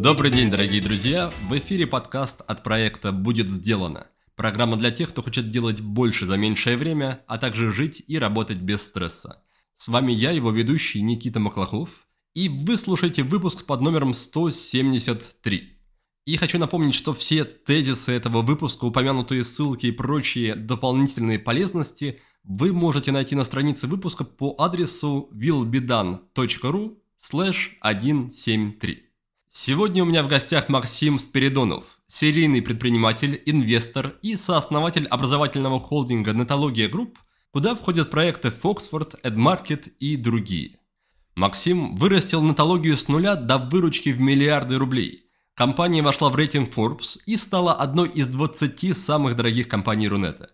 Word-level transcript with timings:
Добрый 0.00 0.30
день, 0.30 0.48
дорогие 0.48 0.80
друзья! 0.80 1.32
В 1.48 1.58
эфире 1.58 1.88
подкаст 1.88 2.42
от 2.46 2.62
проекта 2.62 3.10
«Будет 3.10 3.50
сделано». 3.50 4.06
Программа 4.36 4.76
для 4.76 4.92
тех, 4.92 5.08
кто 5.08 5.22
хочет 5.22 5.50
делать 5.50 5.80
больше 5.80 6.26
за 6.26 6.36
меньшее 6.36 6.76
время, 6.76 7.24
а 7.26 7.36
также 7.36 7.72
жить 7.72 8.00
и 8.06 8.16
работать 8.16 8.58
без 8.58 8.82
стресса. 8.82 9.42
С 9.74 9.88
вами 9.88 10.12
я, 10.12 10.30
его 10.30 10.52
ведущий 10.52 11.02
Никита 11.02 11.40
Маклахов, 11.40 12.06
и 12.34 12.48
вы 12.48 12.76
слушаете 12.76 13.24
выпуск 13.24 13.66
под 13.66 13.80
номером 13.80 14.14
173. 14.14 15.68
И 16.26 16.36
хочу 16.36 16.58
напомнить, 16.58 16.94
что 16.94 17.12
все 17.12 17.44
тезисы 17.44 18.12
этого 18.12 18.42
выпуска, 18.42 18.84
упомянутые 18.84 19.42
ссылки 19.42 19.86
и 19.86 19.90
прочие 19.90 20.54
дополнительные 20.54 21.40
полезности 21.40 22.20
вы 22.44 22.72
можете 22.72 23.12
найти 23.12 23.34
на 23.34 23.44
странице 23.44 23.86
выпуска 23.86 24.24
по 24.24 24.54
адресу 24.58 25.28
willbedan.ru 25.32 26.96
173. 27.16 29.02
Сегодня 29.52 30.02
у 30.02 30.06
меня 30.06 30.22
в 30.22 30.28
гостях 30.28 30.68
Максим 30.68 31.18
Спиридонов, 31.18 32.00
серийный 32.06 32.62
предприниматель, 32.62 33.42
инвестор 33.46 34.16
и 34.22 34.36
сооснователь 34.36 35.06
образовательного 35.06 35.80
холдинга 35.80 36.32
«Нетология 36.32 36.88
Групп», 36.88 37.18
куда 37.50 37.74
входят 37.74 38.10
проекты 38.10 38.48
Foxford, 38.48 39.20
EdMarket 39.22 39.90
и 39.98 40.16
другие. 40.16 40.78
Максим 41.34 41.96
вырастил 41.96 42.42
нетологию 42.42 42.96
с 42.96 43.08
нуля 43.08 43.34
до 43.34 43.58
выручки 43.58 44.10
в 44.10 44.20
миллиарды 44.20 44.78
рублей. 44.78 45.24
Компания 45.54 46.02
вошла 46.02 46.30
в 46.30 46.36
рейтинг 46.36 46.72
Forbes 46.72 47.18
и 47.26 47.36
стала 47.36 47.74
одной 47.74 48.08
из 48.08 48.28
20 48.28 48.96
самых 48.96 49.36
дорогих 49.36 49.68
компаний 49.68 50.08
Рунета. 50.08 50.50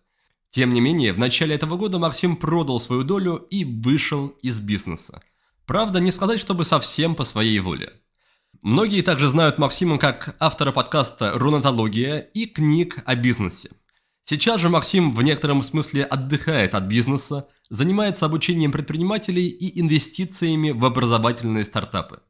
Тем 0.56 0.73
не 0.73 0.80
менее, 0.80 1.12
в 1.12 1.19
начале 1.19 1.55
этого 1.55 1.77
года 1.77 1.98
Максим 1.98 2.34
продал 2.34 2.80
свою 2.80 3.02
долю 3.02 3.46
и 3.51 3.62
вышел 3.62 4.28
из 4.41 4.59
бизнеса. 4.59 5.20
Правда, 5.66 6.01
не 6.01 6.10
сказать, 6.10 6.41
чтобы 6.41 6.65
совсем 6.65 7.15
по 7.15 7.24
своей 7.24 7.59
воле. 7.59 7.93
Многие 8.62 9.02
также 9.02 9.29
знают 9.29 9.59
Максима 9.59 9.99
как 9.99 10.34
автора 10.40 10.73
подкаста 10.73 11.32
«Рунатология» 11.34 12.21
и 12.21 12.46
книг 12.46 13.02
о 13.04 13.16
бизнесе. 13.16 13.68
Сейчас 14.24 14.62
же 14.62 14.71
Максим 14.71 15.15
в 15.15 15.23
некотором 15.23 15.62
смысле 15.62 16.04
отдыхает 16.04 16.74
от 16.74 16.84
бизнеса, 16.84 17.49
занимается 17.68 18.24
обучением 18.24 18.73
предпринимателей 18.73 19.49
и 19.49 19.79
инвестициями 19.79 20.71
в 20.71 20.87
образовательные 20.87 21.66
стартапы. 21.66 22.21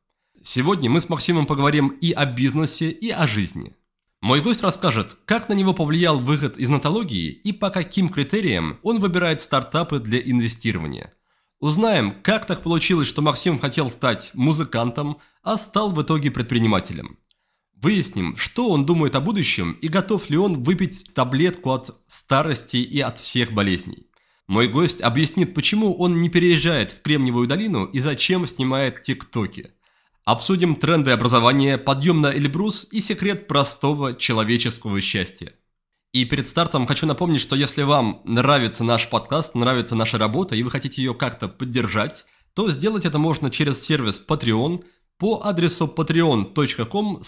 Сегодня 0.43 0.91
мы 0.91 0.99
с 0.99 1.09
Максимом 1.09 1.47
поговорим 1.47 1.91
и 1.91 2.11
о 2.11 2.27
бизнесе, 2.27 2.91
и 2.91 3.09
о 3.09 3.29
жизни. 3.29 3.76
Мой 4.23 4.41
гость 4.41 4.63
расскажет, 4.63 5.17
как 5.25 5.49
на 5.49 5.53
него 5.53 5.75
повлиял 5.75 6.19
выход 6.19 6.57
из 6.57 6.69
нотологии 6.69 7.31
и 7.31 7.53
по 7.53 7.71
каким 7.71 8.09
критериям 8.09 8.79
он 8.83 8.99
выбирает 8.99 9.43
стартапы 9.43 9.99
для 9.99 10.19
инвестирования. 10.19 11.13
Узнаем, 11.61 12.13
как 12.23 12.47
так 12.47 12.63
получилось, 12.63 13.09
что 13.09 13.23
Максим 13.23 13.59
хотел 13.59 13.91
стать 13.91 14.31
музыкантом, 14.35 15.19
а 15.43 15.59
стал 15.59 15.93
в 15.93 16.03
итоге 16.03 16.31
предпринимателем. 16.31 17.19
Выясним, 17.75 18.37
что 18.37 18.71
он 18.71 18.87
думает 18.87 19.15
о 19.17 19.21
будущем 19.21 19.73
и 19.83 19.89
готов 19.89 20.31
ли 20.31 20.39
он 20.39 20.63
выпить 20.63 21.13
таблетку 21.15 21.73
от 21.73 21.91
старости 22.09 22.79
и 22.79 23.01
от 23.01 23.19
всех 23.19 23.53
болезней. 23.53 24.07
Мой 24.47 24.69
гость 24.69 25.01
объяснит, 25.01 25.55
почему 25.55 25.95
он 25.95 26.19
не 26.19 26.29
переезжает 26.29 26.93
в 26.93 27.03
Кремниевую 27.03 27.47
долину 27.47 27.85
и 27.85 27.99
зачем 27.99 28.47
снимает 28.47 29.03
тиктоки. 29.03 29.73
Обсудим 30.27 30.75
тренды 30.75 31.13
образования, 31.13 31.79
подъем 31.79 32.21
на 32.21 32.35
Эльбрус 32.35 32.85
и 32.91 33.01
секрет 33.01 33.47
простого 33.47 34.13
человеческого 34.13 35.01
счастья. 35.01 35.53
И 36.13 36.25
перед 36.25 36.49
стартом 36.49 36.85
хочу 36.85 37.07
напомнить, 37.07 37.41
что 37.41 37.55
если 37.55 37.85
вам 37.85 38.23
нравится 38.25 38.83
наш 38.83 39.09
подкаст, 39.09 39.55
нравится 39.55 39.95
наша 39.95 40.19
работа, 40.19 40.57
и 40.57 40.65
вы 40.65 40.71
хотите 40.73 41.01
ее 41.01 41.15
как-то 41.15 41.47
поддержать, 41.47 42.27
то 42.55 42.73
сделать 42.73 43.05
это 43.05 43.21
можно 43.21 43.51
через 43.51 43.81
сервис 43.81 44.21
Patreon 44.27 44.83
по 45.17 45.43
адресу 45.45 45.87
patreon.com 45.87 47.21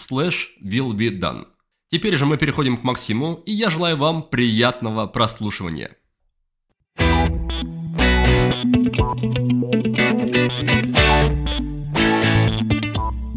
willbedone. 0.61 1.47
Теперь 1.89 2.17
же 2.17 2.25
мы 2.25 2.35
переходим 2.35 2.75
к 2.75 2.83
Максиму, 2.83 3.41
и 3.45 3.53
я 3.53 3.69
желаю 3.69 3.95
вам 3.95 4.23
приятного 4.23 5.07
прослушивания. 5.07 5.95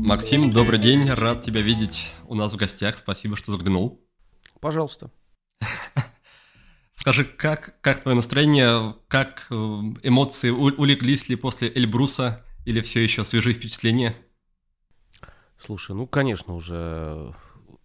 Максим, 0.05 0.51
добрый 0.51 0.81
день, 0.81 1.09
рад 1.09 1.43
тебя 1.43 1.61
видеть 1.61 2.11
у 2.27 2.35
нас 2.35 2.53
в 2.53 2.57
гостях, 2.57 2.99
спасибо, 2.99 3.37
что 3.37 3.53
заглянул. 3.53 4.05
Пожалуйста. 4.61 5.13
Скажи, 6.93 7.25
как, 7.25 7.81
как 7.81 8.03
твое 8.03 8.17
настроение, 8.17 8.97
как 9.07 9.47
э, 9.49 9.55
эмоции 9.55 10.51
улеглись 10.51 11.29
ли 11.29 11.37
после 11.37 11.69
Эльбруса 11.73 12.45
или 12.65 12.81
все 12.81 13.01
еще 13.01 13.25
свежие 13.25 13.55
впечатления? 13.55 14.17
Слушай, 15.57 15.95
ну, 15.95 16.09
конечно, 16.09 16.57
уже 16.57 17.33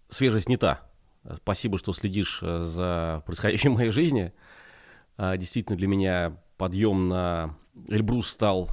свежесть 0.10 0.50
не 0.50 0.58
та. 0.58 0.90
Спасибо, 1.44 1.78
что 1.78 1.94
следишь 1.94 2.40
э, 2.42 2.64
за 2.64 3.22
происходящим 3.28 3.76
в 3.76 3.78
моей 3.78 3.92
жизни. 3.92 4.34
А, 5.18 5.38
действительно, 5.38 5.78
для 5.78 5.88
меня 5.88 6.42
подъем 6.58 7.10
на 7.10 7.56
Эльбрус 7.88 8.28
стал 8.28 8.72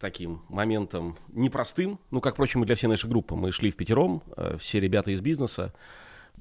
таким 0.00 0.42
моментом 0.48 1.18
непростым, 1.28 2.00
ну, 2.10 2.20
как, 2.20 2.34
впрочем, 2.34 2.62
и 2.62 2.66
для 2.66 2.74
всей 2.74 2.88
нашей 2.88 3.08
группы. 3.08 3.34
Мы 3.34 3.52
шли 3.52 3.70
в 3.70 3.76
пятером, 3.76 4.22
э, 4.36 4.56
все 4.58 4.80
ребята 4.80 5.10
из 5.10 5.20
бизнеса, 5.20 5.74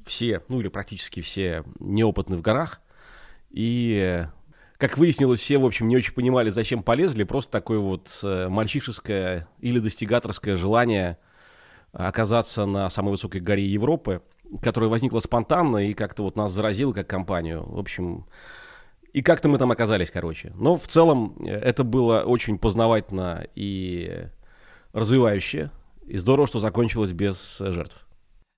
все, 0.05 0.41
ну 0.47 0.61
или 0.61 0.69
практически 0.69 1.21
все 1.21 1.63
неопытны 1.79 2.37
в 2.37 2.41
горах. 2.41 2.81
И, 3.51 4.25
как 4.77 4.97
выяснилось, 4.97 5.41
все, 5.41 5.57
в 5.57 5.65
общем, 5.65 5.87
не 5.87 5.97
очень 5.97 6.13
понимали, 6.13 6.49
зачем 6.49 6.83
полезли. 6.83 7.25
Просто 7.25 7.51
такое 7.51 7.79
вот 7.79 8.19
э, 8.23 8.47
мальчишеское 8.47 9.47
или 9.59 9.79
достигаторское 9.79 10.55
желание 10.55 11.17
оказаться 11.91 12.65
на 12.65 12.89
самой 12.89 13.11
высокой 13.11 13.41
горе 13.41 13.65
Европы, 13.65 14.21
которая 14.61 14.89
возникла 14.89 15.19
спонтанно 15.19 15.77
и 15.89 15.93
как-то 15.93 16.23
вот 16.23 16.35
нас 16.37 16.51
заразила 16.51 16.93
как 16.93 17.07
компанию. 17.07 17.63
В 17.67 17.77
общем, 17.77 18.25
и 19.13 19.21
как-то 19.21 19.49
мы 19.49 19.57
там 19.57 19.71
оказались, 19.71 20.11
короче. 20.11 20.51
Но 20.55 20.75
в 20.77 20.87
целом 20.87 21.35
э, 21.39 21.49
это 21.49 21.83
было 21.83 22.21
очень 22.21 22.57
познавательно 22.57 23.47
и 23.55 24.27
развивающе. 24.93 25.71
И 26.05 26.17
здорово, 26.17 26.47
что 26.47 26.59
закончилось 26.59 27.11
без 27.11 27.59
э, 27.61 27.71
жертв. 27.71 28.05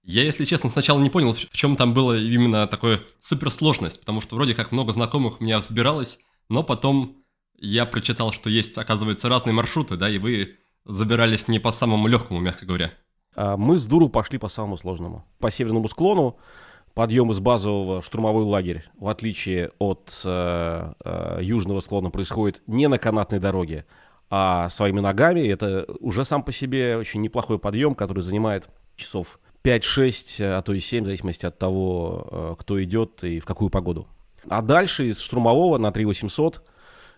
Я, 0.04 0.24
если 0.24 0.46
честно, 0.46 0.70
сначала 0.70 1.00
не 1.00 1.10
понял, 1.10 1.34
в 1.34 1.38
чем 1.52 1.76
там 1.76 1.94
было 1.94 2.18
именно 2.18 2.66
такое 2.68 3.02
суперсложность, 3.20 4.00
потому 4.00 4.20
что 4.20 4.36
вроде 4.36 4.56
как 4.56 4.72
много 4.72 4.92
знакомых 4.94 5.40
у 5.40 5.44
меня 5.44 5.60
взбиралось, 5.60 6.18
но 6.50 6.64
потом 6.64 7.24
я 7.60 7.86
прочитал, 7.86 8.32
что 8.32 8.50
есть, 8.50 8.78
оказывается, 8.78 9.30
разные 9.30 9.54
маршруты, 9.54 9.98
да, 9.98 10.10
и 10.10 10.18
вы 10.18 10.58
забирались 10.86 11.48
не 11.48 11.60
по 11.60 11.72
самому 11.72 12.08
легкому, 12.08 12.40
мягко 12.40 12.66
говоря. 12.66 12.92
А 13.36 13.58
мы 13.58 13.78
с 13.78 13.86
Дуру 13.86 14.10
пошли 14.10 14.40
по 14.40 14.50
самому 14.50 14.78
сложному. 14.78 15.26
По 15.40 15.52
северному 15.52 15.88
склону, 15.88 16.38
подъем 16.94 17.32
из 17.32 17.40
базового 17.40 18.02
штурмовой 18.02 18.44
лагерь, 18.44 18.84
в 18.98 19.08
отличие 19.08 19.72
от 19.80 20.22
э, 20.26 20.94
э, 21.04 21.40
южного 21.42 21.80
склона, 21.80 22.10
происходит 22.10 22.62
не 22.68 22.88
на 22.88 22.98
канатной 22.98 23.40
дороге, 23.40 23.86
а 24.30 24.70
своими 24.70 25.00
ногами. 25.00 25.42
Это 25.42 25.86
уже 26.00 26.26
сам 26.26 26.44
по 26.44 26.52
себе 26.52 26.98
очень 26.98 27.22
неплохой 27.22 27.60
подъем, 27.60 27.96
который 27.96 28.24
занимает 28.24 28.70
часов 28.96 29.40
5-6, 29.64 30.44
э, 30.44 30.54
а 30.54 30.62
то 30.62 30.74
и 30.74 30.80
7, 30.80 31.04
в 31.04 31.06
зависимости 31.06 31.46
от 31.46 31.58
того, 31.58 32.28
э, 32.32 32.56
кто 32.60 32.84
идет 32.84 33.24
и 33.24 33.40
в 33.40 33.46
какую 33.46 33.70
погоду. 33.70 34.08
А 34.50 34.62
дальше 34.62 35.08
из 35.08 35.20
штурмового 35.20 35.78
на 35.78 35.92
3800 35.92 36.64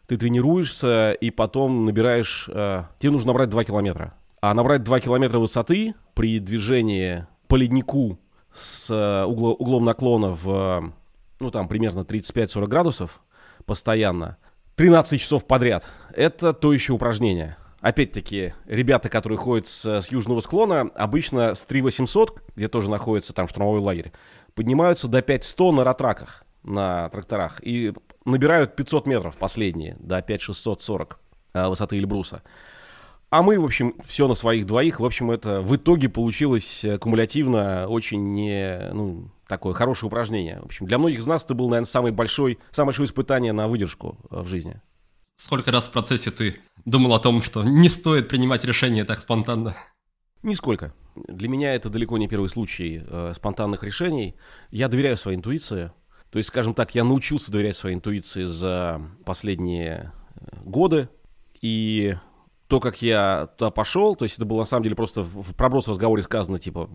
ты 0.07 0.17
тренируешься 0.17 1.13
и 1.13 1.31
потом 1.31 1.85
набираешь... 1.85 2.49
Э, 2.51 2.83
тебе 2.99 3.11
нужно 3.11 3.29
набрать 3.29 3.49
2 3.49 3.63
километра. 3.63 4.13
А 4.41 4.53
набрать 4.53 4.83
2 4.83 4.99
километра 4.99 5.39
высоты 5.39 5.95
при 6.13 6.39
движении 6.39 7.25
по 7.47 7.55
леднику 7.55 8.19
с 8.53 9.25
угло, 9.25 9.53
углом 9.53 9.85
наклона 9.85 10.29
в, 10.29 10.93
ну, 11.39 11.51
там, 11.51 11.67
примерно 11.67 12.01
35-40 12.01 12.67
градусов 12.67 13.21
постоянно, 13.65 14.37
13 14.75 15.19
часов 15.19 15.45
подряд, 15.45 15.85
это 16.13 16.53
то 16.53 16.73
еще 16.73 16.93
упражнение 16.93 17.57
опять-таки, 17.83 18.53
ребята, 18.65 19.09
которые 19.09 19.37
ходят 19.37 19.67
с, 19.67 19.85
с 19.85 20.09
южного 20.09 20.39
склона, 20.39 20.89
обычно 20.95 21.53
с 21.53 21.63
3800, 21.65 22.41
где 22.55 22.69
тоже 22.69 22.89
находится 22.89 23.33
там 23.33 23.47
штурмовой 23.47 23.81
лагерь, 23.81 24.13
поднимаются 24.55 25.09
до 25.09 25.21
5100 25.21 25.71
на 25.73 25.83
ратраках, 25.83 26.45
на 26.63 27.09
тракторах, 27.09 27.59
и 27.61 27.93
набирают 28.23 28.77
500 28.77 29.05
метров 29.05 29.37
последние, 29.37 29.97
до 29.99 30.21
5640 30.21 31.19
э, 31.53 31.67
высоты 31.67 31.97
Эльбруса. 31.97 32.41
А 33.33 33.41
мы, 33.41 33.59
в 33.59 33.65
общем, 33.65 33.95
все 34.05 34.27
на 34.27 34.35
своих 34.35 34.67
двоих. 34.67 34.99
В 34.99 35.05
общем, 35.05 35.31
это 35.31 35.61
в 35.61 35.75
итоге 35.75 36.07
получилось 36.07 36.85
кумулятивно 37.01 37.87
очень 37.87 38.35
не, 38.35 38.91
ну, 38.93 39.31
такое 39.47 39.73
хорошее 39.73 40.07
упражнение. 40.07 40.59
В 40.61 40.65
общем, 40.65 40.85
для 40.85 40.99
многих 40.99 41.17
из 41.17 41.25
нас 41.25 41.43
это 41.43 41.55
было, 41.55 41.69
наверное, 41.69 41.87
самое 41.87 42.13
большое, 42.13 42.59
самое 42.69 42.89
большое 42.89 43.07
испытание 43.07 43.51
на 43.51 43.67
выдержку 43.67 44.19
э, 44.29 44.41
в 44.41 44.45
жизни. 44.45 44.79
Сколько 45.35 45.71
раз 45.71 45.87
в 45.87 45.91
процессе 45.91 46.29
ты 46.29 46.57
думал 46.85 47.11
о 47.15 47.19
том, 47.19 47.41
что 47.41 47.63
не 47.63 47.89
стоит 47.89 48.29
принимать 48.29 48.63
решения 48.65 49.03
так 49.03 49.19
спонтанно? 49.19 49.75
Нисколько. 50.43 50.93
Для 51.15 51.49
меня 51.49 51.73
это 51.73 51.89
далеко 51.89 52.19
не 52.19 52.27
первый 52.27 52.49
случай 52.49 53.01
э, 53.03 53.33
спонтанных 53.35 53.81
решений. 53.81 54.35
Я 54.69 54.89
доверяю 54.89 55.17
своей 55.17 55.39
интуиции. 55.39 55.91
То 56.29 56.37
есть, 56.37 56.49
скажем 56.49 56.75
так, 56.75 56.93
я 56.93 57.03
научился 57.03 57.51
доверять 57.51 57.77
своей 57.77 57.95
интуиции 57.95 58.43
за 58.43 59.01
последние 59.25 60.11
э, 60.35 60.59
годы. 60.63 61.09
И 61.61 62.15
то, 62.73 62.79
как 62.79 63.03
я 63.03 63.49
туда 63.55 63.69
пошел, 63.69 64.15
то 64.15 64.25
есть 64.25 64.37
это 64.37 64.45
было 64.45 64.61
на 64.61 64.65
самом 64.65 64.81
деле 64.81 64.95
просто 64.95 65.21
в 65.21 65.53
проброс 65.53 65.85
в 65.85 65.91
разговоре 65.91 66.23
сказано, 66.23 66.57
типа, 66.57 66.89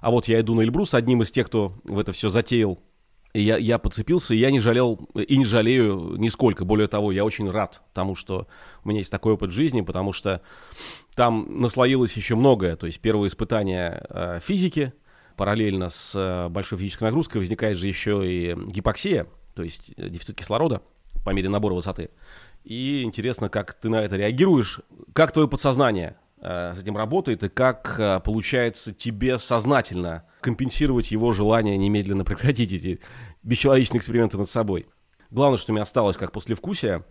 а 0.00 0.12
вот 0.12 0.28
я 0.28 0.40
иду 0.40 0.54
на 0.54 0.60
Эльбрус, 0.60 0.94
одним 0.94 1.22
из 1.22 1.32
тех, 1.32 1.48
кто 1.48 1.72
в 1.82 1.98
это 1.98 2.12
все 2.12 2.30
затеял, 2.30 2.78
и 3.32 3.42
я, 3.42 3.56
я 3.56 3.80
подцепился, 3.80 4.36
и 4.36 4.38
я 4.38 4.52
не 4.52 4.60
жалел, 4.60 5.00
и 5.16 5.36
не 5.36 5.44
жалею 5.44 6.14
нисколько. 6.16 6.64
Более 6.64 6.86
того, 6.86 7.10
я 7.10 7.24
очень 7.24 7.50
рад 7.50 7.82
тому, 7.92 8.14
что 8.14 8.46
у 8.84 8.88
меня 8.88 9.00
есть 9.00 9.10
такой 9.10 9.32
опыт 9.32 9.50
жизни, 9.50 9.80
потому 9.80 10.12
что 10.12 10.42
там 11.16 11.60
наслоилось 11.60 12.16
еще 12.16 12.36
многое. 12.36 12.76
То 12.76 12.86
есть 12.86 13.00
первое 13.00 13.26
испытание 13.26 14.06
э, 14.08 14.38
физики, 14.44 14.92
параллельно 15.36 15.88
с 15.88 16.12
э, 16.14 16.48
большой 16.50 16.78
физической 16.78 17.02
нагрузкой 17.02 17.40
возникает 17.40 17.78
же 17.78 17.88
еще 17.88 18.22
и 18.24 18.54
гипоксия, 18.68 19.26
то 19.56 19.64
есть 19.64 19.92
дефицит 19.96 20.36
кислорода 20.36 20.82
по 21.24 21.30
мере 21.30 21.48
набора 21.48 21.74
высоты. 21.74 22.10
И 22.64 23.02
интересно, 23.02 23.48
как 23.48 23.74
ты 23.74 23.88
на 23.88 23.96
это 23.96 24.16
реагируешь, 24.16 24.80
как 25.12 25.32
твое 25.32 25.48
подсознание 25.48 26.16
э, 26.40 26.74
с 26.74 26.82
этим 26.82 26.96
работает, 26.96 27.42
и 27.42 27.48
как 27.48 27.96
э, 27.98 28.20
получается 28.20 28.92
тебе 28.92 29.38
сознательно 29.38 30.24
компенсировать 30.40 31.10
его 31.10 31.32
желание 31.32 31.76
немедленно 31.76 32.24
прекратить 32.24 32.72
эти 32.72 33.00
бесчеловечные 33.42 33.98
эксперименты 33.98 34.38
над 34.38 34.50
собой. 34.50 34.86
Главное, 35.30 35.58
что 35.58 35.72
мне 35.72 35.82
осталось 35.82 36.16
как 36.16 36.32
послевкусие, 36.32 37.04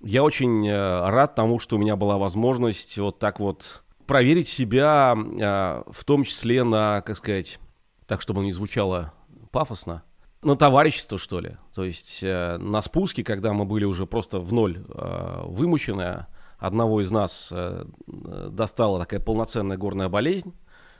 я 0.00 0.22
очень 0.22 0.66
э, 0.68 1.08
рад 1.08 1.34
тому, 1.34 1.58
что 1.58 1.76
у 1.76 1.78
меня 1.78 1.96
была 1.96 2.18
возможность 2.18 2.98
вот 2.98 3.18
так 3.18 3.40
вот 3.40 3.84
проверить 4.06 4.48
себя, 4.48 5.14
э, 5.16 5.82
в 5.90 6.04
том 6.04 6.24
числе 6.24 6.64
на, 6.64 7.00
как 7.02 7.16
сказать, 7.16 7.58
так, 8.06 8.20
чтобы 8.20 8.42
не 8.42 8.52
звучало 8.52 9.14
пафосно, 9.50 10.02
на 10.44 10.56
товарищество, 10.56 11.18
что 11.18 11.40
ли. 11.40 11.56
То 11.74 11.84
есть 11.84 12.20
э, 12.22 12.56
на 12.58 12.82
спуске, 12.82 13.24
когда 13.24 13.52
мы 13.52 13.64
были 13.64 13.84
уже 13.84 14.06
просто 14.06 14.38
в 14.38 14.52
ноль 14.52 14.84
э, 14.88 15.42
вымучены, 15.44 16.26
одного 16.58 17.00
из 17.00 17.10
нас 17.10 17.48
э, 17.52 17.84
достала 18.06 19.00
такая 19.00 19.20
полноценная 19.20 19.76
горная 19.76 20.08
болезнь, 20.08 20.54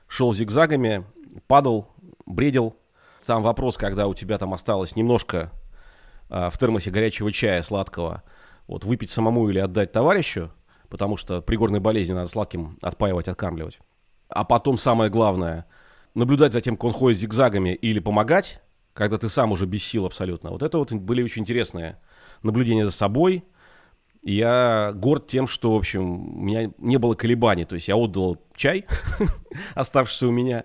шел 0.08 0.34
зигзагами, 0.34 1.04
падал, 1.46 1.88
бредил. 2.26 2.76
Там 3.26 3.42
вопрос, 3.42 3.76
когда 3.76 4.06
у 4.06 4.14
тебя 4.14 4.38
там 4.38 4.52
осталось 4.54 4.96
немножко 4.96 5.52
э, 6.30 6.50
в 6.50 6.58
термосе 6.58 6.90
горячего 6.90 7.32
чая 7.32 7.62
сладкого, 7.62 8.22
вот 8.66 8.84
выпить 8.84 9.10
самому 9.10 9.48
или 9.48 9.58
отдать 9.58 9.92
товарищу, 9.92 10.50
потому 10.88 11.16
что 11.16 11.40
при 11.40 11.56
горной 11.56 11.80
болезни 11.80 12.12
надо 12.12 12.28
сладким 12.28 12.78
отпаивать, 12.82 13.28
откармливать. 13.28 13.78
А 14.28 14.44
потом 14.44 14.78
самое 14.78 15.10
главное, 15.10 15.66
наблюдать 16.14 16.52
за 16.52 16.60
тем, 16.60 16.76
как 16.76 16.84
он 16.84 16.92
ходит 16.92 17.18
зигзагами 17.18 17.74
или 17.74 17.98
помогать, 17.98 18.60
когда 18.94 19.18
ты 19.18 19.28
сам 19.28 19.52
уже 19.52 19.66
без 19.66 19.84
сил 19.84 20.06
абсолютно. 20.06 20.50
Вот 20.50 20.62
это 20.62 20.78
вот 20.78 20.92
были 20.92 21.22
очень 21.22 21.42
интересные 21.42 21.98
наблюдения 22.42 22.84
за 22.84 22.92
собой. 22.92 23.44
И 24.22 24.36
я 24.36 24.92
горд 24.94 25.26
тем, 25.26 25.46
что, 25.46 25.74
в 25.74 25.76
общем, 25.76 26.38
у 26.38 26.40
меня 26.40 26.70
не 26.78 26.96
было 26.98 27.14
колебаний. 27.14 27.66
То 27.66 27.74
есть 27.74 27.88
я 27.88 27.96
отдал 27.96 28.40
чай, 28.56 28.86
оставшийся 29.74 30.28
у 30.28 30.30
меня, 30.30 30.64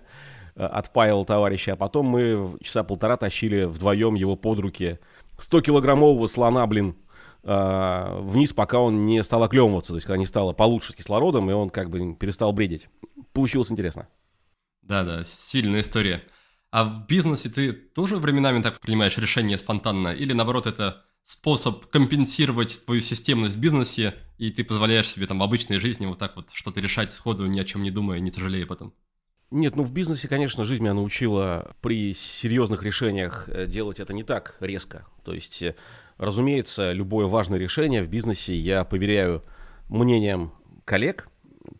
э, 0.54 0.64
отпаивал 0.64 1.26
товарища, 1.26 1.74
а 1.74 1.76
потом 1.76 2.06
мы 2.06 2.56
часа 2.62 2.84
полтора 2.84 3.18
тащили 3.18 3.64
вдвоем 3.64 4.14
его 4.14 4.36
под 4.36 4.60
руки 4.60 4.98
100-килограммового 5.36 6.26
слона, 6.26 6.66
блин, 6.66 6.96
э, 7.42 8.18
вниз, 8.20 8.54
пока 8.54 8.78
он 8.80 9.04
не 9.04 9.22
стал 9.24 9.42
оклемываться, 9.42 9.92
то 9.92 9.96
есть 9.96 10.06
когда 10.06 10.16
не 10.16 10.26
стало 10.26 10.52
получше 10.52 10.92
с 10.92 10.96
кислородом, 10.96 11.50
и 11.50 11.52
он 11.52 11.68
как 11.68 11.90
бы 11.90 12.14
перестал 12.14 12.52
бредить. 12.52 12.88
Получилось 13.32 13.70
интересно. 13.70 14.08
Да-да, 14.82 15.22
сильная 15.24 15.82
история. 15.82 16.22
А 16.70 16.84
в 16.84 17.06
бизнесе 17.06 17.48
ты 17.48 17.72
тоже 17.72 18.16
временами 18.16 18.62
так 18.62 18.80
принимаешь 18.80 19.18
решения 19.18 19.58
спонтанно? 19.58 20.08
Или 20.08 20.32
наоборот, 20.32 20.66
это 20.66 21.04
способ 21.24 21.86
компенсировать 21.86 22.84
твою 22.84 23.00
системность 23.00 23.56
в 23.56 23.60
бизнесе, 23.60 24.14
и 24.38 24.50
ты 24.50 24.64
позволяешь 24.64 25.08
себе 25.08 25.26
там 25.26 25.38
в 25.38 25.42
обычной 25.42 25.78
жизни 25.78 26.06
вот 26.06 26.18
так 26.18 26.36
вот 26.36 26.50
что-то 26.52 26.80
решать 26.80 27.10
сходу, 27.10 27.46
ни 27.46 27.58
о 27.60 27.64
чем 27.64 27.82
не 27.82 27.90
думая, 27.90 28.20
не 28.20 28.30
тяжелее 28.30 28.66
потом? 28.66 28.92
Нет, 29.50 29.74
ну 29.74 29.82
в 29.82 29.92
бизнесе, 29.92 30.28
конечно, 30.28 30.64
жизнь 30.64 30.82
меня 30.82 30.94
научила 30.94 31.72
при 31.80 32.14
серьезных 32.14 32.84
решениях 32.84 33.48
э, 33.48 33.66
делать 33.66 33.98
это 33.98 34.12
не 34.12 34.22
так 34.22 34.56
резко. 34.60 35.06
То 35.24 35.34
есть, 35.34 35.60
э, 35.62 35.74
разумеется, 36.18 36.92
любое 36.92 37.26
важное 37.26 37.58
решение 37.58 38.04
в 38.04 38.08
бизнесе 38.08 38.54
я 38.56 38.84
поверяю 38.84 39.42
мнением 39.88 40.52
коллег. 40.84 41.28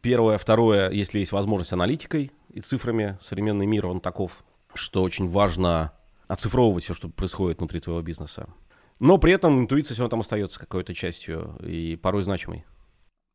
Первое. 0.01 0.37
Второе, 0.37 0.91
если 0.91 1.21
есть 1.21 1.31
возможность 1.31 1.73
аналитикой 1.73 2.33
и 2.53 2.61
цифрами. 2.61 3.19
Современный 3.23 3.67
мир, 3.67 3.87
он 3.87 4.01
таков 4.01 4.45
что 4.75 5.03
очень 5.03 5.29
важно 5.29 5.93
оцифровывать 6.29 6.85
все, 6.85 6.95
что 6.95 7.09
происходит 7.09 7.59
внутри 7.59 7.81
твоего 7.81 8.03
бизнеса. 8.03 8.49
Но 9.01 9.19
при 9.19 9.33
этом 9.33 9.59
интуиция 9.59 9.95
все 9.95 10.03
равно 10.03 10.11
там 10.11 10.21
остается 10.21 10.61
какой-то 10.61 10.95
частью 10.95 11.57
и 11.63 11.97
порой 11.97 12.23
значимой. 12.23 12.65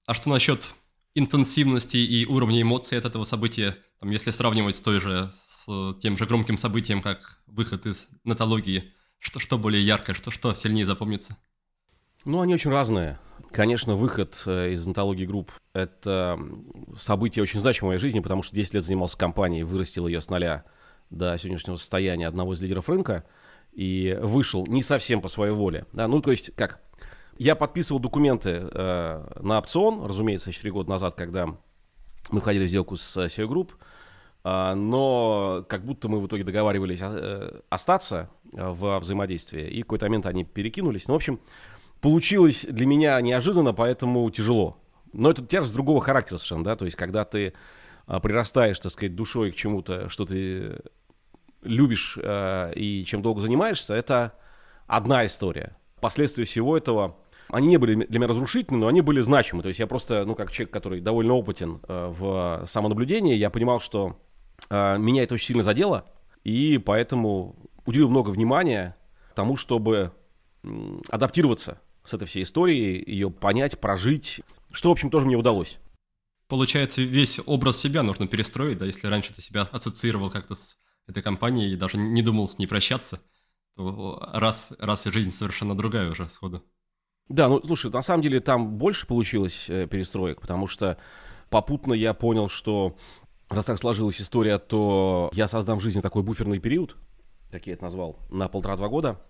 А 0.05 0.13
что 0.13 0.29
насчет 0.29 0.73
интенсивности 1.15 1.97
и 1.97 2.25
уровня 2.25 2.61
эмоций 2.61 2.97
от 2.97 3.05
этого 3.05 3.23
события, 3.23 3.77
там, 3.99 4.11
если 4.11 4.31
сравнивать 4.31 4.75
с 4.75 4.81
той 4.81 4.99
же, 4.99 5.29
с 5.33 5.67
тем 6.01 6.17
же 6.17 6.25
громким 6.25 6.57
событием, 6.57 7.01
как 7.01 7.39
выход 7.47 7.85
из 7.85 8.07
нетологии, 8.23 8.93
что, 9.19 9.39
что 9.39 9.57
более 9.57 9.83
яркое, 9.85 10.15
что, 10.15 10.29
что 10.29 10.53
сильнее 10.53 10.85
запомнится? 10.85 11.35
Ну, 12.25 12.41
они 12.41 12.53
очень 12.53 12.71
разные. 12.71 13.19
Конечно, 13.51 13.95
выход 13.95 14.43
э, 14.45 14.73
из 14.73 14.85
нетологии 14.85 15.25
групп– 15.25 15.51
это 15.73 16.39
событие 16.97 17.43
очень 17.43 17.59
значимое 17.59 17.89
в 17.89 17.91
моей 17.91 17.99
жизни, 17.99 18.19
потому 18.19 18.43
что 18.43 18.55
10 18.55 18.75
лет 18.75 18.83
занимался 18.83 19.17
компанией, 19.17 19.63
вырастил 19.63 20.07
ее 20.07 20.21
с 20.21 20.29
нуля– 20.29 20.63
до 21.15 21.38
сегодняшнего 21.38 21.77
состояния 21.77 22.27
одного 22.27 22.53
из 22.53 22.62
лидеров 22.62 22.89
рынка 22.89 23.23
и 23.73 24.17
вышел 24.21 24.65
не 24.67 24.83
совсем 24.83 25.21
по 25.21 25.27
своей 25.27 25.53
воле. 25.53 25.85
Да, 25.94 26.07
ну, 26.07 26.21
то 26.21 26.31
есть, 26.31 26.51
как, 26.56 26.79
я 27.38 27.56
подписывал 27.56 28.00
документы 28.00 28.69
э, 28.71 29.39
на 29.41 29.57
опцион, 29.57 30.06
разумеется, 30.06 30.51
4 30.51 30.71
года 30.71 30.89
назад, 30.89 31.15
когда 31.15 31.47
мы 32.29 32.39
входили 32.39 32.65
в 32.65 32.69
сделку 32.69 32.95
с 32.95 33.17
SEO 33.17 33.47
Group, 33.47 33.71
э, 34.44 34.73
но 34.73 35.65
как 35.67 35.83
будто 35.85 36.07
мы 36.07 36.21
в 36.21 36.27
итоге 36.27 36.44
договаривались 36.44 37.00
э, 37.01 37.59
остаться 37.69 38.29
в 38.53 39.00
взаимодействии, 39.00 39.68
и 39.68 39.81
в 39.81 39.85
какой-то 39.85 40.06
момент 40.06 40.25
они 40.25 40.45
перекинулись. 40.45 41.07
Ну, 41.07 41.13
в 41.13 41.18
общем, 41.18 41.41
получилось 42.00 42.65
для 42.69 42.85
меня 42.85 43.19
неожиданно, 43.19 43.73
поэтому 43.73 44.29
тяжело. 44.31 44.77
Но 45.11 45.29
это 45.31 45.45
тяжесть 45.45 45.73
другого 45.73 46.01
характера 46.01 46.38
совершенно, 46.38 46.63
да, 46.63 46.75
то 46.75 46.85
есть 46.85 46.97
когда 46.97 47.25
ты 47.25 47.53
э, 48.07 48.19
прирастаешь, 48.21 48.79
так 48.79 48.94
сказать, 48.94 49.15
душой 49.15 49.51
к 49.51 49.56
чему-то, 49.56 50.07
что 50.07 50.25
ты 50.25 50.79
любишь 51.65 52.17
э, 52.21 52.73
и 52.75 53.03
чем 53.06 53.21
долго 53.21 53.41
занимаешься, 53.41 53.94
это 53.94 54.33
одна 54.88 55.25
история. 55.25 55.75
Последствия 56.00 56.45
всего 56.45 56.77
этого, 56.77 57.17
они 57.50 57.67
не 57.67 57.77
были 57.77 58.06
для 58.06 58.19
меня 58.19 58.27
разрушительны, 58.27 58.79
но 58.79 58.88
они 58.88 59.01
были 59.01 59.21
значимы. 59.21 59.62
То 59.62 59.67
есть 59.67 59.79
я 59.79 59.88
просто, 59.88 60.25
ну, 60.25 60.35
как 60.35 60.51
человек, 60.51 60.71
который 60.71 61.01
довольно 61.01 61.33
опытен 61.33 61.80
э, 61.87 62.13
в 62.18 62.63
самонаблюдении, 62.66 63.35
я 63.35 63.49
понимал, 63.49 63.80
что 63.80 64.19
э, 64.69 64.97
меня 64.97 65.23
это 65.23 65.33
очень 65.33 65.47
сильно 65.47 65.63
задело, 65.63 66.06
и 66.44 66.78
поэтому 66.78 67.56
уделил 67.85 68.09
много 68.09 68.30
внимания 68.30 68.95
тому, 69.35 69.57
чтобы 69.57 70.11
адаптироваться 71.09 71.80
с 72.04 72.13
этой 72.13 72.25
всей 72.28 72.44
историей, 72.44 73.04
ее 73.06 73.30
понять, 73.30 73.80
прожить, 73.80 74.42
что, 74.71 74.90
в 74.90 74.92
общем, 74.94 75.09
тоже 75.09 75.25
мне 75.25 75.35
удалось. 75.35 75.80
Получается, 76.47 77.01
весь 77.01 77.40
образ 77.45 77.78
себя 77.78 78.04
нужно 78.04 78.28
перестроить, 78.28 78.78
да, 78.78 78.85
если 78.85 79.07
раньше 79.07 79.33
ты 79.33 79.42
себя 79.42 79.68
ассоциировал 79.71 80.30
как-то 80.30 80.56
с 80.56 80.78
этой 81.07 81.24
компании 81.24 81.71
и 81.71 81.76
даже 81.76 81.97
не 81.97 82.21
думал 82.21 82.47
с 82.47 82.57
ней 82.57 82.68
прощаться, 82.68 83.21
то 83.76 84.19
раз, 84.33 84.71
раз 84.80 85.06
и 85.07 85.12
жизнь 85.12 85.31
совершенно 85.31 85.76
другая 85.76 86.09
уже 86.09 86.30
сходу. 86.30 86.64
Да, 87.28 87.47
ну 87.47 87.62
слушай, 87.64 87.92
на 87.92 88.02
самом 88.02 88.21
деле 88.21 88.40
там 88.40 88.78
больше 88.78 89.07
получилось 89.07 89.69
э, 89.69 89.88
перестроек, 89.88 90.42
потому 90.42 90.68
что 90.68 90.97
попутно 91.50 91.94
я 91.94 92.14
понял, 92.14 92.50
что 92.50 92.95
раз 93.50 93.66
так 93.66 93.80
сложилась 93.80 94.21
история, 94.21 94.59
то 94.59 95.31
я 95.33 95.47
создам 95.47 95.80
в 95.80 95.81
жизни 95.81 96.02
такой 96.02 96.21
буферный 96.21 96.59
период, 96.59 96.95
как 97.52 97.66
я 97.68 97.74
это 97.74 97.83
назвал, 97.83 98.19
на 98.30 98.47
полтора-два 98.47 98.90
года, 98.90 99.21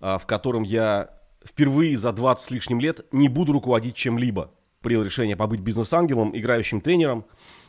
э, 0.00 0.18
в 0.18 0.26
котором 0.26 0.62
я 0.62 1.18
впервые 1.44 1.98
за 1.98 2.12
20 2.12 2.44
с 2.44 2.50
лишним 2.50 2.80
лет 2.80 3.06
не 3.12 3.28
буду 3.28 3.52
руководить 3.52 3.96
чем-либо. 3.96 4.52
Принял 4.80 5.02
решение 5.02 5.36
побыть 5.36 5.60
бизнес-ангелом, 5.60 6.36
играющим 6.36 6.80
тренером. 6.80 7.24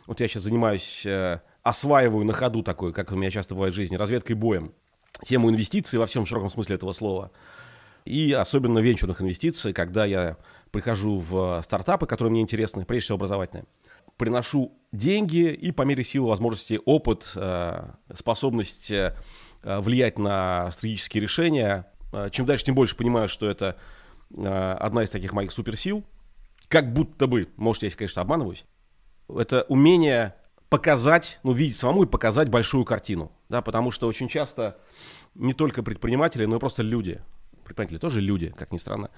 Вот 0.05 0.19
я 0.19 0.27
сейчас 0.27 0.43
занимаюсь 0.43 1.05
э, 1.05 1.41
осваиваю 1.63 2.25
на 2.25 2.33
ходу 2.33 2.61
такой, 2.61 2.93
как 2.93 3.11
у 3.11 3.15
меня 3.15 3.31
часто 3.31 3.55
бывает 3.55 3.73
в 3.73 3.77
жизни, 3.77 3.95
разведкой 3.95 4.35
боем. 4.35 4.73
Тему 5.23 5.49
инвестиций 5.49 5.97
во 5.97 6.05
всем 6.05 6.25
широком 6.25 6.49
смысле 6.49 6.75
этого 6.75 6.91
слова. 6.91 7.31
И 8.05 8.33
особенно 8.33 8.79
венчурных 8.79 9.21
инвестиций, 9.21 9.71
когда 9.71 10.03
я 10.03 10.37
прихожу 10.71 11.19
в 11.19 11.61
стартапы, 11.63 12.05
которые 12.05 12.31
мне 12.31 12.41
интересны, 12.41 12.83
прежде 12.83 13.05
всего 13.05 13.15
образовательные, 13.15 13.65
приношу 14.17 14.77
деньги 14.91 15.51
и 15.53 15.71
по 15.71 15.83
мере 15.83 16.03
сил 16.03 16.27
возможности 16.27 16.79
опыт, 16.85 17.31
э, 17.35 17.91
способность 18.13 18.91
э, 18.91 19.15
влиять 19.63 20.19
на 20.19 20.69
стратегические 20.71 21.21
решения. 21.21 21.87
Э, 22.11 22.29
чем 22.29 22.45
дальше, 22.45 22.65
тем 22.65 22.75
больше 22.75 22.95
понимаю, 22.95 23.29
что 23.29 23.49
это 23.49 23.77
одна 24.35 25.03
из 25.03 25.11
таких 25.11 25.31
моих 25.31 25.51
суперсил. 25.51 26.03
Как 26.67 26.91
будто 26.91 27.27
бы, 27.27 27.49
может, 27.55 27.83
я, 27.83 27.91
конечно, 27.91 28.23
обманываюсь, 28.23 28.65
это 29.29 29.63
умение 29.69 30.33
показать, 30.73 31.39
ну, 31.43 31.51
видеть 31.51 31.75
самому 31.75 32.01
и 32.01 32.07
показать 32.07 32.49
большую 32.49 32.83
картину, 32.83 33.31
да, 33.47 33.61
потому 33.61 33.91
что 33.91 34.07
очень 34.07 34.27
часто 34.27 34.79
не 35.35 35.53
только 35.53 35.83
предприниматели, 35.83 36.45
но 36.45 36.55
и 36.55 36.59
просто 36.59 36.81
люди, 36.81 37.21
предприниматели 37.63 37.99
тоже 37.99 38.21
люди, 38.21 38.51
как 38.57 38.71
ни 38.71 38.79
странно, 38.79 39.11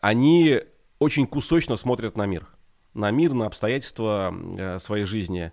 они 0.00 0.62
очень 0.98 1.26
кусочно 1.26 1.76
смотрят 1.76 2.16
на 2.16 2.24
мир. 2.24 2.48
на 2.94 3.10
мир, 3.10 3.34
на 3.34 3.44
обстоятельства 3.44 4.34
э, 4.56 4.78
своей 4.78 5.04
жизни, 5.04 5.52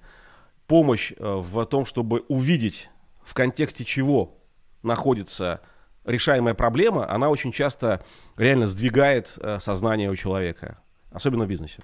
помощь 0.65 1.11
э, 1.11 1.15
в 1.19 1.65
том, 1.65 1.85
чтобы 1.85 2.21
увидеть, 2.29 2.89
в 3.25 3.33
контексте 3.33 3.83
чего 3.83 4.37
находится 4.81 5.59
решаемая 6.05 6.53
проблема, 6.53 7.11
она 7.11 7.27
очень 7.27 7.51
часто 7.51 8.01
реально 8.37 8.65
сдвигает 8.65 9.33
э, 9.41 9.59
сознание 9.59 10.09
у 10.09 10.15
человека, 10.15 10.77
особенно 11.11 11.43
в 11.43 11.49
бизнесе. 11.49 11.83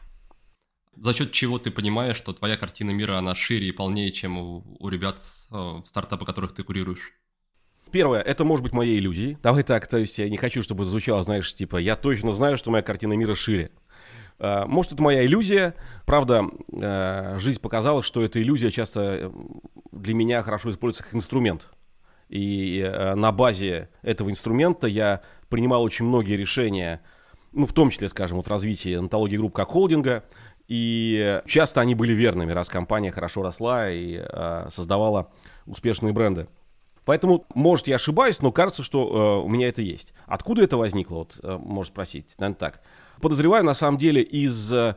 За 1.01 1.13
счет 1.13 1.31
чего 1.31 1.59
ты 1.59 1.71
понимаешь, 1.71 2.17
что 2.17 2.33
твоя 2.33 2.57
картина 2.57 2.91
мира, 2.91 3.17
она 3.17 3.33
шире 3.33 3.67
и 3.67 3.71
полнее, 3.71 4.11
чем 4.11 4.37
у, 4.37 4.63
у 4.79 4.89
ребят 4.89 5.19
э, 5.51 5.81
стартапа, 5.85 6.25
которых 6.25 6.51
ты 6.51 6.63
курируешь? 6.63 7.13
Первое, 7.91 8.21
это 8.21 8.43
может 8.43 8.63
быть 8.63 8.73
моей 8.73 8.99
иллюзией. 8.99 9.37
Давай 9.41 9.63
так, 9.63 9.87
то 9.87 9.97
есть 9.97 10.19
я 10.19 10.29
не 10.29 10.37
хочу, 10.37 10.61
чтобы 10.61 10.83
звучало, 10.83 11.23
знаешь, 11.23 11.55
типа, 11.55 11.77
я 11.77 11.95
точно 11.95 12.33
знаю, 12.33 12.57
что 12.57 12.69
моя 12.69 12.83
картина 12.83 13.13
мира 13.13 13.33
шире. 13.33 13.71
Э, 14.39 14.65
может, 14.65 14.91
это 14.91 15.01
моя 15.01 15.25
иллюзия. 15.25 15.73
Правда, 16.05 16.45
э, 16.71 17.37
жизнь 17.39 17.61
показала, 17.61 18.03
что 18.03 18.21
эта 18.21 18.41
иллюзия 18.41 18.69
часто 18.69 19.31
для 19.91 20.13
меня 20.13 20.43
хорошо 20.43 20.69
используется 20.71 21.03
как 21.03 21.15
инструмент. 21.15 21.67
И 22.27 22.79
э, 22.79 23.15
на 23.15 23.31
базе 23.31 23.89
этого 24.01 24.29
инструмента 24.29 24.85
я 24.85 25.21
принимал 25.49 25.81
очень 25.81 26.05
многие 26.05 26.35
решения, 26.35 27.01
ну, 27.51 27.65
в 27.65 27.73
том 27.73 27.89
числе, 27.89 28.09
скажем, 28.09 28.37
вот 28.37 28.47
развитие 28.47 28.99
онтологии 28.99 29.37
групп 29.37 29.55
как 29.55 29.69
холдинга, 29.69 30.23
и 30.69 31.41
часто 31.45 31.81
они 31.81 31.95
были 31.95 32.13
верными, 32.13 32.53
раз 32.53 32.69
компания 32.69 33.11
хорошо 33.11 33.41
росла 33.41 33.89
и 33.89 34.21
э, 34.21 34.69
создавала 34.73 35.29
успешные 35.65 36.13
бренды. 36.13 36.47
Поэтому, 37.03 37.45
может, 37.53 37.87
я 37.87 37.95
ошибаюсь, 37.95 38.41
но 38.41 38.51
кажется, 38.51 38.83
что 38.83 39.41
э, 39.41 39.45
у 39.45 39.49
меня 39.49 39.67
это 39.67 39.81
есть. 39.81 40.13
Откуда 40.27 40.63
это 40.63 40.77
возникло, 40.77 41.15
вот, 41.15 41.39
э, 41.43 41.57
может 41.57 41.91
спросить, 41.91 42.35
наверное, 42.37 42.57
так. 42.57 42.81
Подозреваю, 43.19 43.65
на 43.65 43.73
самом 43.73 43.97
деле, 43.97 44.21
из 44.21 44.71
э, 44.71 44.95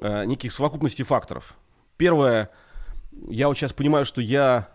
неких 0.00 0.52
совокупностей 0.52 1.04
факторов. 1.04 1.54
Первое, 1.96 2.50
я 3.28 3.48
вот 3.48 3.56
сейчас 3.56 3.72
понимаю, 3.72 4.04
что 4.04 4.20
я 4.20 4.68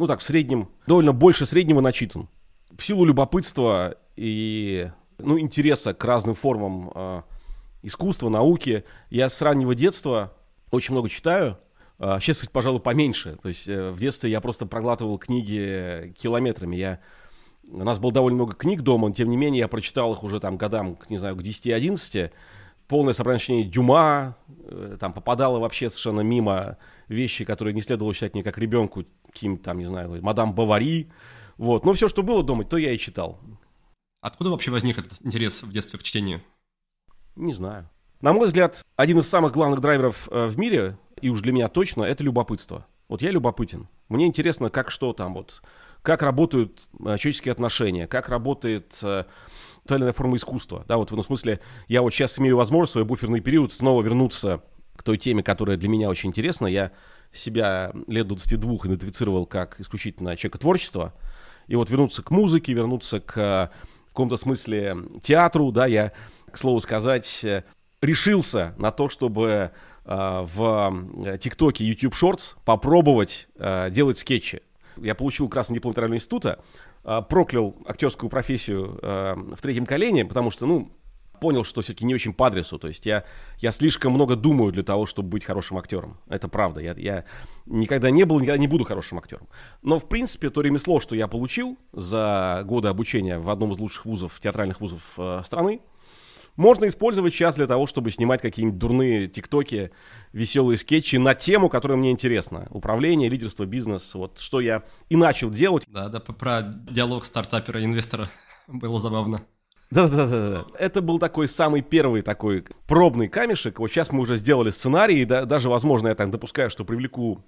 ну 0.00 0.06
так, 0.06 0.20
в 0.20 0.22
среднем, 0.22 0.70
довольно 0.86 1.12
больше 1.12 1.44
среднего 1.44 1.82
начитан. 1.82 2.30
В 2.74 2.82
силу 2.82 3.04
любопытства 3.04 3.96
и 4.16 4.90
ну, 5.18 5.38
интереса 5.38 5.92
к 5.92 6.02
разным 6.02 6.34
формам 6.34 6.90
э, 6.94 7.22
искусства, 7.82 8.28
науки, 8.28 8.84
я 9.10 9.28
с 9.28 9.40
раннего 9.42 9.74
детства 9.74 10.32
очень 10.70 10.92
много 10.92 11.08
читаю. 11.08 11.58
Э, 11.98 12.18
сейчас, 12.20 12.46
пожалуй, 12.46 12.80
поменьше. 12.80 13.38
То 13.42 13.48
есть 13.48 13.68
э, 13.68 13.90
в 13.90 13.98
детстве 13.98 14.30
я 14.30 14.40
просто 14.40 14.66
проглатывал 14.66 15.18
книги 15.18 16.14
километрами. 16.18 16.76
Я... 16.76 17.00
У 17.68 17.84
нас 17.84 17.98
было 17.98 18.12
довольно 18.12 18.36
много 18.36 18.54
книг 18.54 18.82
дома, 18.82 19.08
но 19.08 19.14
тем 19.14 19.30
не 19.30 19.36
менее 19.36 19.60
я 19.60 19.68
прочитал 19.68 20.12
их 20.12 20.22
уже 20.22 20.40
там 20.40 20.56
годам, 20.56 20.98
не 21.08 21.18
знаю, 21.18 21.36
к 21.36 21.40
10-11 21.40 22.32
полное 22.90 23.14
собрание 23.14 23.62
Дюма, 23.62 24.36
э, 24.48 24.96
там 24.98 25.12
попадало 25.12 25.60
вообще 25.60 25.88
совершенно 25.90 26.22
мимо 26.22 26.76
вещи, 27.06 27.44
которые 27.44 27.72
не 27.72 27.82
следовало 27.82 28.12
считать 28.12 28.34
мне 28.34 28.42
как 28.42 28.58
ребенку, 28.58 29.04
каким 29.26 29.58
там, 29.58 29.78
не 29.78 29.84
знаю, 29.84 30.20
мадам 30.22 30.52
Бавари. 30.52 31.08
Вот. 31.56 31.84
Но 31.84 31.92
все, 31.92 32.08
что 32.08 32.24
было 32.24 32.42
дома, 32.42 32.64
то 32.64 32.76
я 32.76 32.92
и 32.92 32.98
читал. 32.98 33.38
Откуда 34.20 34.50
вообще 34.50 34.72
возник 34.72 34.98
этот 34.98 35.24
интерес 35.24 35.62
в 35.62 35.70
детстве 35.70 36.00
к 36.00 36.02
чтению? 36.02 36.42
Не 37.36 37.52
знаю. 37.52 37.88
На 38.20 38.32
мой 38.32 38.46
взгляд, 38.46 38.84
один 38.96 39.20
из 39.20 39.28
самых 39.28 39.52
главных 39.52 39.80
драйверов 39.80 40.28
э, 40.30 40.46
в 40.46 40.58
мире, 40.58 40.98
и 41.22 41.30
уж 41.30 41.40
для 41.40 41.52
меня 41.52 41.68
точно, 41.68 42.02
это 42.02 42.22
любопытство. 42.22 42.86
Вот 43.08 43.22
я 43.22 43.30
любопытен. 43.30 43.88
Мне 44.08 44.26
интересно, 44.26 44.70
как 44.70 44.90
что 44.90 45.12
там 45.12 45.34
вот, 45.34 45.62
как 46.02 46.22
работают 46.22 46.88
э, 46.98 47.16
человеческие 47.16 47.52
отношения, 47.52 48.06
как 48.06 48.28
работает 48.28 48.98
э, 49.02 49.24
та 49.86 49.94
или 49.94 50.02
иная 50.02 50.12
форма 50.12 50.36
искусства. 50.36 50.84
Да, 50.86 50.98
вот 50.98 51.10
в 51.10 51.14
этом 51.14 51.24
смысле 51.24 51.60
я 51.88 52.02
вот 52.02 52.12
сейчас 52.12 52.38
имею 52.38 52.56
возможность 52.56 52.90
в 52.90 52.92
свой 52.92 53.04
буферный 53.04 53.40
период 53.40 53.72
снова 53.72 54.02
вернуться 54.02 54.62
к 54.96 55.02
той 55.02 55.16
теме, 55.16 55.42
которая 55.42 55.78
для 55.78 55.88
меня 55.88 56.10
очень 56.10 56.28
интересна. 56.28 56.66
Я 56.66 56.92
себя 57.32 57.92
лет 58.06 58.26
22 58.26 58.74
идентифицировал 58.84 59.46
как 59.46 59.80
исключительно 59.80 60.36
человека 60.36 60.58
творчества. 60.58 61.14
И 61.68 61.76
вот 61.76 61.88
вернуться 61.88 62.22
к 62.22 62.30
музыке, 62.30 62.74
вернуться 62.74 63.20
к 63.20 63.70
в 64.10 64.12
каком-то 64.12 64.36
смысле 64.36 64.96
театру, 65.22 65.70
да, 65.70 65.86
я, 65.86 66.10
к 66.52 66.58
слову 66.58 66.80
сказать, 66.80 67.44
решился 68.00 68.74
на 68.78 68.90
то, 68.90 69.08
чтобы 69.08 69.70
э, 70.04 70.46
в 70.54 71.38
ТикТоке, 71.38 71.84
YouTube 71.84 72.14
Shorts 72.14 72.56
попробовать 72.64 73.48
э, 73.56 73.90
делать 73.90 74.18
скетчи. 74.18 74.62
Я 74.96 75.14
получил 75.14 75.48
красный 75.48 75.74
диплом 75.74 75.92
Федерального 75.92 76.16
института, 76.16 76.60
э, 77.04 77.22
проклял 77.28 77.76
актерскую 77.86 78.30
профессию 78.30 78.98
э, 79.02 79.34
в 79.56 79.60
третьем 79.60 79.86
колене, 79.86 80.24
потому 80.24 80.50
что, 80.50 80.66
ну, 80.66 80.92
понял, 81.40 81.64
что 81.64 81.80
все-таки 81.80 82.04
не 82.04 82.14
очень 82.14 82.34
по 82.34 82.46
адресу. 82.46 82.78
То 82.78 82.88
есть 82.88 83.06
я, 83.06 83.24
я 83.58 83.72
слишком 83.72 84.12
много 84.12 84.36
думаю 84.36 84.72
для 84.72 84.82
того, 84.82 85.06
чтобы 85.06 85.30
быть 85.30 85.44
хорошим 85.44 85.78
актером. 85.78 86.18
Это 86.28 86.48
правда. 86.48 86.80
Я, 86.80 86.92
я 86.92 87.24
никогда 87.66 88.10
не 88.10 88.24
был, 88.24 88.38
никогда 88.38 88.58
не 88.58 88.68
буду 88.68 88.84
хорошим 88.84 89.18
актером. 89.18 89.48
Но, 89.82 89.98
в 89.98 90.08
принципе, 90.08 90.50
то 90.50 90.60
ремесло, 90.60 91.00
что 91.00 91.16
я 91.16 91.26
получил 91.28 91.78
за 91.92 92.62
годы 92.66 92.88
обучения 92.88 93.38
в 93.38 93.48
одном 93.48 93.72
из 93.72 93.78
лучших 93.78 94.04
вузов, 94.04 94.38
театральных 94.40 94.80
вузов 94.80 95.02
э, 95.16 95.42
страны, 95.44 95.80
можно 96.60 96.86
использовать 96.86 97.32
сейчас 97.32 97.56
для 97.56 97.66
того, 97.66 97.86
чтобы 97.86 98.10
снимать 98.10 98.42
какие-нибудь 98.42 98.78
дурные 98.78 99.26
тиктоки, 99.26 99.90
веселые 100.32 100.76
скетчи 100.76 101.16
на 101.16 101.34
тему, 101.34 101.68
которая 101.70 101.96
мне 101.96 102.10
интересна. 102.10 102.68
Управление, 102.70 103.28
лидерство, 103.30 103.64
бизнес. 103.64 104.14
Вот 104.14 104.38
что 104.38 104.60
я 104.60 104.82
и 105.08 105.16
начал 105.16 105.50
делать. 105.50 105.84
Да, 105.88 106.08
да, 106.08 106.20
про 106.20 106.62
диалог 106.62 107.24
стартапера 107.24 107.80
и 107.80 107.84
инвестора 107.84 108.28
было 108.68 109.00
забавно. 109.00 109.40
Да-да-да. 109.90 110.66
Это 110.78 111.00
был 111.00 111.18
такой 111.18 111.48
самый 111.48 111.80
первый 111.80 112.22
такой 112.22 112.64
пробный 112.86 113.28
камешек. 113.28 113.78
Вот 113.78 113.90
сейчас 113.90 114.12
мы 114.12 114.20
уже 114.20 114.36
сделали 114.36 114.70
сценарий, 114.70 115.24
да, 115.24 115.46
даже, 115.46 115.68
возможно, 115.68 116.08
я 116.08 116.14
так 116.14 116.30
допускаю, 116.30 116.70
что 116.70 116.84
привлеку 116.84 117.42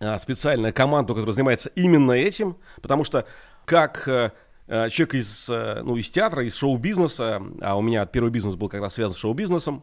а, 0.00 0.18
специальную 0.18 0.74
команду, 0.74 1.14
которая 1.14 1.32
занимается 1.32 1.70
именно 1.76 2.12
этим, 2.12 2.56
потому 2.82 3.04
что 3.04 3.26
как 3.64 4.08
а, 4.08 4.32
человек 4.68 5.14
из, 5.14 5.48
а, 5.50 5.82
ну, 5.82 5.96
из 5.96 6.08
театра, 6.10 6.44
из 6.44 6.56
шоу-бизнеса, 6.56 7.42
а 7.60 7.76
у 7.76 7.82
меня 7.82 8.06
первый 8.06 8.30
бизнес 8.30 8.54
был 8.54 8.68
как 8.68 8.80
раз 8.80 8.94
связан 8.94 9.14
с 9.14 9.18
шоу-бизнесом, 9.18 9.82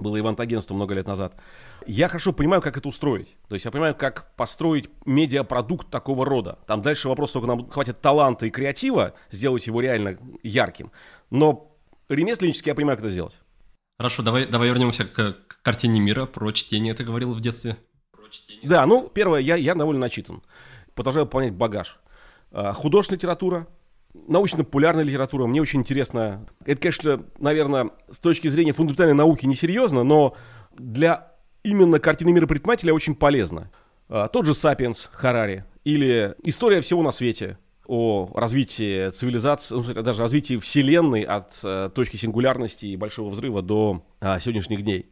было 0.00 0.18
ивент-агентство 0.18 0.74
много 0.74 0.94
лет 0.94 1.06
назад, 1.06 1.34
я 1.86 2.08
хорошо 2.08 2.32
понимаю, 2.32 2.62
как 2.62 2.76
это 2.76 2.88
устроить. 2.88 3.36
То 3.48 3.54
есть 3.54 3.64
я 3.64 3.70
понимаю, 3.70 3.94
как 3.94 4.34
построить 4.36 4.88
медиапродукт 5.04 5.90
такого 5.90 6.24
рода. 6.24 6.58
Там 6.66 6.80
дальше 6.82 7.08
вопрос 7.08 7.32
только 7.32 7.48
нам 7.48 7.68
хватит 7.68 8.00
таланта 8.00 8.46
и 8.46 8.50
креатива, 8.50 9.14
сделать 9.30 9.66
его 9.66 9.80
реально 9.80 10.18
ярким. 10.42 10.92
Но 11.30 11.76
ремесленнически 12.08 12.68
я 12.68 12.74
понимаю, 12.74 12.96
как 12.96 13.04
это 13.04 13.12
сделать. 13.12 13.38
Хорошо, 13.98 14.22
давай, 14.22 14.46
давай 14.46 14.68
вернемся 14.68 15.04
к, 15.04 15.36
к 15.46 15.62
картине 15.62 16.00
мира. 16.00 16.26
Про 16.26 16.52
чтение 16.52 16.94
ты 16.94 17.04
говорил 17.04 17.34
в 17.34 17.40
детстве. 17.40 17.76
Да, 18.62 18.86
ну, 18.86 19.08
первое, 19.08 19.40
я, 19.40 19.56
я 19.56 19.74
довольно 19.74 20.00
начитан. 20.00 20.42
Продолжаю 20.94 21.26
пополнять 21.26 21.52
багаж. 21.52 21.98
А, 22.50 22.72
художественная 22.72 23.18
литература, 23.18 23.66
научно-популярная 24.14 25.04
литература. 25.04 25.46
Мне 25.46 25.60
очень 25.60 25.80
интересно. 25.80 26.46
Это, 26.64 26.80
конечно, 26.80 27.24
наверное, 27.38 27.90
с 28.10 28.18
точки 28.18 28.48
зрения 28.48 28.72
фундаментальной 28.72 29.14
науки 29.14 29.46
несерьезно, 29.46 30.02
но 30.02 30.36
для 30.76 31.32
именно 31.62 31.98
картины 31.98 32.32
мира 32.32 32.46
предпринимателя 32.46 32.94
очень 32.94 33.14
полезно. 33.14 33.70
А, 34.08 34.28
тот 34.28 34.46
же 34.46 34.54
«Сапиенс» 34.54 35.08
Харари 35.12 35.64
или 35.84 36.34
«История 36.44 36.80
всего 36.80 37.02
на 37.02 37.12
свете» 37.12 37.58
о 37.86 38.30
развитии 38.34 39.10
цивилизации, 39.10 39.74
ну, 39.74 39.82
даже 40.02 40.22
развитии 40.22 40.56
Вселенной 40.56 41.22
от 41.22 41.58
э, 41.64 41.90
точки 41.92 42.16
сингулярности 42.16 42.86
и 42.86 42.96
большого 42.96 43.30
взрыва 43.30 43.60
до 43.60 44.04
э, 44.20 44.38
сегодняшних 44.40 44.82
дней. 44.82 45.10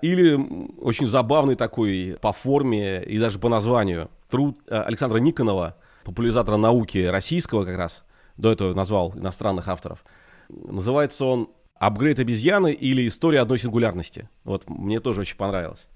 Или 0.00 0.34
очень 0.80 1.06
забавный 1.06 1.56
такой 1.56 2.16
по 2.20 2.32
форме 2.32 3.02
и 3.02 3.18
даже 3.18 3.38
по 3.38 3.50
названию 3.50 4.10
труд 4.30 4.58
э, 4.66 4.80
Александра 4.80 5.18
Никонова, 5.18 5.76
популяризатора 6.04 6.56
науки 6.56 7.04
российского 7.04 7.66
как 7.66 7.76
раз, 7.76 8.02
до 8.40 8.52
этого 8.52 8.74
назвал 8.74 9.12
иностранных 9.16 9.68
авторов. 9.68 10.04
Называется 10.48 11.24
он 11.24 11.50
«Апгрейд 11.74 12.18
обезьяны» 12.18 12.72
или 12.72 13.06
«История 13.06 13.40
одной 13.40 13.58
сингулярности». 13.58 14.28
Вот 14.44 14.68
мне 14.68 15.00
тоже 15.00 15.20
очень 15.20 15.36
понравилось 15.36 15.88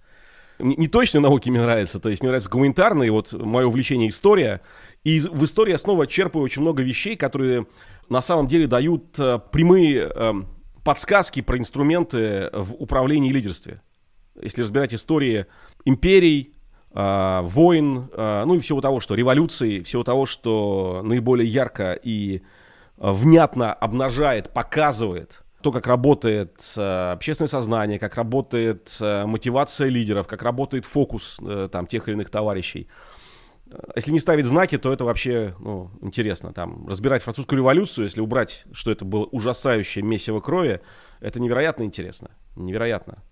не 0.59 0.89
точные 0.89 1.21
науки 1.21 1.51
мне 1.51 1.61
нравятся, 1.61 1.99
то 1.99 2.09
есть 2.09 2.23
мне 2.23 2.29
нравятся 2.29 2.51
гуманитарные, 2.51 3.11
вот 3.11 3.33
мое 3.33 3.67
увлечение 3.67 4.09
история. 4.09 4.61
И 5.03 5.21
в 5.21 5.45
истории 5.45 5.73
я 5.73 5.79
снова 5.79 6.07
черпаю 6.07 6.45
очень 6.45 6.63
много 6.63 6.83
вещей, 6.83 7.17
которые 7.17 7.67
на 8.09 8.23
самом 8.23 8.47
деле 8.47 8.67
дают 8.67 9.19
э, 9.19 9.41
прямые 9.51 10.11
э, 10.15 10.33
подсказки 10.85 11.43
про 11.43 11.59
инструменты 11.59 12.51
в 12.53 12.75
управлении 12.75 13.31
и 13.31 13.33
лидерстве. 13.33 13.83
Если 14.41 14.63
разбирать 14.63 14.95
истории 14.95 15.47
империй, 15.85 16.54
э, 16.95 17.41
войн, 17.43 18.09
э, 18.13 18.45
ну 18.47 18.55
и 18.55 18.61
всего 18.61 18.81
того, 18.81 19.01
что 19.01 19.15
революции, 19.15 19.81
всего 19.81 20.05
того, 20.05 20.27
что 20.27 21.03
наиболее 21.05 21.49
ярко 21.49 21.93
и 21.93 22.37
э, 22.37 22.41
внятно 22.97 23.73
обнажает, 23.73 24.51
показывает 24.51 25.43
то, 25.61 25.73
как 25.73 25.87
работает 25.87 26.63
э, 26.77 27.13
общественное 27.13 27.49
сознание, 27.49 27.99
как 27.99 28.17
работает 28.17 28.97
мотивация 29.01 29.89
лидеров, 29.89 30.27
как 30.27 30.43
работает 30.43 30.85
фокус 30.85 31.39
там, 31.73 31.87
тех 31.87 32.07
или 32.09 32.15
иных 32.15 32.31
товарищей. 32.31 32.89
Если 33.97 34.13
не 34.13 34.21
ставить 34.21 34.45
знаки, 34.45 34.77
то 34.79 34.93
это 34.93 35.05
вообще 35.05 35.55
ну, 35.59 35.91
интересно. 36.03 36.53
Там, 36.53 36.87
разбирать 36.87 37.23
французскую 37.23 37.59
революцию, 37.59 38.05
если 38.05 38.21
убрать, 38.21 38.67
что 38.73 38.91
это 38.93 39.05
было 39.05 39.25
ужасающее 39.25 40.05
месиво 40.05 40.41
крови, 40.41 40.81
это 41.21 41.41
невероятно 41.41 41.83
интересно. 41.83 42.31
Невероятно. 42.57 43.23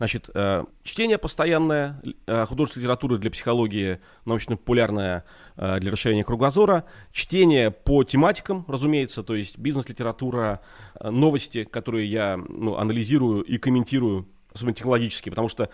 Значит, 0.00 0.30
э, 0.32 0.64
чтение 0.82 1.18
постоянное, 1.18 2.00
э, 2.26 2.46
художественная 2.46 2.84
литература 2.84 3.18
для 3.18 3.30
психологии, 3.30 4.00
научно-популярная 4.24 5.26
э, 5.58 5.78
для 5.78 5.92
расширения 5.92 6.24
кругозора, 6.24 6.86
чтение 7.12 7.70
по 7.70 8.02
тематикам, 8.02 8.64
разумеется, 8.66 9.22
то 9.22 9.34
есть 9.34 9.58
бизнес-литература, 9.58 10.62
новости, 11.02 11.64
которые 11.64 12.10
я 12.10 12.38
ну, 12.38 12.76
анализирую 12.78 13.42
и 13.42 13.58
комментирую, 13.58 14.26
особенно 14.54 14.72
технологически, 14.72 15.28
потому 15.28 15.50
что 15.50 15.68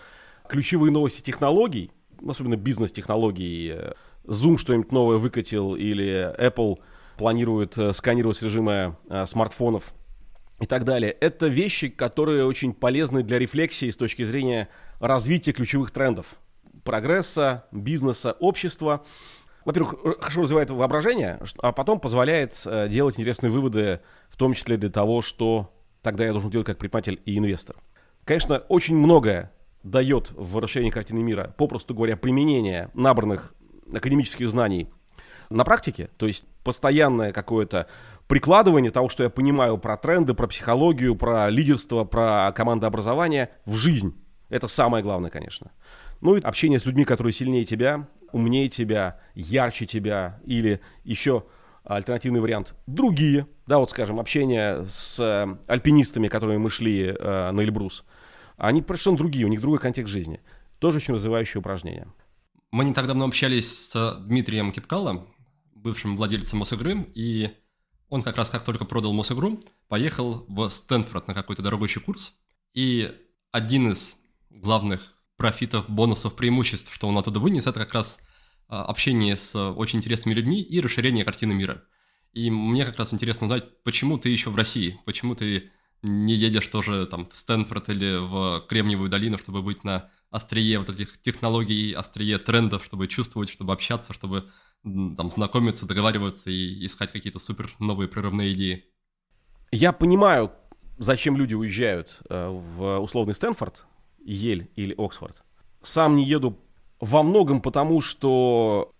ключевые 0.49 0.91
новости 0.91 1.21
технологий, 1.21 1.91
особенно 2.27 2.57
бизнес-технологий, 2.57 3.75
Zoom 4.25 4.57
что-нибудь 4.57 4.91
новое 4.91 5.19
выкатил 5.19 5.73
или 5.75 6.35
Apple 6.37 6.79
планирует 7.17 7.77
сканировать 7.93 8.35
содержимое 8.35 8.97
смартфонов 9.25 9.93
и 10.59 10.65
так 10.65 10.85
далее. 10.85 11.11
Это 11.11 11.47
вещи, 11.47 11.89
которые 11.89 12.45
очень 12.45 12.73
полезны 12.73 13.23
для 13.23 13.39
рефлексии 13.39 13.89
с 13.89 13.97
точки 13.97 14.23
зрения 14.23 14.69
развития 14.99 15.53
ключевых 15.53 15.91
трендов. 15.91 16.35
Прогресса, 16.83 17.65
бизнеса, 17.71 18.33
общества. 18.39 19.05
Во-первых, 19.65 19.95
хорошо 20.21 20.43
развивает 20.43 20.69
воображение, 20.69 21.39
а 21.59 21.71
потом 21.73 21.99
позволяет 21.99 22.61
э, 22.65 22.87
делать 22.87 23.19
интересные 23.19 23.51
выводы, 23.51 23.99
в 24.29 24.37
том 24.37 24.53
числе 24.53 24.77
для 24.77 24.89
того, 24.89 25.21
что 25.21 25.73
тогда 26.01 26.25
я 26.25 26.31
должен 26.31 26.49
делать 26.49 26.65
как 26.65 26.77
предприниматель 26.77 27.21
и 27.25 27.37
инвестор. 27.37 27.75
Конечно, 28.23 28.59
очень 28.69 28.95
многое 28.95 29.51
дает 29.83 30.31
в 30.31 30.57
расширении 30.59 30.89
картины 30.89 31.21
мира, 31.21 31.53
попросту 31.57 31.93
говоря, 31.93 32.15
применение 32.15 32.89
набранных 32.93 33.53
академических 33.93 34.49
знаний 34.49 34.89
на 35.49 35.63
практике, 35.63 36.09
то 36.17 36.27
есть 36.27 36.43
постоянное 36.63 37.31
какое-то 37.31 37.87
прикладывание 38.27 38.91
того, 38.91 39.09
что 39.09 39.23
я 39.23 39.29
понимаю 39.29 39.77
про 39.77 39.97
тренды, 39.97 40.33
про 40.33 40.47
психологию, 40.47 41.15
про 41.15 41.49
лидерство, 41.49 42.03
про 42.03 42.51
командообразование 42.53 43.51
в 43.65 43.75
жизнь. 43.75 44.15
Это 44.49 44.67
самое 44.67 45.03
главное, 45.03 45.29
конечно. 45.29 45.71
Ну 46.21 46.35
и 46.35 46.41
общение 46.41 46.79
с 46.79 46.85
людьми, 46.85 47.05
которые 47.05 47.33
сильнее 47.33 47.65
тебя, 47.65 48.07
умнее 48.31 48.69
тебя, 48.69 49.19
ярче 49.35 49.85
тебя 49.85 50.39
или 50.45 50.81
еще 51.03 51.45
альтернативный 51.83 52.41
вариант 52.41 52.75
другие. 52.85 53.47
Да, 53.65 53.79
вот 53.79 53.89
скажем, 53.91 54.19
общение 54.19 54.85
с 54.87 55.19
э, 55.19 55.57
альпинистами, 55.67 56.27
которыми 56.27 56.57
мы 56.57 56.69
шли 56.69 57.15
э, 57.17 57.51
на 57.51 57.61
Эльбрус. 57.61 58.03
Они 58.57 58.81
совершенно 58.81 59.17
другие, 59.17 59.45
у 59.45 59.49
них 59.49 59.61
другой 59.61 59.79
контекст 59.79 60.11
жизни. 60.11 60.41
Тоже 60.79 60.97
очень 60.97 61.13
развивающее 61.13 61.59
упражнение. 61.59 62.07
Мы 62.71 62.83
не 62.83 62.93
так 62.93 63.07
давно 63.07 63.25
общались 63.25 63.89
с 63.89 64.17
Дмитрием 64.19 64.71
Кипкалом, 64.71 65.27
бывшим 65.81 66.17
владельцем 66.17 66.59
Мосигры, 66.59 67.07
и 67.15 67.51
он 68.09 68.21
как 68.21 68.37
раз 68.37 68.49
как 68.49 68.63
только 68.63 68.85
продал 68.85 69.13
Мосигру, 69.13 69.61
поехал 69.87 70.45
в 70.47 70.69
Стэнфорд 70.69 71.27
на 71.27 71.33
какой-то 71.33 71.61
дорогой 71.61 71.89
курс, 71.89 72.39
и 72.73 73.13
один 73.51 73.91
из 73.91 74.17
главных 74.49 75.15
профитов, 75.37 75.89
бонусов, 75.89 76.35
преимуществ, 76.35 76.93
что 76.93 77.07
он 77.07 77.17
оттуда 77.17 77.39
вынес, 77.39 77.67
это 77.67 77.79
как 77.79 77.93
раз 77.93 78.19
а, 78.67 78.83
общение 78.83 79.37
с 79.37 79.55
очень 79.55 79.99
интересными 79.99 80.33
людьми 80.33 80.61
и 80.61 80.81
расширение 80.81 81.23
картины 81.23 81.53
мира. 81.53 81.83
И 82.33 82.49
мне 82.49 82.85
как 82.85 82.97
раз 82.97 83.13
интересно 83.13 83.47
узнать, 83.47 83.83
почему 83.83 84.17
ты 84.17 84.29
еще 84.29 84.49
в 84.49 84.55
России, 84.55 84.99
почему 85.05 85.35
ты 85.35 85.71
не 86.01 86.33
едешь 86.33 86.67
тоже 86.67 87.07
там 87.07 87.27
в 87.29 87.35
Стэнфорд 87.35 87.89
или 87.89 88.17
в 88.17 88.65
Кремниевую 88.67 89.09
долину, 89.09 89.37
чтобы 89.37 89.61
быть 89.61 89.83
на 89.83 90.09
острие 90.29 90.79
вот 90.79 90.89
этих 90.89 91.19
технологий, 91.21 91.93
острие 91.93 92.37
трендов, 92.37 92.85
чтобы 92.85 93.07
чувствовать, 93.07 93.49
чтобы 93.49 93.73
общаться, 93.73 94.13
чтобы 94.13 94.51
там 94.83 95.31
знакомиться, 95.31 95.87
договариваться 95.87 96.49
и 96.49 96.85
искать 96.85 97.11
какие-то 97.11 97.39
супер 97.39 97.69
новые 97.79 98.07
прорывные 98.07 98.53
идеи. 98.53 98.85
Я 99.71 99.91
понимаю, 99.91 100.51
зачем 100.97 101.35
люди 101.37 101.53
уезжают 101.53 102.19
э, 102.29 102.47
в 102.47 102.99
условный 102.99 103.33
Стэнфорд, 103.33 103.85
Ель 104.23 104.69
или 104.75 104.95
Оксфорд. 104.97 105.43
Сам 105.81 106.15
не 106.15 106.23
еду 106.23 106.57
во 106.99 107.23
многом 107.23 107.61
потому, 107.61 108.01
что 108.01 108.91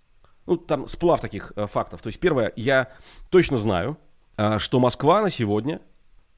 ну, 0.46 0.58
там 0.58 0.88
сплав 0.88 1.22
таких 1.22 1.54
э, 1.56 1.68
фактов. 1.68 2.02
То 2.02 2.08
есть, 2.08 2.20
первое, 2.20 2.54
я 2.56 2.92
точно 3.30 3.58
знаю, 3.58 3.98
э, 4.38 4.60
что 4.60 4.80
Москва 4.80 5.22
на 5.22 5.30
сегодня 5.30 5.82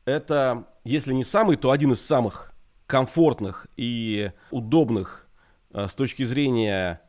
это, 0.06 0.68
если 0.84 1.14
не 1.14 1.24
самый, 1.24 1.58
то 1.58 1.72
один 1.72 1.94
из 1.94 2.06
самых 2.06 2.52
комфортных 2.88 3.68
и 3.78 4.32
удобных 4.50 5.28
с 5.72 5.94
точки 5.94 6.24
зрения 6.24 7.02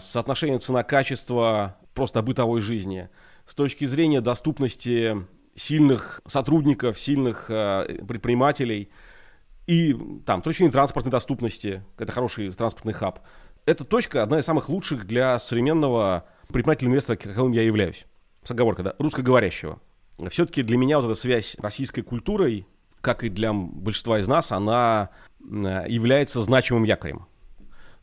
соотношение 0.00 0.58
цена-качество 0.58 1.76
просто 1.94 2.22
бытовой 2.22 2.60
жизни, 2.60 3.08
с 3.46 3.54
точки 3.54 3.84
зрения 3.84 4.20
доступности 4.20 5.26
сильных 5.54 6.20
сотрудников, 6.26 6.98
сильных 6.98 7.46
э, 7.48 8.02
предпринимателей 8.06 8.90
и 9.66 9.96
там 10.26 10.42
точки 10.42 10.68
транспортной 10.70 11.12
доступности, 11.12 11.82
это 11.98 12.12
хороший 12.12 12.52
транспортный 12.52 12.92
хаб. 12.92 13.20
Эта 13.64 13.84
точка 13.84 14.22
одна 14.22 14.40
из 14.40 14.44
самых 14.44 14.68
лучших 14.68 15.06
для 15.06 15.38
современного 15.38 16.26
предпринимателя-инвестора, 16.48 17.16
каким 17.16 17.52
я 17.52 17.62
являюсь. 17.62 18.06
С 18.42 18.50
оговоркой, 18.50 18.84
да, 18.84 18.94
русскоговорящего. 18.98 19.80
Все-таки 20.30 20.62
для 20.62 20.76
меня 20.76 20.98
вот 20.98 21.06
эта 21.06 21.14
связь 21.14 21.56
российской 21.58 22.02
культурой, 22.02 22.66
как 23.00 23.24
и 23.24 23.28
для 23.28 23.52
большинства 23.52 24.18
из 24.18 24.26
нас, 24.26 24.52
она 24.52 25.10
является 25.40 26.42
значимым 26.42 26.84
якорем. 26.84 27.26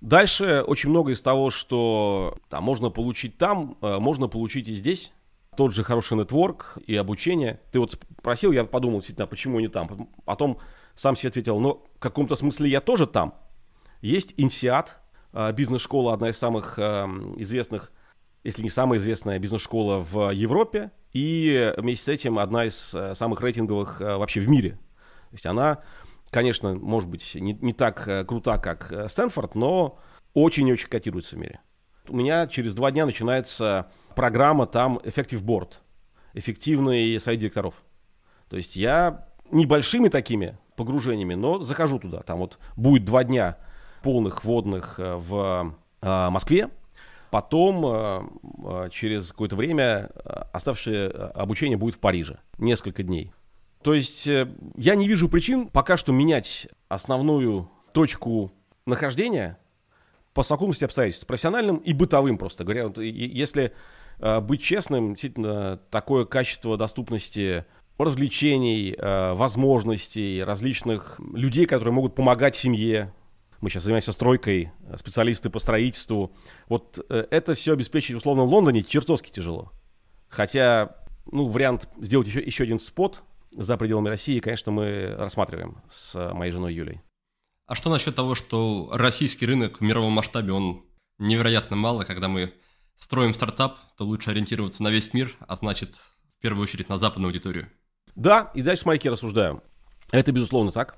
Дальше 0.02 0.64
очень 0.66 0.90
много 0.90 1.12
из 1.12 1.22
того, 1.22 1.52
что 1.52 2.38
там, 2.50 2.64
можно 2.64 2.90
получить 2.90 3.38
там, 3.38 3.78
э, 3.82 4.00
можно 4.00 4.28
получить 4.28 4.68
и 4.70 4.74
здесь. 4.74 5.12
Тот 5.58 5.74
же 5.74 5.84
хороший 5.84 6.18
нетворк 6.18 6.78
и 6.88 6.96
обучение. 6.96 7.60
Ты 7.72 7.80
вот 7.80 8.00
спросил, 8.18 8.54
я 8.54 8.64
подумал, 8.64 9.00
действительно, 9.00 9.28
почему 9.28 9.60
не 9.60 9.68
там. 9.68 10.08
Потом 10.24 10.60
сам 10.96 11.18
себе 11.18 11.30
ответил, 11.30 11.60
но 11.60 11.84
в 11.96 12.00
каком-то 12.00 12.36
смысле 12.36 12.70
я 12.70 12.80
тоже 12.80 13.08
там. 13.08 13.34
Есть 14.02 14.34
Инсиат, 14.38 15.00
э, 15.34 15.52
бизнес-школа, 15.52 16.14
одна 16.14 16.30
из 16.30 16.38
самых 16.38 16.80
эм, 16.80 17.40
известных, 17.42 17.92
если 18.46 18.64
не 18.64 18.70
самая 18.70 19.00
известная 19.00 19.38
бизнес-школа 19.38 20.06
в 20.10 20.32
Европе. 20.32 20.92
И 21.12 21.74
вместе 21.76 22.06
с 22.06 22.08
этим 22.08 22.40
одна 22.40 22.66
из 22.66 22.94
э, 22.94 23.16
самых 23.16 23.42
рейтинговых 23.42 24.00
вообще 24.00 24.40
в 24.40 24.48
мире. 24.48 24.72
То 25.30 25.34
есть 25.34 25.46
она 25.46 25.84
конечно, 26.32 26.74
может 26.76 27.10
быть, 27.10 27.36
не, 27.36 27.54
не 27.54 27.74
так 27.74 28.08
э, 28.08 28.24
крута, 28.24 28.58
как 28.58 28.92
э, 28.92 29.08
Стэнфорд, 29.10 29.56
но 29.56 30.00
очень 30.34 30.68
и 30.68 30.74
очень 30.74 30.90
котируется 30.90 31.36
в 31.36 31.40
мире. 31.40 31.60
У 32.08 32.16
меня 32.16 32.48
через 32.48 32.74
два 32.74 32.92
дня 32.92 33.06
начинается 33.06 33.92
программа 34.16 34.66
там 34.66 34.98
Effective 34.98 35.44
Board, 35.44 35.74
эффективный 36.34 37.20
сайт 37.20 37.40
директоров. 37.40 37.76
То 38.50 38.58
есть 38.58 38.76
я 38.76 39.28
небольшими 39.52 40.10
такими 40.10 40.58
погружениями, 40.76 41.36
но 41.36 41.64
захожу 41.64 42.00
туда. 42.00 42.22
Там 42.22 42.40
вот 42.40 42.58
будет 42.76 43.06
два 43.06 43.24
дня 43.24 43.58
полных 44.02 44.44
водных 44.44 45.00
э, 45.00 45.16
в 45.16 45.76
Москве, 46.02 46.70
Потом, 47.30 48.90
через 48.90 49.32
какое-то 49.32 49.56
время, 49.56 50.10
оставшее 50.52 51.10
обучение 51.10 51.78
будет 51.78 51.94
в 51.94 52.00
Париже. 52.00 52.40
Несколько 52.58 53.04
дней. 53.04 53.34
То 53.84 53.94
есть 53.94 54.28
э, 54.28 54.48
я 54.76 54.96
не 54.96 55.08
вижу 55.08 55.30
причин 55.30 55.68
пока 55.68 55.98
что 55.98 56.12
менять 56.12 56.68
основную 56.90 57.70
точку 57.94 58.52
нахождения 58.86 59.58
по 60.34 60.44
совокупности 60.44 60.84
обстоятельств, 60.84 61.26
профессиональным 61.26 61.78
и 61.78 61.94
бытовым, 61.94 62.38
просто 62.38 62.64
говоря. 62.64 62.88
Вот, 62.88 62.98
если 62.98 63.74
э, 64.20 64.40
быть 64.42 64.62
честным, 64.62 65.14
действительно, 65.14 65.78
такое 65.92 66.26
качество 66.26 66.78
доступности 66.78 67.66
развлечений, 67.98 68.96
э, 68.98 69.34
возможностей, 69.34 70.44
различных 70.44 71.20
людей, 71.34 71.66
которые 71.66 71.94
могут 71.94 72.16
помогать 72.16 72.56
семье. 72.56 73.14
Мы 73.62 73.70
сейчас 73.70 73.84
занимаемся 73.84 74.14
стройкой, 74.14 74.72
специалисты 74.96 75.50
по 75.50 75.60
строительству. 75.60 76.32
Вот 76.70 77.06
это 77.10 77.56
все 77.56 77.74
обеспечить, 77.74 78.16
условно, 78.16 78.44
в 78.44 78.50
Лондоне 78.54 78.84
чертовски 78.84 79.32
тяжело. 79.32 79.74
Хотя, 80.30 80.96
ну, 81.30 81.50
вариант 81.50 81.90
сделать 82.00 82.28
еще, 82.28 82.42
еще 82.42 82.64
один 82.64 82.80
спот 82.80 83.22
за 83.52 83.78
пределами 83.78 84.10
России, 84.10 84.40
конечно, 84.40 84.72
мы 84.72 85.16
рассматриваем 85.18 85.82
с 85.90 86.34
моей 86.34 86.52
женой 86.52 86.74
Юлей. 86.74 87.02
А 87.68 87.76
что 87.76 87.90
насчет 87.90 88.16
того, 88.16 88.36
что 88.36 88.90
российский 88.92 89.46
рынок 89.46 89.80
в 89.80 89.82
мировом 89.82 90.14
масштабе, 90.14 90.54
он 90.54 90.86
невероятно 91.20 91.76
мало, 91.76 92.04
когда 92.04 92.28
мы 92.28 92.54
строим 92.98 93.34
стартап, 93.34 93.78
то 93.98 94.06
лучше 94.06 94.32
ориентироваться 94.32 94.84
на 94.84 94.90
весь 94.90 95.14
мир, 95.14 95.36
а 95.40 95.56
значит, 95.56 95.96
в 95.96 96.42
первую 96.42 96.64
очередь, 96.64 96.90
на 96.90 96.98
западную 96.98 97.30
аудиторию. 97.30 97.70
Да, 98.16 98.52
и 98.56 98.62
дальше 98.62 98.84
смотрите, 98.84 99.10
рассуждаю. 99.10 99.64
Это, 100.12 100.32
безусловно, 100.32 100.72
так. 100.72 100.98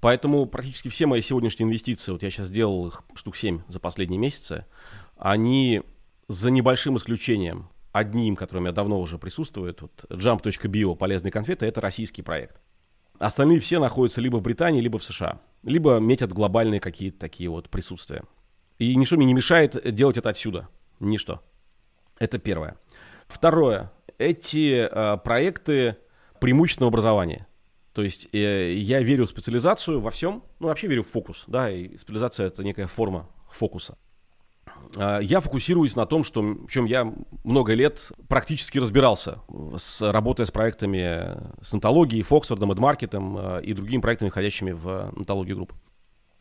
Поэтому 0.00 0.46
практически 0.46 0.88
все 0.88 1.06
мои 1.06 1.20
сегодняшние 1.20 1.66
инвестиции, 1.66 2.12
вот 2.12 2.22
я 2.22 2.30
сейчас 2.30 2.48
сделал 2.48 2.86
их 2.88 3.02
штук 3.14 3.36
7 3.36 3.62
за 3.68 3.80
последние 3.80 4.18
месяцы, 4.18 4.66
они 5.16 5.82
за 6.28 6.50
небольшим 6.50 6.96
исключением 6.96 7.70
одним, 7.98 8.36
который 8.36 8.60
меня 8.60 8.72
давно 8.72 9.00
уже 9.00 9.18
присутствует, 9.18 9.80
вот 9.82 10.04
jump.bio, 10.08 10.96
полезные 10.96 11.32
конфеты, 11.32 11.66
это 11.66 11.80
российский 11.80 12.22
проект. 12.22 12.60
Остальные 13.18 13.60
все 13.60 13.78
находятся 13.78 14.20
либо 14.20 14.36
в 14.36 14.42
Британии, 14.42 14.80
либо 14.80 14.98
в 14.98 15.04
США. 15.04 15.40
Либо 15.62 15.98
метят 15.98 16.32
глобальные 16.32 16.80
какие-то 16.80 17.18
такие 17.18 17.48
вот 17.48 17.70
присутствия. 17.70 18.22
И 18.78 18.94
ничто 18.94 19.16
мне 19.16 19.26
не 19.26 19.34
мешает 19.34 19.94
делать 19.94 20.18
это 20.18 20.28
отсюда. 20.28 20.68
Ничто. 21.00 21.42
Это 22.18 22.38
первое. 22.38 22.76
Второе. 23.26 23.90
Эти 24.18 24.86
э, 24.90 25.16
проекты 25.18 25.96
преимущественного 26.40 26.90
образования. 26.90 27.46
То 27.92 28.02
есть 28.02 28.28
э, 28.32 28.74
я 28.74 29.00
верю 29.00 29.26
в 29.26 29.30
специализацию 29.30 30.00
во 30.00 30.10
всем, 30.10 30.42
ну 30.60 30.68
вообще 30.68 30.86
верю 30.86 31.02
в 31.02 31.08
фокус, 31.08 31.44
да, 31.46 31.70
и 31.70 31.96
специализация 31.96 32.48
это 32.48 32.62
некая 32.62 32.86
форма 32.86 33.28
фокуса. 33.50 33.96
А, 34.96 35.18
я 35.20 35.40
фокусируюсь 35.40 35.96
на 35.96 36.06
том, 36.06 36.24
что, 36.24 36.42
в 36.42 36.68
чем 36.68 36.84
я 36.84 37.12
много 37.44 37.74
лет 37.74 38.12
практически 38.28 38.78
разбирался, 38.78 39.40
с, 39.76 40.00
работая 40.10 40.46
с 40.46 40.50
проектами 40.50 41.36
с 41.62 41.72
антологией, 41.72 42.22
Фоксфордом, 42.22 42.72
Эдмаркетом 42.72 43.36
э, 43.38 43.62
и 43.62 43.72
другими 43.72 44.00
проектами, 44.00 44.30
входящими 44.30 44.72
в 44.72 45.12
антологию 45.16 45.56
группы. 45.56 45.74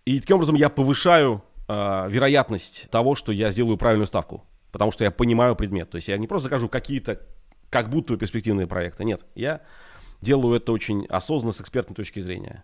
И 0.06 0.20
таким 0.20 0.38
образом 0.38 0.56
я 0.56 0.70
повышаю 0.70 1.44
э, 1.68 2.08
вероятность 2.10 2.90
того, 2.90 3.16
что 3.16 3.32
я 3.32 3.52
сделаю 3.52 3.78
правильную 3.78 4.08
ставку, 4.08 4.46
потому 4.72 4.92
что 4.92 5.04
я 5.04 5.12
понимаю 5.12 5.56
предмет. 5.56 5.90
То 5.90 5.98
есть 5.98 6.08
я 6.08 6.18
не 6.18 6.28
просто 6.28 6.46
закажу 6.46 6.70
какие-то 6.70 7.22
как 7.70 7.90
будто 7.90 8.16
перспективные 8.16 8.68
проекты. 8.68 9.04
Нет, 9.04 9.26
я 9.36 9.62
делаю 10.22 10.56
это 10.56 10.72
очень 10.72 11.06
осознанно 11.08 11.54
с 11.54 11.62
экспертной 11.62 11.96
точки 11.96 12.20
зрения. 12.20 12.64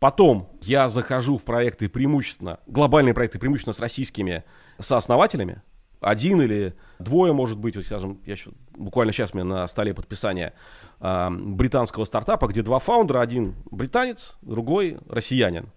Потом 0.00 0.50
я 0.60 0.88
захожу 0.88 1.38
в 1.38 1.44
проекты 1.44 1.88
преимущественно, 1.88 2.58
глобальные 2.66 3.14
проекты 3.14 3.38
преимущественно 3.38 3.72
с 3.72 3.80
российскими 3.80 4.44
сооснователями, 4.78 5.62
один 6.00 6.42
или 6.42 6.74
двое, 6.98 7.32
может 7.32 7.58
быть, 7.58 7.76
вот, 7.76 7.86
скажем, 7.86 8.20
я 8.26 8.32
еще, 8.32 8.50
буквально 8.76 9.12
сейчас 9.12 9.32
у 9.32 9.36
меня 9.36 9.44
на 9.44 9.66
столе 9.66 9.94
подписание 9.94 10.52
э, 11.00 11.30
британского 11.30 12.04
стартапа, 12.04 12.46
где 12.46 12.62
два 12.62 12.78
фаундера, 12.78 13.20
один 13.20 13.54
британец, 13.70 14.34
другой 14.42 14.98
россиянин, 15.08 15.70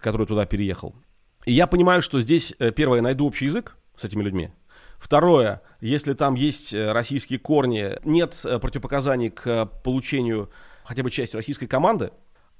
который 0.00 0.26
туда 0.26 0.46
переехал. 0.46 0.94
И 1.44 1.52
я 1.52 1.66
понимаю, 1.66 2.02
что 2.02 2.20
здесь, 2.20 2.54
э, 2.58 2.70
первое, 2.70 3.02
найду 3.02 3.26
общий 3.26 3.46
язык 3.46 3.76
с 3.96 4.04
этими 4.04 4.22
людьми. 4.22 4.50
Второе, 4.98 5.60
если 5.80 6.14
там 6.14 6.34
есть 6.34 6.72
э, 6.72 6.92
российские 6.92 7.38
корни, 7.40 7.98
нет 8.04 8.40
э, 8.44 8.58
противопоказаний 8.58 9.30
к 9.30 9.66
получению 9.82 10.48
хотя 10.84 11.02
бы 11.02 11.10
части 11.10 11.36
российской 11.36 11.66
команды, 11.66 12.12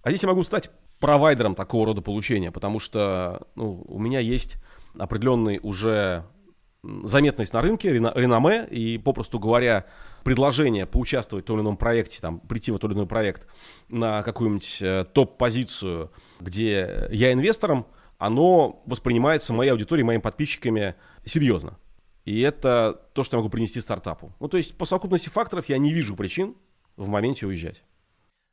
а 0.02 0.10
здесь 0.10 0.24
я 0.24 0.28
могу 0.28 0.42
стать 0.42 0.70
провайдером 0.98 1.54
такого 1.54 1.86
рода 1.86 2.02
получения, 2.02 2.50
потому 2.50 2.80
что 2.80 3.46
ну, 3.54 3.84
у 3.86 3.98
меня 3.98 4.18
есть 4.18 4.56
определенный 4.98 5.60
уже 5.62 6.24
заметность 6.82 7.52
на 7.52 7.62
рынке, 7.62 7.92
реноме, 7.92 8.66
и, 8.68 8.98
попросту 8.98 9.38
говоря, 9.38 9.86
предложение 10.24 10.86
поучаствовать 10.86 11.44
в 11.44 11.46
том 11.46 11.58
или 11.58 11.62
ином 11.62 11.76
проекте, 11.76 12.18
там, 12.20 12.40
прийти 12.40 12.72
в 12.72 12.78
тот 12.78 12.90
или 12.90 12.98
иной 12.98 13.06
проект 13.06 13.46
на 13.88 14.22
какую-нибудь 14.22 14.78
э, 14.80 15.04
топ-позицию, 15.12 16.10
где 16.40 17.08
я 17.12 17.32
инвестором, 17.32 17.86
оно 18.18 18.82
воспринимается 18.86 19.52
моей 19.52 19.70
аудиторией, 19.70 20.04
моими 20.04 20.20
подписчиками 20.20 20.96
серьезно. 21.24 21.78
И 22.24 22.40
это 22.40 23.00
то, 23.14 23.24
что 23.24 23.36
я 23.36 23.38
могу 23.40 23.50
принести 23.50 23.80
стартапу. 23.80 24.32
Ну, 24.40 24.48
то 24.48 24.56
есть, 24.56 24.76
по 24.76 24.84
совокупности 24.84 25.28
факторов 25.28 25.68
я 25.68 25.78
не 25.78 25.92
вижу 25.92 26.14
причин 26.14 26.56
в 26.96 27.08
моменте 27.08 27.46
уезжать. 27.46 27.82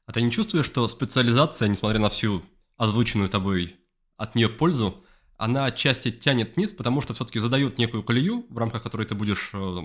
А 0.08 0.12
ты 0.12 0.22
не 0.22 0.32
чувствуешь, 0.32 0.66
что 0.66 0.88
специализация, 0.88 1.68
несмотря 1.68 2.00
на 2.00 2.10
всю 2.10 2.42
озвученную 2.78 3.30
тобой 3.30 3.76
от 4.18 4.34
нее 4.34 4.50
пользу, 4.50 5.04
она 5.40 5.66
отчасти 5.66 6.12
тянет 6.12 6.58
вниз, 6.58 6.74
потому 6.74 7.00
что 7.00 7.14
все-таки 7.14 7.40
задает 7.40 7.78
некую 7.78 8.04
колею, 8.04 8.46
в 8.50 8.58
рамках 8.58 8.84
которой 8.84 9.08
ты 9.08 9.16
будешь 9.16 9.52
э, 9.54 9.78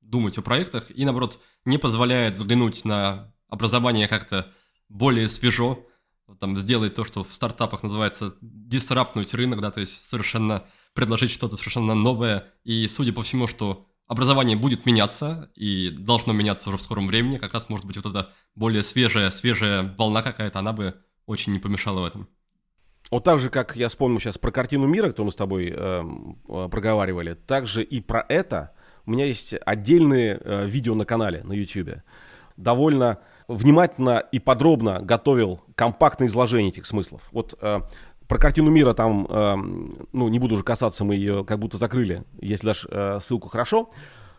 думать 0.00 0.38
о 0.38 0.42
проектах, 0.42 0.86
и, 0.94 1.04
наоборот, 1.04 1.40
не 1.64 1.78
позволяет 1.78 2.36
взглянуть 2.36 2.84
на 2.84 3.34
образование 3.48 4.06
как-то 4.06 4.52
более 4.88 5.28
свежо, 5.28 5.84
там, 6.38 6.56
сделать 6.56 6.94
то, 6.94 7.04
что 7.04 7.24
в 7.24 7.32
стартапах 7.32 7.82
называется 7.82 8.36
дисраптнуть 8.40 9.34
рынок, 9.34 9.60
да, 9.60 9.72
то 9.72 9.80
есть 9.80 10.04
совершенно 10.04 10.64
предложить 10.94 11.32
что-то 11.32 11.56
совершенно 11.56 11.94
новое, 11.94 12.52
и 12.62 12.86
судя 12.86 13.12
по 13.12 13.24
всему, 13.24 13.48
что 13.48 13.88
образование 14.06 14.56
будет 14.56 14.86
меняться 14.86 15.50
и 15.56 15.90
должно 15.90 16.32
меняться 16.32 16.68
уже 16.68 16.78
в 16.78 16.82
скором 16.82 17.08
времени. 17.08 17.38
Как 17.38 17.52
раз, 17.52 17.68
может 17.68 17.84
быть, 17.84 17.96
вот 17.96 18.06
эта 18.06 18.32
более 18.54 18.84
свежая, 18.84 19.32
свежая 19.32 19.92
волна 19.98 20.22
какая-то, 20.22 20.60
она 20.60 20.72
бы 20.72 20.94
очень 21.26 21.52
не 21.52 21.58
помешала 21.58 22.02
в 22.02 22.04
этом. 22.04 22.28
Вот 23.14 23.22
так 23.22 23.38
же, 23.38 23.48
как 23.48 23.76
я 23.76 23.88
вспомнил 23.88 24.18
сейчас 24.18 24.38
про 24.38 24.50
картину 24.50 24.88
мира, 24.88 25.06
которую 25.06 25.26
мы 25.26 25.30
с 25.30 25.36
тобой 25.36 25.72
э, 25.72 26.04
проговаривали, 26.68 27.34
также 27.34 27.84
и 27.84 28.00
про 28.00 28.26
это 28.28 28.72
у 29.06 29.12
меня 29.12 29.24
есть 29.24 29.54
отдельные 29.64 30.40
э, 30.42 30.66
видео 30.66 30.96
на 30.96 31.04
канале 31.04 31.44
на 31.44 31.52
YouTube. 31.52 32.02
Довольно 32.56 33.20
внимательно 33.46 34.18
и 34.32 34.40
подробно 34.40 34.98
готовил 35.00 35.60
компактное 35.76 36.26
изложение 36.26 36.70
этих 36.70 36.86
смыслов. 36.86 37.22
Вот 37.30 37.56
э, 37.60 37.82
про 38.26 38.38
картину 38.38 38.72
мира 38.72 38.94
там, 38.94 39.28
э, 39.30 39.54
ну, 40.12 40.26
не 40.26 40.40
буду 40.40 40.56
уже 40.56 40.64
касаться, 40.64 41.04
мы 41.04 41.14
ее 41.14 41.44
как 41.44 41.60
будто 41.60 41.76
закрыли, 41.76 42.24
если 42.40 42.66
дашь 42.66 42.84
э, 42.90 43.20
ссылку, 43.22 43.48
хорошо. 43.48 43.90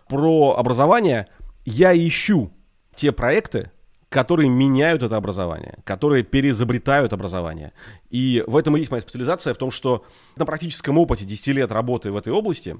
Про 0.09 0.57
образование 0.57 1.27
я 1.63 1.95
ищу 1.95 2.51
те 2.93 3.13
проекты, 3.13 3.71
которые 4.15 4.47
меняют 4.47 5.03
это 5.03 5.17
образование, 5.17 5.79
которые 5.83 6.23
переизобретают 6.23 7.11
образование. 7.11 7.73
И 8.09 8.45
в 8.47 8.55
этом 8.55 8.77
и 8.77 8.79
есть 8.79 8.89
моя 8.89 9.01
специализация, 9.01 9.53
в 9.53 9.57
том, 9.57 9.71
что 9.71 10.05
на 10.37 10.45
практическом 10.45 10.97
опыте 10.97 11.25
10 11.25 11.47
лет 11.47 11.69
работы 11.69 12.13
в 12.13 12.15
этой 12.15 12.31
области 12.31 12.77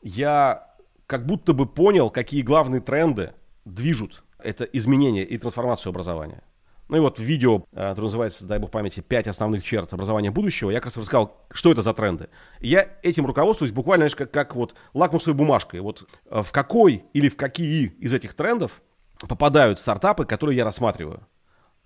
я 0.00 0.68
как 1.08 1.26
будто 1.26 1.54
бы 1.54 1.66
понял, 1.66 2.08
какие 2.08 2.42
главные 2.42 2.80
тренды 2.80 3.32
движут 3.64 4.22
это 4.38 4.62
изменение 4.62 5.24
и 5.24 5.36
трансформацию 5.38 5.90
образования. 5.90 6.44
Ну 6.88 6.98
и 6.98 7.00
вот 7.00 7.18
в 7.18 7.22
видео, 7.22 7.64
э, 7.72 7.88
которое 7.88 8.02
называется, 8.02 8.46
дай 8.46 8.60
бог 8.60 8.70
памяти, 8.70 9.00
«Пять 9.00 9.26
основных 9.26 9.64
черт 9.64 9.92
образования 9.92 10.30
будущего», 10.30 10.70
я 10.70 10.78
как 10.78 10.84
раз 10.84 10.96
рассказал, 10.96 11.44
что 11.50 11.72
это 11.72 11.82
за 11.82 11.94
тренды. 11.94 12.28
И 12.60 12.68
я 12.68 12.88
этим 13.02 13.26
руководствуюсь 13.26 13.72
буквально, 13.72 14.02
знаешь, 14.02 14.14
как, 14.14 14.30
как 14.30 14.54
вот 14.54 14.76
лакмусовой 14.94 15.36
бумажкой. 15.36 15.80
Вот 15.80 16.08
э, 16.26 16.42
в 16.42 16.52
какой 16.52 17.06
или 17.12 17.28
в 17.28 17.36
какие 17.36 17.86
из 17.98 18.12
этих 18.12 18.34
трендов 18.34 18.82
попадают 19.20 19.80
стартапы, 19.80 20.24
которые 20.24 20.56
я 20.56 20.64
рассматриваю. 20.64 21.26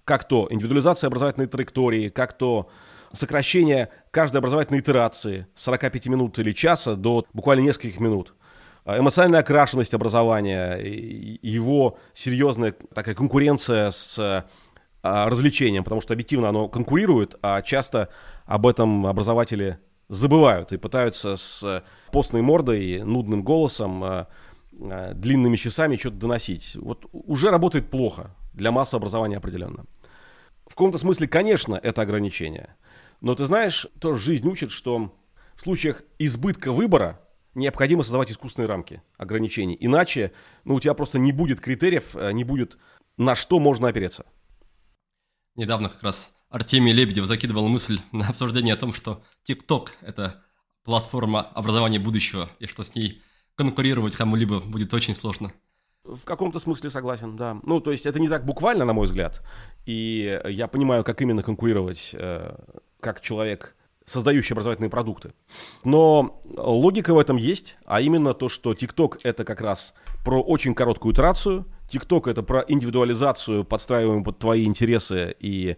Как 0.05 0.27
то 0.27 0.49
индивидуализация 0.51 1.09
образовательной 1.09 1.47
траектории, 1.47 2.09
как 2.09 2.33
то 2.37 2.69
сокращение 3.13 3.91
каждой 4.11 4.39
образовательной 4.39 4.81
итерации 4.81 5.47
с 5.55 5.63
45 5.65 6.07
минут 6.07 6.39
или 6.39 6.53
часа 6.53 6.95
до 6.95 7.27
буквально 7.33 7.63
нескольких 7.63 8.01
минут. 8.01 8.35
Э, 8.85 8.99
эмоциональная 8.99 9.41
окрашенность 9.41 9.95
образования, 9.95 10.77
его 10.77 11.99
серьезная 12.15 12.75
такая 12.95 13.15
конкуренция 13.15 13.91
с 13.91 14.45
а, 15.03 15.31
развлечением, 15.31 15.83
потому 15.83 16.03
что 16.03 16.13
объективно 16.13 16.51
оно 16.51 16.69
конкурирует, 16.69 17.37
а 17.43 17.63
часто 17.63 18.11
об 18.45 18.67
этом 18.67 19.07
образователи 19.07 19.79
забывают 20.11 20.73
и 20.73 20.77
пытаются 20.77 21.37
с 21.37 21.83
постной 22.13 22.43
мордой, 22.43 23.03
нудным 23.03 23.43
голосом, 23.43 24.05
а, 24.05 24.27
длинными 24.81 25.57
часами 25.57 25.97
что-то 25.97 26.17
доносить. 26.17 26.77
Вот 26.77 27.07
уже 27.13 27.51
работает 27.51 27.91
плохо 27.91 28.35
для 28.53 28.73
массы 28.73 28.95
образования 28.95 29.37
определенно. 29.37 29.85
В 30.67 30.71
каком-то 30.71 30.99
смысле, 30.99 31.29
конечно, 31.29 31.75
это 31.75 32.03
ограничение. 32.03 32.77
Но 33.21 33.35
ты 33.35 33.45
знаешь, 33.45 33.87
тоже 34.01 34.21
жизнь 34.21 34.47
учит, 34.49 34.71
что 34.71 35.15
в 35.55 35.63
случаях 35.63 36.03
избытка 36.19 36.73
выбора 36.73 37.21
необходимо 37.55 38.03
создавать 38.03 38.31
искусственные 38.31 38.69
рамки 38.69 39.03
ограничений. 39.19 39.77
Иначе 39.79 40.33
ну, 40.65 40.77
у 40.77 40.81
тебя 40.81 40.95
просто 40.95 41.19
не 41.19 41.33
будет 41.33 41.61
критериев, 41.61 42.15
не 42.33 42.45
будет 42.45 42.79
на 43.17 43.35
что 43.35 43.59
можно 43.59 43.89
опереться. 43.89 44.25
Недавно 45.57 45.89
как 45.89 46.03
раз 46.03 46.33
Артемий 46.49 46.93
Лебедев 46.93 47.27
закидывал 47.27 47.69
мысль 47.69 48.01
на 48.13 48.29
обсуждение 48.29 48.75
о 48.75 48.79
том, 48.79 48.95
что 48.95 49.23
TikTok— 49.47 49.91
это 50.01 50.43
платформа 50.85 51.43
образования 51.43 51.99
будущего, 51.99 52.49
и 52.59 52.67
что 52.67 52.85
с 52.85 52.95
ней 52.95 53.23
конкурировать 53.65 54.17
кому-либо 54.17 54.61
будет 54.61 54.95
очень 54.95 55.15
сложно. 55.15 55.53
В 56.05 56.25
каком-то 56.25 56.59
смысле 56.59 56.91
согласен, 56.91 57.37
да. 57.37 57.59
Ну, 57.63 57.81
то 57.81 57.93
есть 57.93 58.07
это 58.07 58.19
не 58.19 58.29
так 58.29 58.45
буквально, 58.45 58.85
на 58.85 58.93
мой 58.93 59.07
взгляд. 59.07 59.43
И 59.87 60.41
я 60.49 60.67
понимаю, 60.67 61.05
как 61.05 61.21
именно 61.21 61.43
конкурировать, 61.43 62.11
э, 62.15 62.57
как 63.01 63.21
человек, 63.21 63.77
создающий 64.07 64.55
образовательные 64.55 64.91
продукты. 64.91 65.33
Но 65.85 66.41
логика 66.57 67.15
в 67.15 67.19
этом 67.19 67.37
есть, 67.37 67.77
а 67.85 68.01
именно 68.01 68.35
то, 68.35 68.49
что 68.49 68.73
TikTok 68.73 69.21
это 69.23 69.45
как 69.45 69.61
раз 69.61 69.95
про 70.25 70.43
очень 70.43 70.75
короткую 70.75 71.13
итерацию— 71.15 71.67
ТикТок 71.91 72.29
это 72.29 72.43
про 72.43 72.65
индивидуализацию, 72.67 73.65
подстраиваемую 73.65 74.25
под 74.25 74.39
твои 74.39 74.65
интересы 74.65 75.35
и 75.39 75.77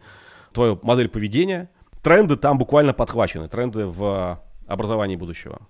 твою 0.52 0.78
модель 0.82 1.08
поведения. 1.08 1.70
Тренды 2.02 2.36
там 2.36 2.58
буквально 2.58 2.92
подхвачены, 2.92 3.48
тренды 3.48 3.86
в 3.86 4.40
образовании 4.66 5.16
будущего. 5.16 5.66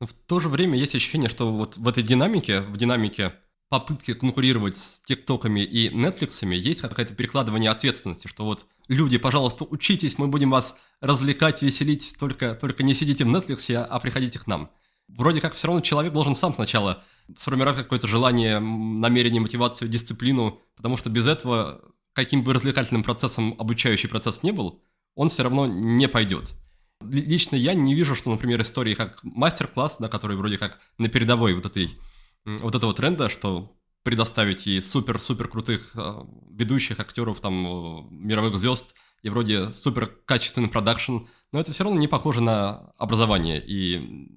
В 0.00 0.14
то 0.14 0.40
же 0.40 0.48
время 0.48 0.78
есть 0.78 0.94
ощущение, 0.94 1.28
что 1.28 1.52
вот 1.52 1.76
в 1.76 1.86
этой 1.86 2.02
динамике, 2.02 2.62
в 2.62 2.78
динамике 2.78 3.34
попытки 3.68 4.14
конкурировать 4.14 4.78
с 4.78 5.00
ТикТоками 5.00 5.60
и 5.60 5.94
Нетфликсами 5.94 6.56
есть 6.56 6.80
какое-то 6.80 7.14
перекладывание 7.14 7.70
ответственности, 7.70 8.26
что 8.26 8.44
вот 8.46 8.66
люди, 8.88 9.18
пожалуйста, 9.18 9.64
учитесь, 9.64 10.16
мы 10.16 10.28
будем 10.28 10.50
вас 10.50 10.76
развлекать, 11.02 11.60
веселить, 11.60 12.16
только, 12.18 12.54
только 12.54 12.82
не 12.82 12.94
сидите 12.94 13.24
в 13.24 13.28
Нетфликсе, 13.28 13.78
а 13.78 14.00
приходите 14.00 14.38
к 14.38 14.46
нам. 14.46 14.70
Вроде 15.06 15.42
как 15.42 15.52
все 15.52 15.66
равно 15.66 15.82
человек 15.82 16.14
должен 16.14 16.34
сам 16.34 16.54
сначала 16.54 17.04
сформировать 17.36 17.82
какое-то 17.82 18.06
желание, 18.06 18.58
намерение, 18.58 19.42
мотивацию, 19.42 19.88
дисциплину, 19.88 20.62
потому 20.76 20.96
что 20.96 21.10
без 21.10 21.26
этого, 21.26 21.82
каким 22.14 22.42
бы 22.42 22.54
развлекательным 22.54 23.02
процессом 23.02 23.54
обучающий 23.58 24.08
процесс 24.08 24.42
не 24.42 24.52
был, 24.52 24.82
он 25.14 25.28
все 25.28 25.42
равно 25.42 25.66
не 25.66 26.08
пойдет. 26.08 26.54
Лично 27.02 27.56
я 27.56 27.74
не 27.74 27.94
вижу, 27.94 28.14
что, 28.14 28.30
например, 28.30 28.60
истории 28.60 28.94
как 28.94 29.22
мастер-класс, 29.22 29.98
да, 29.98 30.08
который 30.08 30.36
вроде 30.36 30.58
как 30.58 30.80
на 30.98 31.08
передовой 31.08 31.54
вот 31.54 31.66
этой 31.66 31.98
вот 32.44 32.74
этого 32.74 32.94
тренда, 32.94 33.28
что 33.28 33.76
предоставить 34.02 34.66
и 34.66 34.80
супер-супер 34.80 35.48
крутых 35.48 35.92
э, 35.94 36.24
ведущих 36.50 37.00
актеров, 37.00 37.40
там, 37.40 37.66
э, 37.66 38.02
мировых 38.10 38.56
звезд, 38.56 38.94
и 39.22 39.28
вроде 39.28 39.72
супер 39.72 40.06
качественный 40.24 40.68
продакшн, 40.68 41.18
но 41.52 41.60
это 41.60 41.72
все 41.72 41.84
равно 41.84 41.98
не 41.98 42.08
похоже 42.08 42.40
на 42.40 42.92
образование, 42.96 43.62
и 43.64 44.28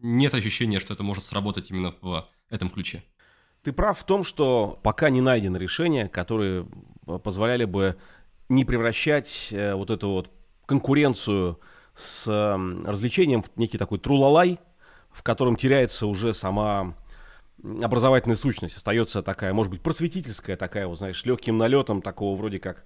нет 0.00 0.34
ощущения, 0.34 0.78
что 0.78 0.92
это 0.94 1.02
может 1.02 1.24
сработать 1.24 1.70
именно 1.70 1.94
в 2.00 2.28
этом 2.48 2.70
ключе. 2.70 3.02
Ты 3.62 3.72
прав 3.72 3.98
в 3.98 4.04
том, 4.04 4.22
что 4.24 4.78
пока 4.82 5.10
не 5.10 5.20
найдено 5.20 5.58
решение, 5.58 6.08
которые 6.08 6.66
позволяли 7.24 7.64
бы 7.64 7.96
не 8.48 8.64
превращать 8.64 9.48
э, 9.50 9.74
вот 9.74 9.90
эту 9.90 10.08
вот 10.10 10.30
конкуренцию 10.66 11.58
с 12.00 12.26
развлечением 12.26 13.44
некий 13.56 13.78
такой 13.78 13.98
трулалай, 13.98 14.58
в 15.10 15.22
котором 15.22 15.56
теряется 15.56 16.06
уже 16.06 16.34
сама 16.34 16.94
образовательная 17.62 18.36
сущность. 18.36 18.76
Остается 18.76 19.22
такая, 19.22 19.52
может 19.52 19.70
быть, 19.70 19.82
просветительская, 19.82 20.56
такая, 20.56 20.86
вот, 20.86 20.98
знаешь, 20.98 21.24
легким 21.24 21.58
налетом, 21.58 22.02
такого 22.02 22.36
вроде 22.36 22.58
как 22.58 22.84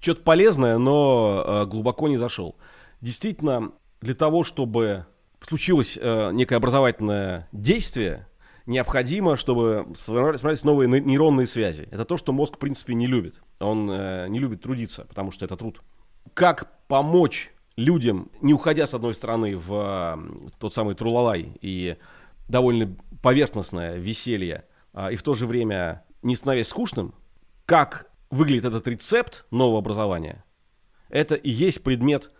что-то 0.00 0.22
полезное, 0.22 0.78
но 0.78 1.44
э, 1.46 1.66
глубоко 1.66 2.08
не 2.08 2.16
зашел. 2.16 2.56
Действительно, 3.00 3.72
для 4.00 4.14
того, 4.14 4.44
чтобы 4.44 5.06
случилось 5.40 5.98
э, 6.00 6.30
некое 6.32 6.56
образовательное 6.56 7.48
действие, 7.52 8.26
необходимо, 8.66 9.36
чтобы 9.36 9.86
сформировались 9.96 10.64
новые 10.64 10.88
нейронные 11.00 11.46
связи. 11.46 11.88
Это 11.90 12.04
то, 12.04 12.16
что 12.16 12.32
мозг, 12.32 12.56
в 12.56 12.58
принципе, 12.58 12.94
не 12.94 13.06
любит. 13.06 13.42
Он 13.60 13.90
э, 13.90 14.26
не 14.28 14.38
любит 14.38 14.62
трудиться, 14.62 15.04
потому 15.04 15.30
что 15.30 15.44
это 15.44 15.56
труд. 15.56 15.82
Как 16.34 16.86
помочь 16.88 17.53
людям, 17.76 18.30
не 18.40 18.54
уходя, 18.54 18.86
с 18.86 18.94
одной 18.94 19.14
стороны, 19.14 19.56
в 19.56 20.18
тот 20.58 20.74
самый 20.74 20.94
трулалай 20.94 21.56
и 21.60 21.96
довольно 22.48 22.96
поверхностное 23.22 23.96
веселье, 23.96 24.64
э, 24.92 25.12
и 25.12 25.16
в 25.16 25.22
то 25.22 25.34
же 25.34 25.46
время 25.46 26.04
не 26.24 26.36
становясь 26.36 26.68
скучным, 26.68 27.14
как 27.66 28.10
выглядит 28.30 28.64
этот 28.64 28.88
рецепт 28.88 29.46
нового 29.50 29.78
образования, 29.78 30.44
это 31.10 31.34
и 31.34 31.50
есть 31.50 31.82
предмет 31.84 32.32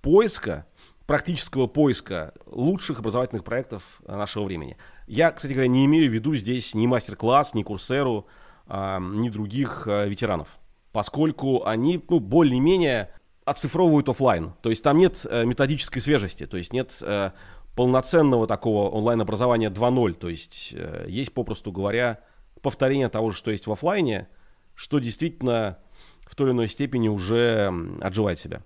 поиска 0.00 0.66
практического 1.06 1.66
поиска 1.66 2.32
лучших 2.46 3.00
образовательных 3.00 3.44
проектов 3.44 4.00
нашего 4.06 4.44
времени. 4.44 4.78
Я, 5.06 5.32
кстати 5.32 5.52
говоря, 5.52 5.68
не 5.68 5.84
имею 5.84 6.08
в 6.08 6.14
виду 6.14 6.34
здесь 6.36 6.74
ни 6.74 6.86
мастер-класс, 6.86 7.54
ни 7.54 7.64
курсеру, 7.64 8.26
а, 8.66 9.00
ни 9.00 9.28
других 9.28 9.86
а, 9.86 10.06
ветеранов, 10.06 10.48
поскольку 10.92 11.66
они 11.66 12.02
ну, 12.08 12.20
более-менее 12.20 13.12
оцифровывают 13.44 14.08
офлайн. 14.08 14.52
То 14.62 14.70
есть 14.70 14.82
там 14.82 14.98
нет 14.98 15.26
э, 15.28 15.44
методической 15.44 16.00
свежести, 16.00 16.46
то 16.46 16.56
есть 16.56 16.72
нет 16.72 16.96
э, 17.00 17.32
полноценного 17.74 18.46
такого 18.46 18.88
онлайн-образования 18.90 19.70
2.0. 19.70 20.14
То 20.14 20.28
есть 20.28 20.70
э, 20.72 21.06
есть, 21.08 21.32
попросту 21.32 21.72
говоря, 21.72 22.20
повторение 22.60 23.08
того 23.08 23.30
же, 23.30 23.36
что 23.36 23.50
есть 23.50 23.66
в 23.66 23.72
офлайне, 23.72 24.28
что 24.74 24.98
действительно 24.98 25.78
в 26.26 26.34
той 26.34 26.48
или 26.48 26.52
иной 26.52 26.68
степени 26.68 27.08
уже 27.08 27.72
отживает 28.00 28.38
себя 28.38 28.62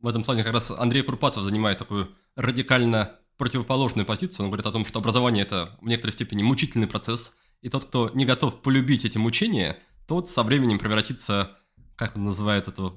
в 0.00 0.08
этом 0.08 0.24
плане 0.24 0.42
как 0.44 0.52
раз 0.52 0.70
Андрей 0.70 1.02
Курпатов 1.02 1.44
занимает 1.44 1.78
такую 1.78 2.10
радикально 2.36 3.16
противоположную 3.36 4.06
позицию. 4.06 4.44
Он 4.44 4.50
говорит 4.50 4.66
о 4.66 4.72
том, 4.72 4.84
что 4.84 4.98
образование– 4.98 5.44
это 5.44 5.78
в 5.80 5.86
некоторой 5.86 6.12
степени 6.12 6.42
мучительный 6.42 6.86
процесс, 6.86 7.34
и 7.62 7.68
тот, 7.68 7.84
кто 7.84 8.10
не 8.10 8.24
готов 8.24 8.62
полюбить 8.62 9.04
эти 9.04 9.18
мучения, 9.18 9.78
тот 10.06 10.28
со 10.28 10.42
временем 10.42 10.78
превратится, 10.78 11.56
как 11.96 12.16
он 12.16 12.24
называет 12.24 12.68
это, 12.68 12.90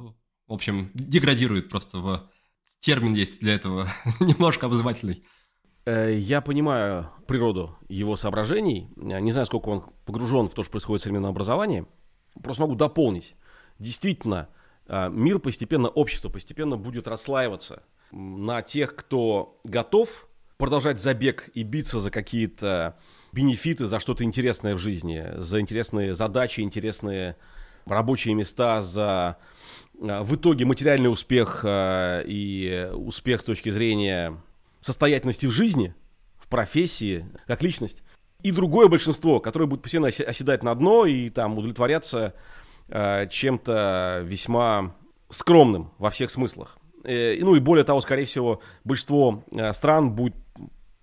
в 0.53 0.55
общем, 0.55 0.91
деградирует 0.93 1.67
просто 1.67 1.97
в 1.97 2.29
термин 2.79 3.15
есть 3.15 3.39
для 3.39 3.55
этого, 3.55 3.91
немножко 4.19 4.67
обозывательный. 4.67 5.23
Э, 5.83 6.15
я 6.15 6.41
понимаю 6.41 7.09
природу 7.25 7.75
его 7.89 8.15
соображений. 8.15 8.87
Не 8.95 9.31
знаю, 9.31 9.47
сколько 9.47 9.69
он 9.69 9.83
погружен 10.05 10.49
в 10.49 10.53
то, 10.53 10.61
что 10.61 10.69
происходит 10.69 11.01
в 11.01 11.03
современном 11.05 11.31
образовании. 11.31 11.87
Просто 12.43 12.61
могу 12.61 12.75
дополнить. 12.75 13.35
Действительно, 13.79 14.47
а, 14.85 15.09
мир 15.09 15.39
постепенно, 15.39 15.87
общество 15.89 16.29
постепенно 16.29 16.77
будет 16.77 17.07
расслаиваться 17.07 17.81
на 18.11 18.61
тех, 18.61 18.95
кто 18.95 19.59
готов 19.63 20.27
продолжать 20.57 21.01
забег 21.01 21.49
и 21.55 21.63
биться 21.63 21.99
за 21.99 22.11
какие-то 22.11 22.95
бенефиты, 23.31 23.87
за 23.87 23.99
что-то 23.99 24.23
интересное 24.23 24.75
в 24.75 24.77
жизни, 24.77 25.31
за 25.37 25.59
интересные 25.59 26.13
задачи, 26.13 26.61
интересные 26.61 27.37
рабочие 27.85 28.35
места, 28.35 28.83
за 28.83 29.37
в 30.23 30.35
итоге 30.35 30.65
материальный 30.65 31.11
успех 31.11 31.61
а, 31.63 32.21
и 32.25 32.89
успех 32.93 33.41
с 33.41 33.45
точки 33.45 33.69
зрения 33.69 34.37
состоятельности 34.81 35.45
в 35.45 35.51
жизни, 35.51 35.95
в 36.37 36.47
профессии, 36.47 37.25
как 37.47 37.63
личность. 37.63 38.03
И 38.41 38.51
другое 38.51 38.89
большинство, 38.89 39.39
которое 39.39 39.65
будет 39.65 39.81
постоянно 39.81 40.09
оседать 40.09 40.63
на 40.63 40.75
дно 40.75 41.05
и 41.05 41.29
там 41.29 41.57
удовлетворяться 41.57 42.33
Э, 42.89 43.27
чем-то 43.29 44.21
весьма 44.25 44.95
скромным 45.29 45.91
во 45.97 46.09
всех 46.09 46.29
смыслах. 46.29 46.77
Э, 47.03 47.35
ну 47.39 47.55
и 47.55 47.59
более 47.59 47.83
того, 47.83 48.01
скорее 48.01 48.25
всего, 48.25 48.61
большинство 48.83 49.43
стран 49.71 50.11
будет 50.11 50.35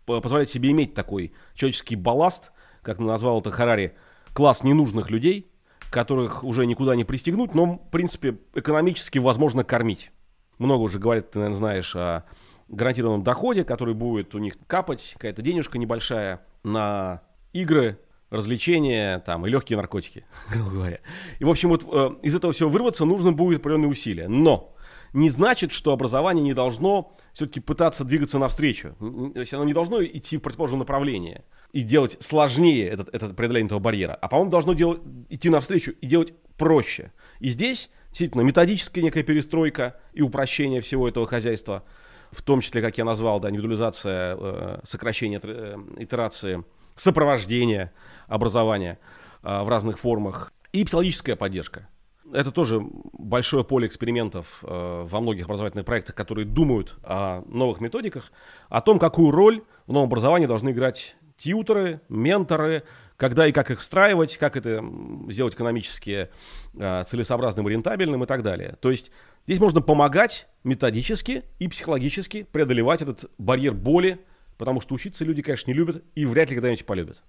позволять 0.04 0.50
себе 0.50 0.70
иметь 0.70 0.94
такой 0.94 1.32
человеческий 1.54 1.96
балласт, 1.96 2.52
как 2.82 2.98
назвал 2.98 3.40
это 3.40 3.50
Харари, 3.50 3.94
класс 4.34 4.62
ненужных 4.62 5.10
людей, 5.10 5.49
которых 5.90 6.44
уже 6.44 6.66
никуда 6.66 6.96
не 6.96 7.04
пристегнуть, 7.04 7.54
но, 7.54 7.76
в 7.76 7.90
принципе, 7.90 8.38
экономически 8.54 9.18
возможно 9.18 9.64
кормить. 9.64 10.10
Много 10.58 10.82
уже 10.82 10.98
говорят, 10.98 11.32
ты, 11.32 11.38
наверное, 11.38 11.56
знаешь, 11.56 11.96
о 11.96 12.24
гарантированном 12.68 13.24
доходе, 13.24 13.64
который 13.64 13.94
будет 13.94 14.34
у 14.34 14.38
них 14.38 14.54
капать, 14.66 15.12
какая-то 15.14 15.42
денежка 15.42 15.78
небольшая 15.78 16.40
на 16.62 17.22
игры, 17.52 17.98
развлечения 18.30 19.18
там, 19.20 19.46
и 19.46 19.50
легкие 19.50 19.76
наркотики, 19.76 20.24
грубо 20.52 20.70
говоря. 20.70 21.00
И, 21.38 21.44
в 21.44 21.50
общем, 21.50 21.68
вот 21.70 21.84
э, 21.90 22.10
из 22.22 22.36
этого 22.36 22.52
всего 22.52 22.70
вырваться 22.70 23.04
нужно 23.04 23.32
будет 23.32 23.60
определенные 23.60 23.88
усилия. 23.88 24.28
Но 24.28 24.74
не 25.12 25.30
значит, 25.30 25.72
что 25.72 25.92
образование 25.92 26.42
не 26.42 26.54
должно 26.54 27.16
все-таки 27.32 27.60
пытаться 27.60 28.04
двигаться 28.04 28.38
навстречу. 28.38 28.94
То 29.34 29.40
есть 29.40 29.52
оно 29.52 29.64
не 29.64 29.72
должно 29.72 30.04
идти 30.04 30.36
в 30.36 30.40
противоположном 30.40 30.80
направлении 30.80 31.42
и 31.72 31.82
делать 31.82 32.16
сложнее 32.20 32.88
этот, 32.88 33.08
этот 33.14 33.36
преодоление 33.36 33.66
этого 33.66 33.78
барьера, 33.78 34.14
а, 34.14 34.28
по-моему, 34.28 34.50
должно 34.50 34.74
делать, 34.74 35.00
идти 35.28 35.48
навстречу 35.48 35.92
и 35.92 36.06
делать 36.06 36.34
проще. 36.56 37.12
И 37.38 37.48
здесь 37.48 37.90
действительно 38.10 38.42
методическая 38.42 39.04
некая 39.04 39.22
перестройка 39.22 40.00
и 40.12 40.22
упрощение 40.22 40.80
всего 40.80 41.08
этого 41.08 41.26
хозяйства, 41.26 41.84
в 42.32 42.42
том 42.42 42.60
числе, 42.60 42.82
как 42.82 42.98
я 42.98 43.04
назвал, 43.04 43.40
да, 43.40 43.50
индивидуализация, 43.50 44.36
э, 44.38 44.80
сокращение 44.84 45.40
э, 45.42 45.76
итерации, 45.98 46.64
сопровождение– 46.96 47.92
образования 48.30 48.98
а, 49.42 49.64
в 49.64 49.68
разных 49.68 49.98
формах, 49.98 50.52
и 50.72 50.84
психологическая 50.84 51.36
поддержка. 51.36 51.88
Это 52.32 52.50
тоже 52.50 52.80
большое 53.12 53.64
поле 53.64 53.86
экспериментов 53.86 54.62
э, 54.62 55.06
во 55.08 55.20
многих 55.20 55.46
образовательных 55.46 55.86
проектах, 55.86 56.14
которые 56.14 56.46
думают 56.46 56.96
о 57.02 57.42
новых 57.46 57.80
методиках, 57.80 58.32
о 58.68 58.80
том, 58.80 58.98
какую 58.98 59.30
роль 59.30 59.62
в 59.86 59.92
новом 59.92 60.06
образовании 60.06 60.46
должны 60.46 60.70
играть 60.70 61.16
тьютеры, 61.38 62.00
менторы, 62.08 62.84
когда 63.16 63.46
и 63.46 63.52
как 63.52 63.70
их 63.70 63.80
встраивать, 63.80 64.36
как 64.38 64.56
это 64.56 64.84
сделать 65.28 65.54
экономически 65.54 66.30
э, 66.74 67.04
целесообразным 67.04 67.68
рентабельным 67.68 68.24
и 68.24 68.26
так 68.26 68.42
далее. 68.42 68.76
То 68.80 68.90
есть 68.90 69.10
здесь 69.46 69.60
можно 69.60 69.80
помогать 69.80 70.48
методически 70.64 71.42
и 71.58 71.68
психологически 71.68 72.44
преодолевать 72.44 73.02
этот 73.02 73.30
барьер 73.38 73.74
боли, 73.74 74.20
потому 74.56 74.80
что 74.80 74.94
учиться 74.94 75.24
люди, 75.24 75.42
конечно, 75.42 75.70
не 75.70 75.76
любят 75.76 76.02
и 76.14 76.26
вряд 76.26 76.50
ли 76.50 76.56
когда-нибудь 76.56 76.86
полюбят. 76.86 77.22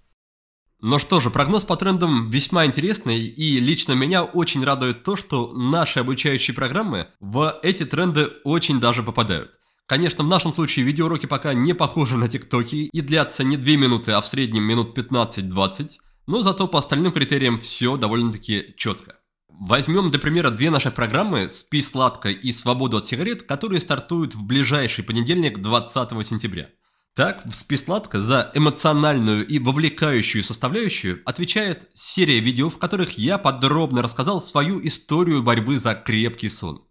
Ну 0.83 0.97
что 0.97 1.21
же, 1.21 1.29
прогноз 1.29 1.63
по 1.63 1.75
трендам 1.75 2.27
весьма 2.31 2.65
интересный, 2.65 3.19
и 3.19 3.59
лично 3.59 3.93
меня 3.93 4.23
очень 4.23 4.63
радует 4.63 5.03
то, 5.03 5.15
что 5.15 5.53
наши 5.53 5.99
обучающие 5.99 6.55
программы 6.55 7.07
в 7.19 7.59
эти 7.61 7.85
тренды 7.85 8.29
очень 8.43 8.79
даже 8.79 9.03
попадают. 9.03 9.59
Конечно, 9.85 10.23
в 10.23 10.27
нашем 10.27 10.55
случае 10.55 10.83
видеоуроки 10.83 11.27
пока 11.27 11.53
не 11.53 11.73
похожи 11.73 12.17
на 12.17 12.27
тиктоки 12.27 12.89
и 12.91 13.01
длятся 13.01 13.43
не 13.43 13.57
2 13.57 13.75
минуты, 13.75 14.13
а 14.13 14.21
в 14.21 14.27
среднем 14.27 14.63
минут 14.63 14.97
15-20, 14.97 15.91
но 16.25 16.41
зато 16.41 16.67
по 16.67 16.79
остальным 16.79 17.11
критериям 17.11 17.59
все 17.59 17.95
довольно-таки 17.95 18.73
четко. 18.75 19.17
Возьмем 19.49 20.09
для 20.09 20.19
примера 20.19 20.49
две 20.49 20.71
наши 20.71 20.89
программы 20.89 21.51
«Спи 21.51 21.83
сладко» 21.83 22.29
и 22.29 22.51
«Свободу 22.51 22.97
от 22.97 23.05
сигарет», 23.05 23.43
которые 23.43 23.81
стартуют 23.81 24.33
в 24.33 24.43
ближайший 24.43 25.03
понедельник 25.03 25.59
20 25.59 26.25
сентября. 26.25 26.69
Так, 27.13 27.45
в 27.45 27.53
Списладка 27.53 28.21
за 28.21 28.51
эмоциональную 28.53 29.45
и 29.45 29.59
вовлекающую 29.59 30.45
составляющую 30.45 31.21
отвечает 31.25 31.89
серия 31.93 32.39
видео, 32.39 32.69
в 32.69 32.77
которых 32.77 33.17
я 33.17 33.37
подробно 33.37 34.01
рассказал 34.01 34.39
свою 34.39 34.79
историю 34.85 35.43
борьбы 35.43 35.77
за 35.77 35.93
крепкий 35.93 36.47
сон. 36.47 36.85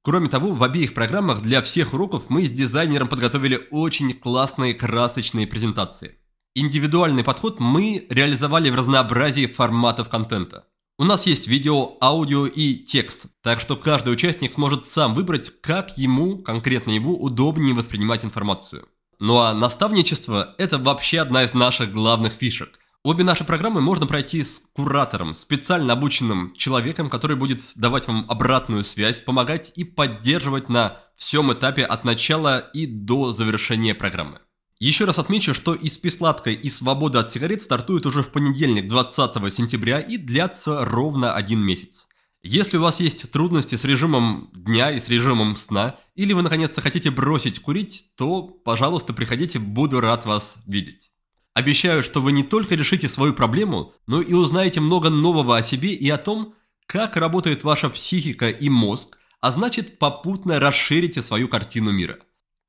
Кроме 0.00 0.28
того, 0.28 0.52
в 0.52 0.62
обеих 0.62 0.94
программах 0.94 1.42
для 1.42 1.60
всех 1.60 1.92
уроков 1.92 2.30
мы 2.30 2.46
с 2.46 2.50
дизайнером 2.50 3.08
подготовили 3.08 3.68
очень 3.70 4.14
классные 4.14 4.72
красочные 4.72 5.46
презентации. 5.46 6.16
Индивидуальный 6.54 7.22
подход 7.22 7.60
мы 7.60 8.06
реализовали 8.08 8.70
в 8.70 8.76
разнообразии 8.76 9.46
форматов 9.46 10.08
контента. 10.08 10.64
У 10.98 11.04
нас 11.04 11.26
есть 11.26 11.48
видео, 11.48 11.98
аудио 12.00 12.46
и 12.46 12.76
текст, 12.76 13.26
так 13.42 13.60
что 13.60 13.76
каждый 13.76 14.14
участник 14.14 14.54
сможет 14.54 14.86
сам 14.86 15.12
выбрать, 15.12 15.52
как 15.60 15.98
ему, 15.98 16.38
конкретно 16.38 16.92
ему, 16.92 17.14
удобнее 17.20 17.74
воспринимать 17.74 18.24
информацию. 18.24 18.86
Ну 19.18 19.38
а 19.38 19.54
наставничество– 19.54 20.54
это 20.58 20.78
вообще 20.78 21.20
одна 21.20 21.44
из 21.44 21.54
наших 21.54 21.92
главных 21.92 22.32
фишек. 22.34 22.78
Обе 23.02 23.24
наши 23.24 23.44
программы 23.44 23.80
можно 23.80 24.06
пройти 24.06 24.42
с 24.42 24.58
куратором, 24.74 25.32
специально 25.34 25.92
обученным 25.92 26.52
человеком, 26.56 27.08
который 27.08 27.36
будет 27.36 27.62
давать 27.76 28.08
вам 28.08 28.26
обратную 28.28 28.84
связь, 28.84 29.20
помогать 29.20 29.72
и 29.76 29.84
поддерживать 29.84 30.68
на 30.68 30.98
всем 31.16 31.52
этапе 31.52 31.84
от 31.84 32.04
начала 32.04 32.58
и 32.58 32.84
до 32.84 33.32
завершения 33.32 33.94
программы. 33.94 34.40
Еще 34.80 35.06
раз 35.06 35.18
отмечу, 35.18 35.54
что 35.54 35.74
и 35.74 35.88
спи 35.88 36.10
сладкой, 36.10 36.54
и 36.54 36.68
свобода 36.68 37.20
от 37.20 37.30
сигарет 37.30 37.62
стартуют 37.62 38.04
уже 38.04 38.22
в 38.22 38.28
понедельник, 38.28 38.88
20 38.88 39.54
сентября, 39.54 40.00
и 40.00 40.18
длятся 40.18 40.84
ровно 40.84 41.32
один 41.32 41.60
месяц. 41.60 42.08
Если 42.48 42.76
у 42.76 42.80
вас 42.80 43.00
есть 43.00 43.28
трудности 43.32 43.74
с 43.74 43.82
режимом 43.84 44.50
дня 44.54 44.92
и 44.92 45.00
с 45.00 45.08
режимом 45.08 45.56
сна, 45.56 45.96
или 46.14 46.32
вы 46.32 46.42
наконец-то 46.42 46.80
хотите 46.80 47.10
бросить 47.10 47.58
курить, 47.58 48.04
то, 48.16 48.44
пожалуйста, 48.44 49.12
приходите, 49.12 49.58
буду 49.58 49.98
рад 49.98 50.26
вас 50.26 50.58
видеть. 50.64 51.10
Обещаю, 51.54 52.04
что 52.04 52.22
вы 52.22 52.30
не 52.30 52.44
только 52.44 52.76
решите 52.76 53.08
свою 53.08 53.34
проблему, 53.34 53.94
но 54.06 54.20
и 54.20 54.32
узнаете 54.32 54.78
много 54.80 55.10
нового 55.10 55.56
о 55.56 55.62
себе 55.64 55.92
и 55.92 56.08
о 56.08 56.18
том, 56.18 56.54
как 56.86 57.16
работает 57.16 57.64
ваша 57.64 57.90
психика 57.90 58.48
и 58.48 58.68
мозг, 58.68 59.18
а 59.40 59.50
значит 59.50 59.98
попутно 59.98 60.60
расширите 60.60 61.22
свою 61.22 61.48
картину 61.48 61.90
мира. 61.90 62.20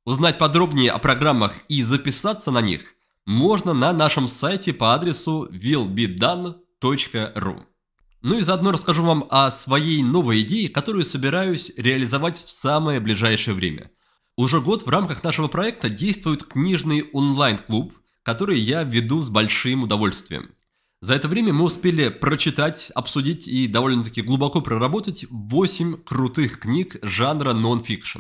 Узнать 0.06 0.40
подробнее 0.40 0.90
о 0.90 0.98
программах 0.98 1.54
и 1.68 1.84
записаться 1.84 2.50
на 2.50 2.62
них 2.62 2.96
можно 3.28 3.74
на 3.74 3.94
нашем 3.94 4.28
сайте 4.28 4.74
по 4.74 4.96
адресу 4.96 5.48
willbedone.ru. 5.52 6.58
Ну 8.22 8.38
и 8.40 8.42
заодно 8.42 8.72
расскажу 8.72 9.04
вам 9.04 9.26
о 9.30 9.52
своей 9.52 10.04
новой 10.04 10.42
идее, 10.42 10.70
которую 10.70 11.06
собираюсь 11.06 11.72
реализовать 11.78 12.44
в 12.44 12.50
самое 12.50 13.00
ближайшее 13.00 13.54
время. 13.54 13.92
Уже 14.36 14.62
год 14.62 14.86
в 14.86 14.90
рамках 14.90 15.24
нашего 15.24 15.48
проекта 15.48 15.90
действует 15.90 16.44
книжный 16.44 17.10
онлайн-клуб– 17.14 17.94
которые 18.28 18.60
я 18.60 18.84
веду 18.84 19.22
с 19.22 19.30
большим 19.30 19.84
удовольствием. 19.84 20.50
За 21.00 21.14
это 21.14 21.30
время 21.30 21.54
мы 21.54 21.64
успели 21.64 22.10
прочитать, 22.10 22.92
обсудить 22.94 23.48
и 23.48 23.68
довольно-таки 23.68 24.22
глубоко 24.22 24.60
проработать 24.60 25.26
8 25.30 26.04
крутых 26.04 26.60
книг 26.60 26.98
жанра 27.02 27.54
нон-фикшн. 27.54 28.20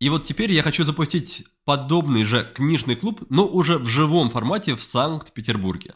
И 0.00 0.08
вот 0.08 0.24
теперь 0.24 0.50
я 0.50 0.64
хочу 0.64 0.82
запустить 0.82 1.44
подобный 1.64 2.24
же 2.24 2.50
книжный 2.52 2.96
клуб, 2.96 3.22
но 3.28 3.46
уже 3.46 3.78
в 3.78 3.86
живом 3.86 4.28
формате 4.28 4.74
в 4.74 4.82
Санкт-Петербурге. 4.82 5.94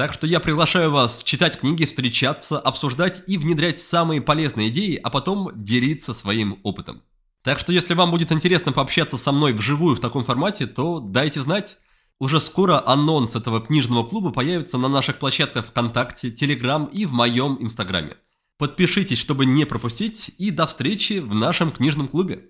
Так 0.00 0.14
что 0.14 0.26
я 0.26 0.40
приглашаю 0.40 0.90
вас 0.90 1.22
читать 1.22 1.58
книги, 1.58 1.84
встречаться, 1.84 2.58
обсуждать 2.58 3.22
и 3.26 3.36
внедрять 3.36 3.78
самые 3.78 4.22
полезные 4.22 4.70
идеи, 4.70 4.94
а 4.96 5.10
потом 5.10 5.50
делиться 5.54 6.14
своим 6.14 6.58
опытом. 6.62 7.02
Так 7.42 7.58
что 7.58 7.70
если 7.70 7.92
вам 7.92 8.10
будет 8.10 8.32
интересно 8.32 8.72
пообщаться 8.72 9.18
со 9.18 9.30
мной 9.30 9.52
вживую 9.52 9.94
в 9.96 10.00
таком 10.00 10.24
формате, 10.24 10.66
то 10.66 11.00
дайте 11.00 11.42
знать. 11.42 11.76
Уже 12.18 12.40
скоро 12.40 12.82
анонс 12.88 13.36
этого 13.36 13.60
книжного 13.60 14.08
клуба 14.08 14.30
появится 14.30 14.78
на 14.78 14.88
наших 14.88 15.18
площадках 15.18 15.66
ВКонтакте, 15.66 16.30
Телеграм 16.30 16.86
и 16.86 17.04
в 17.04 17.12
моем 17.12 17.58
Инстаграме. 17.60 18.16
Подпишитесь, 18.56 19.18
чтобы 19.18 19.44
не 19.44 19.66
пропустить, 19.66 20.30
и 20.38 20.50
до 20.50 20.66
встречи 20.66 21.18
в 21.18 21.34
нашем 21.34 21.72
книжном 21.72 22.08
клубе. 22.08 22.49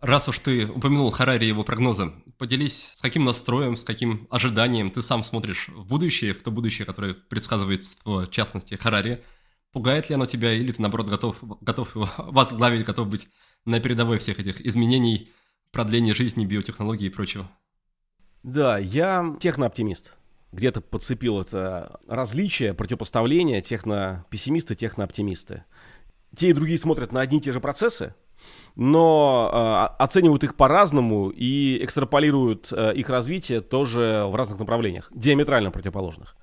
Раз 0.00 0.28
уж 0.28 0.38
ты 0.38 0.66
упомянул 0.66 1.10
Харари 1.10 1.46
и 1.46 1.48
его 1.48 1.64
прогнозы, 1.64 2.12
поделись, 2.36 2.92
с 2.96 3.00
каким 3.00 3.24
настроем, 3.24 3.76
с 3.76 3.84
каким 3.84 4.28
ожиданием 4.30 4.90
ты 4.90 5.00
сам 5.00 5.24
смотришь 5.24 5.68
в 5.68 5.86
будущее, 5.86 6.34
в 6.34 6.42
то 6.42 6.50
будущее, 6.50 6.84
которое 6.84 7.14
предсказывает, 7.14 7.82
в 8.04 8.26
частности, 8.28 8.74
Харари. 8.74 9.24
Пугает 9.72 10.08
ли 10.08 10.14
оно 10.14 10.26
тебя, 10.26 10.52
или 10.52 10.70
ты, 10.70 10.80
наоборот, 10.82 11.08
готов, 11.08 11.36
готов 11.60 11.94
его 11.94 12.08
возглавить, 12.18 12.84
готов 12.84 13.08
быть 13.08 13.28
на 13.64 13.80
передовой 13.80 14.18
всех 14.18 14.38
этих 14.38 14.60
изменений, 14.60 15.30
продления 15.72 16.14
жизни, 16.14 16.44
биотехнологий 16.44 17.08
и 17.08 17.10
прочего. 17.10 17.50
Да, 18.42 18.78
я 18.78 19.36
технооптимист. 19.40 20.12
Где-то 20.52 20.80
подцепил 20.80 21.40
это 21.40 22.00
различие, 22.06 22.74
противопоставление 22.74 23.60
техно-пессимисты, 23.60 24.74
техно-оптимисты. 24.74 25.64
Те 26.36 26.50
и 26.50 26.52
другие 26.52 26.78
смотрят 26.78 27.12
на 27.12 27.20
одни 27.20 27.38
и 27.38 27.40
те 27.40 27.52
же 27.52 27.60
процессы, 27.60 28.14
но 28.74 29.50
э, 29.98 30.02
оценивают 30.02 30.44
их 30.44 30.54
по-разному 30.54 31.30
и 31.30 31.78
экстраполируют 31.82 32.72
э, 32.72 32.94
их 32.94 33.08
развитие 33.08 33.60
тоже 33.60 34.26
в 34.28 34.34
разных 34.34 34.58
направлениях, 34.58 35.10
диаметрально 35.14 35.70
противоположных. 35.70 36.36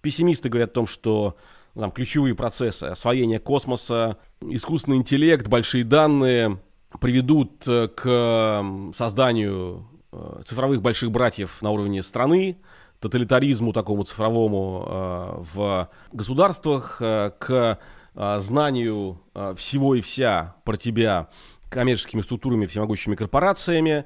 Пессимисты 0.00 0.48
говорят 0.48 0.70
о 0.70 0.74
том, 0.74 0.86
что 0.86 1.36
там, 1.74 1.90
ключевые 1.90 2.34
процессы 2.34 2.84
освоения 2.84 3.38
космоса, 3.38 4.18
искусственный 4.40 4.96
интеллект, 4.96 5.46
большие 5.48 5.84
данные, 5.84 6.58
приведут 7.00 7.66
э, 7.66 7.88
к 7.88 8.64
созданию 8.94 9.86
э, 10.12 10.42
цифровых 10.44 10.82
больших 10.82 11.10
братьев 11.10 11.60
на 11.62 11.70
уровне 11.70 12.02
страны, 12.02 12.58
тоталитаризму 13.00 13.72
такому 13.72 14.04
цифровому 14.04 14.84
э, 14.86 15.42
в 15.54 15.88
государствах, 16.12 16.96
к 16.98 17.78
знанию 18.18 19.20
всего 19.56 19.94
и 19.94 20.00
вся 20.00 20.56
про 20.64 20.76
тебя 20.76 21.28
коммерческими 21.68 22.20
структурами, 22.20 22.66
всемогущими 22.66 23.14
корпорациями, 23.14 24.04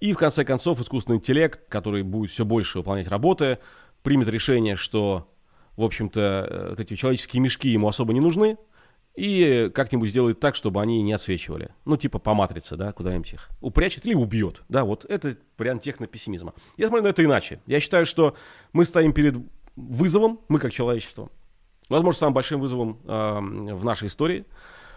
и 0.00 0.12
в 0.12 0.18
конце 0.18 0.44
концов 0.44 0.80
искусственный 0.80 1.16
интеллект, 1.16 1.60
который 1.68 2.02
будет 2.02 2.30
все 2.30 2.44
больше 2.44 2.78
выполнять 2.78 3.08
работы, 3.08 3.58
примет 4.02 4.28
решение, 4.28 4.76
что, 4.76 5.32
в 5.76 5.82
общем-то, 5.82 6.66
вот 6.70 6.80
эти 6.80 6.94
человеческие 6.94 7.40
мешки 7.40 7.68
ему 7.70 7.88
особо 7.88 8.12
не 8.12 8.20
нужны, 8.20 8.58
и 9.14 9.70
как-нибудь 9.72 10.10
сделает 10.10 10.40
так, 10.40 10.56
чтобы 10.56 10.82
они 10.82 11.00
не 11.00 11.12
отсвечивали. 11.12 11.70
Ну, 11.84 11.96
типа 11.96 12.18
по 12.18 12.34
матрице, 12.34 12.76
да, 12.76 12.92
куда-нибудь 12.92 13.32
их 13.32 13.48
упрячет 13.60 14.04
или 14.04 14.14
убьет. 14.14 14.62
Да, 14.68 14.84
вот 14.84 15.04
это 15.04 15.36
вариант 15.56 15.82
технопессимизма. 15.82 16.52
Я 16.76 16.88
смотрю 16.88 17.04
на 17.04 17.08
это 17.10 17.24
иначе. 17.24 17.60
Я 17.66 17.78
считаю, 17.78 18.06
что 18.06 18.34
мы 18.72 18.84
стоим 18.84 19.12
перед 19.12 19.36
вызовом, 19.76 20.40
мы 20.48 20.58
как 20.58 20.72
человечество, 20.72 21.30
возможно, 21.88 22.18
самым 22.18 22.34
большим 22.34 22.60
вызовом 22.60 23.00
э, 23.04 23.74
в 23.74 23.84
нашей 23.84 24.08
истории, 24.08 24.46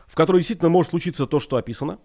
в 0.07 0.15
которой 0.15 0.37
действительно 0.37 0.69
может 0.69 0.91
случиться 0.91 1.25
то, 1.25 1.39
что 1.39 1.57
описано. 1.57 1.99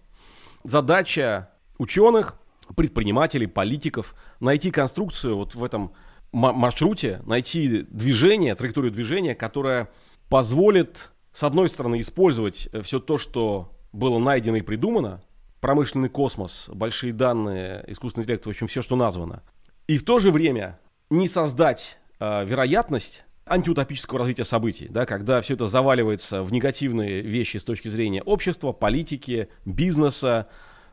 Задача 0.65 1.51
ученых, 1.79 2.39
предпринимателей, 2.77 3.47
политиков 3.47 4.15
найти 4.41 4.71
конструкцию 4.71 5.37
вот 5.37 5.55
в 5.55 5.63
этом 5.63 5.93
маршруте, 6.33 7.21
найти 7.27 7.87
движение, 7.91 8.55
траекторию 8.55 8.91
движения, 8.91 9.35
которая 9.35 9.91
позволит 10.29 11.13
с 11.33 11.43
одной 11.43 11.69
стороны, 11.69 12.01
использовать 12.01 12.69
э, 12.73 12.83
все 12.83 13.01
то, 13.01 13.19
что 13.19 13.73
было 13.93 14.19
найдено 14.19 14.57
и 14.57 14.63
придумано, 14.63 15.23
промышленный 15.61 16.09
космос, 16.09 16.69
большие 16.69 17.13
данные, 17.13 17.85
искусственный 17.87 18.25
интеллект, 18.25 18.47
в 18.47 18.49
общем, 18.49 18.67
все, 18.67 18.83
что 18.83 18.97
названо, 18.97 19.43
и 19.87 19.99
в 19.99 20.05
то 20.05 20.19
же 20.19 20.31
время 20.31 20.79
не 21.11 21.29
создать 21.29 21.99
э, 22.21 22.45
вероятность 22.45 23.25
антиутопического 23.47 24.21
развития 24.21 24.45
событий, 24.45 24.89
да, 24.89 25.07
когда 25.07 25.41
все 25.41 25.55
это 25.55 25.67
заваливается 25.67 26.43
в 26.43 26.53
негативные 26.53 27.23
вещи 27.23 27.57
с 27.57 27.65
точки 27.65 27.89
зрения 27.89 28.23
общества, 28.23 28.73
политики, 28.73 29.49
бизнеса, 29.65 30.49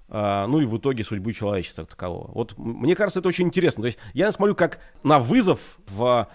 э, 0.10 0.46
ну 0.48 0.60
и 0.60 0.66
в 0.66 0.78
итоге 0.78 1.04
судьбы 1.04 1.34
человечества 1.34 1.86
такового. 1.86 2.32
Вот 2.34 2.58
мне 2.58 2.96
кажется, 2.96 3.20
это 3.20 3.30
очень 3.30 3.48
интересно. 3.48 3.84
То 3.84 3.88
есть 3.88 4.00
я 4.14 4.32
смотрю 4.32 4.56
как 4.56 4.80
на 5.04 5.20
вызов, 5.20 5.60
в 5.88 6.28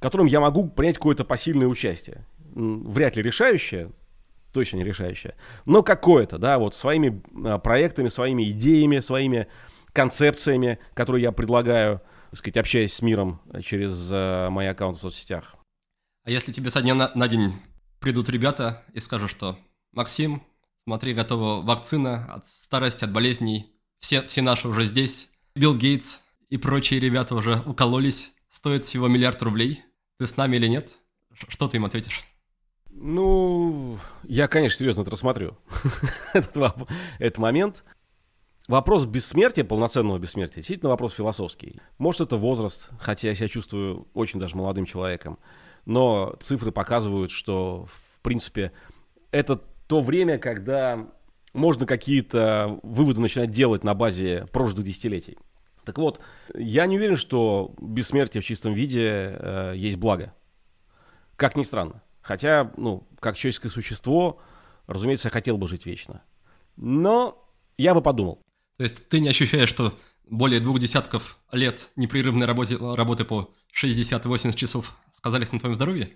котором 0.00 0.26
я 0.26 0.40
могу 0.40 0.68
принять 0.68 0.96
какое-то 0.96 1.24
посильное 1.24 1.66
участие 1.66 2.26
вряд 2.54 3.16
ли 3.16 3.22
решающее, 3.22 3.90
точно 4.52 4.78
не 4.78 4.84
решающее, 4.84 5.34
но 5.64 5.82
какое-то, 5.82 6.38
да, 6.38 6.58
вот 6.58 6.74
своими 6.74 7.20
а, 7.44 7.58
проектами, 7.58 8.08
своими 8.08 8.50
идеями, 8.50 9.00
своими 9.00 9.48
концепциями, 9.92 10.78
которые 10.94 11.22
я 11.22 11.32
предлагаю, 11.32 12.00
так 12.34 12.38
сказать, 12.40 12.56
общаясь 12.56 12.92
с 12.92 13.00
миром 13.00 13.40
через 13.62 14.10
uh, 14.10 14.50
мои 14.50 14.66
аккаунты 14.66 14.98
в 14.98 15.02
соцсетях. 15.02 15.54
А 16.24 16.32
если 16.32 16.50
тебе 16.50 16.68
со 16.68 16.82
дня 16.82 16.96
на, 16.96 17.12
на 17.14 17.28
день 17.28 17.52
придут 18.00 18.28
ребята 18.28 18.82
и 18.92 18.98
скажут, 18.98 19.30
что 19.30 19.56
Максим, 19.92 20.42
смотри, 20.84 21.14
готова 21.14 21.64
вакцина 21.64 22.26
от 22.34 22.44
старости, 22.44 23.04
от 23.04 23.12
болезней, 23.12 23.72
все, 24.00 24.20
все 24.22 24.42
наши 24.42 24.66
уже 24.66 24.84
здесь, 24.86 25.28
Билл 25.54 25.76
Гейтс 25.76 26.22
и 26.48 26.56
прочие 26.56 26.98
ребята 26.98 27.36
уже 27.36 27.62
укололись, 27.66 28.32
стоит 28.48 28.82
всего 28.82 29.06
миллиард 29.06 29.40
рублей, 29.40 29.84
ты 30.18 30.26
с 30.26 30.36
нами 30.36 30.56
или 30.56 30.66
нет? 30.66 30.92
Что 31.46 31.68
ты 31.68 31.76
им 31.76 31.84
ответишь? 31.84 32.24
Ну, 32.90 34.00
я, 34.24 34.48
конечно, 34.48 34.80
серьезно 34.80 35.02
это 35.02 35.12
рассмотрю, 35.12 35.56
этот, 36.32 36.74
этот 37.20 37.38
момент. 37.38 37.84
Вопрос 38.66 39.04
бессмертия, 39.04 39.62
полноценного 39.62 40.18
бессмертия, 40.18 40.56
действительно 40.56 40.90
вопрос 40.90 41.12
философский. 41.12 41.80
Может, 41.98 42.22
это 42.22 42.38
возраст, 42.38 42.88
хотя 42.98 43.28
я 43.28 43.34
себя 43.34 43.48
чувствую 43.48 44.08
очень 44.14 44.40
даже 44.40 44.56
молодым 44.56 44.86
человеком. 44.86 45.38
Но 45.84 46.34
цифры 46.40 46.72
показывают, 46.72 47.30
что, 47.30 47.86
в 47.90 48.22
принципе, 48.22 48.72
это 49.30 49.56
то 49.86 50.00
время, 50.00 50.38
когда 50.38 51.06
можно 51.52 51.84
какие-то 51.84 52.80
выводы 52.82 53.20
начинать 53.20 53.50
делать 53.50 53.84
на 53.84 53.92
базе 53.92 54.46
прожитых 54.50 54.86
десятилетий. 54.86 55.36
Так 55.84 55.98
вот, 55.98 56.20
я 56.54 56.86
не 56.86 56.96
уверен, 56.96 57.18
что 57.18 57.74
бессмертие 57.78 58.40
в 58.40 58.46
чистом 58.46 58.72
виде 58.72 59.36
э, 59.38 59.74
есть 59.76 59.98
благо. 59.98 60.32
Как 61.36 61.54
ни 61.54 61.64
странно. 61.64 62.02
Хотя, 62.22 62.72
ну, 62.78 63.06
как 63.20 63.36
человеческое 63.36 63.68
существо, 63.68 64.40
разумеется, 64.86 65.28
я 65.28 65.32
хотел 65.32 65.58
бы 65.58 65.68
жить 65.68 65.84
вечно. 65.84 66.22
Но 66.76 67.46
я 67.76 67.92
бы 67.92 68.00
подумал. 68.00 68.43
То 68.76 68.84
есть 68.84 69.08
ты 69.08 69.20
не 69.20 69.28
ощущаешь, 69.28 69.68
что 69.68 69.94
более 70.28 70.60
двух 70.60 70.78
десятков 70.78 71.38
лет 71.52 71.90
непрерывной 71.96 72.46
работы, 72.46 72.76
работы 72.78 73.24
по 73.24 73.50
60-80 73.80 74.54
часов 74.54 74.96
сказались 75.12 75.52
на 75.52 75.60
твоем 75.60 75.74
здоровье? 75.74 76.10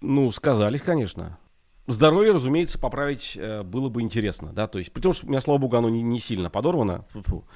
Ну, 0.00 0.30
сказались, 0.30 0.80
конечно. 0.80 1.38
Здоровье, 1.86 2.32
разумеется, 2.32 2.78
поправить 2.78 3.36
э, 3.36 3.62
было 3.62 3.88
бы 3.88 4.00
интересно, 4.02 4.52
да, 4.52 4.68
то 4.68 4.78
есть, 4.78 4.92
при 4.92 5.00
том, 5.00 5.12
что 5.12 5.26
у 5.26 5.28
меня, 5.28 5.40
слава 5.40 5.58
богу, 5.58 5.76
оно 5.76 5.88
не, 5.88 6.02
не 6.02 6.20
сильно 6.20 6.48
подорвано, 6.48 7.04
Фу-фу. 7.10 7.48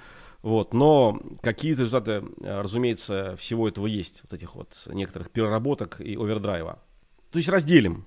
вот, 0.42 0.74
но 0.74 1.20
какие-то 1.40 1.82
результаты, 1.82 2.24
э, 2.40 2.60
разумеется, 2.60 3.36
всего 3.36 3.68
этого 3.68 3.86
есть, 3.86 4.22
вот 4.22 4.32
этих 4.32 4.56
вот 4.56 4.76
некоторых 4.86 5.30
переработок 5.30 6.00
и 6.00 6.16
овердрайва. 6.16 6.82
То 7.30 7.38
есть 7.38 7.48
разделим. 7.48 8.06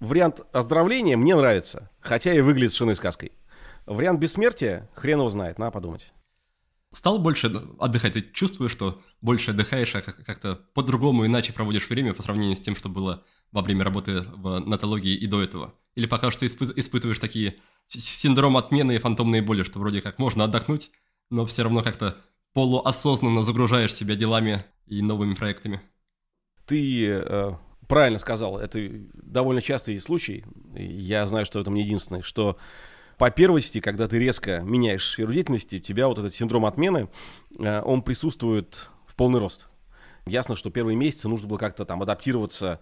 Вариант 0.00 0.40
оздоровления 0.52 1.16
мне 1.16 1.36
нравится, 1.36 1.90
хотя 2.00 2.32
и 2.32 2.40
выглядит 2.40 2.72
совершенно 2.72 2.94
сказкой. 2.94 3.32
Вариант 3.86 4.20
бессмертия, 4.20 4.90
хрен 4.94 5.18
его 5.18 5.28
знает, 5.28 5.58
надо 5.58 5.70
подумать. 5.72 6.12
Стал 6.92 7.18
больше 7.18 7.46
отдыхать? 7.78 8.14
Ты 8.14 8.22
чувствуешь, 8.22 8.72
что 8.72 9.02
больше 9.20 9.50
отдыхаешь, 9.50 9.94
а 9.94 10.02
как-то 10.02 10.60
по-другому 10.74 11.26
иначе 11.26 11.52
проводишь 11.52 11.88
время 11.88 12.14
по 12.14 12.22
сравнению 12.22 12.56
с 12.56 12.60
тем, 12.60 12.74
что 12.74 12.88
было 12.88 13.24
во 13.52 13.62
время 13.62 13.84
работы 13.84 14.22
в 14.22 14.60
натологии 14.60 15.14
и 15.14 15.26
до 15.26 15.42
этого? 15.42 15.74
Или 15.94 16.06
пока 16.06 16.30
что 16.30 16.46
испы- 16.46 16.72
испытываешь 16.74 17.18
такие 17.18 17.56
синдром 17.86 18.56
отмены 18.56 18.96
и 18.96 18.98
фантомные 18.98 19.42
боли, 19.42 19.62
что 19.62 19.78
вроде 19.78 20.00
как 20.00 20.18
можно 20.18 20.44
отдохнуть, 20.44 20.90
но 21.30 21.44
все 21.46 21.62
равно 21.62 21.82
как-то 21.82 22.16
полуосознанно 22.54 23.42
загружаешь 23.42 23.94
себя 23.94 24.14
делами 24.14 24.64
и 24.86 25.02
новыми 25.02 25.34
проектами? 25.34 25.82
Ты 26.66 27.08
э, 27.08 27.52
правильно 27.86 28.18
сказал, 28.18 28.58
это 28.58 28.80
довольно 29.12 29.60
частый 29.60 29.98
случай. 30.00 30.44
Я 30.74 31.26
знаю, 31.26 31.46
что 31.46 31.60
это 31.60 31.70
не 31.70 31.82
единственный, 31.82 32.22
что 32.22 32.56
по 33.18 33.30
первости, 33.30 33.80
когда 33.80 34.08
ты 34.08 34.18
резко 34.18 34.60
меняешь 34.60 35.08
сферу 35.08 35.32
деятельности, 35.32 35.76
у 35.76 35.80
тебя 35.80 36.08
вот 36.08 36.18
этот 36.18 36.34
синдром 36.34 36.66
отмены, 36.66 37.08
э, 37.58 37.82
он 37.82 38.02
присутствует 38.02 38.90
в 39.06 39.14
полный 39.14 39.40
рост. 39.40 39.68
Ясно, 40.26 40.56
что 40.56 40.70
первые 40.70 40.96
месяцы 40.96 41.28
нужно 41.28 41.48
было 41.48 41.56
как-то 41.56 41.84
там 41.84 42.02
адаптироваться, 42.02 42.80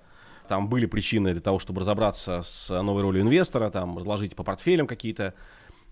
там 0.49 0.69
были 0.69 0.87
причины 0.87 1.33
для 1.33 1.41
того, 1.41 1.59
чтобы 1.59 1.81
разобраться 1.81 2.43
с 2.43 2.69
новой 2.83 3.03
ролью 3.03 3.23
инвестора, 3.23 3.71
там 3.71 3.97
разложить 3.99 4.35
по 4.35 4.43
портфелям 4.43 4.87
какие-то 4.87 5.35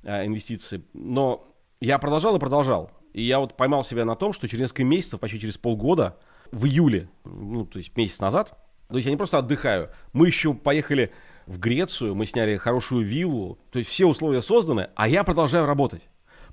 э, 0.03 0.27
инвестиции. 0.27 0.83
Но 0.93 1.47
я 1.81 1.99
продолжал 1.99 2.37
и 2.37 2.41
продолжал. 2.41 2.91
И 3.13 3.23
я 3.23 3.39
вот 3.39 3.57
поймал 3.57 3.85
себя 3.85 4.05
на 4.05 4.17
том, 4.17 4.33
что 4.33 4.49
через 4.49 4.63
несколько 4.63 4.85
месяцев, 4.85 5.21
почти 5.21 5.39
через 5.39 5.59
полгода, 5.59 6.19
в 6.51 6.67
июле, 6.67 7.09
ну, 7.25 7.65
то 7.65 7.79
есть 7.79 7.97
месяц 7.97 8.21
назад, 8.21 8.59
то 8.89 8.97
есть 8.97 9.07
я 9.07 9.11
не 9.11 9.17
просто 9.17 9.39
отдыхаю, 9.39 9.91
мы 10.13 10.27
еще 10.27 10.53
поехали 10.53 11.13
в 11.47 11.59
Грецию, 11.59 12.15
мы 12.15 12.27
сняли 12.27 12.57
хорошую 12.57 13.05
виллу, 13.05 13.59
то 13.71 13.79
есть 13.79 13.91
все 13.91 14.07
условия 14.07 14.43
созданы, 14.43 14.91
а 14.95 15.09
я 15.09 15.25
продолжаю 15.25 15.67
работать. 15.67 16.03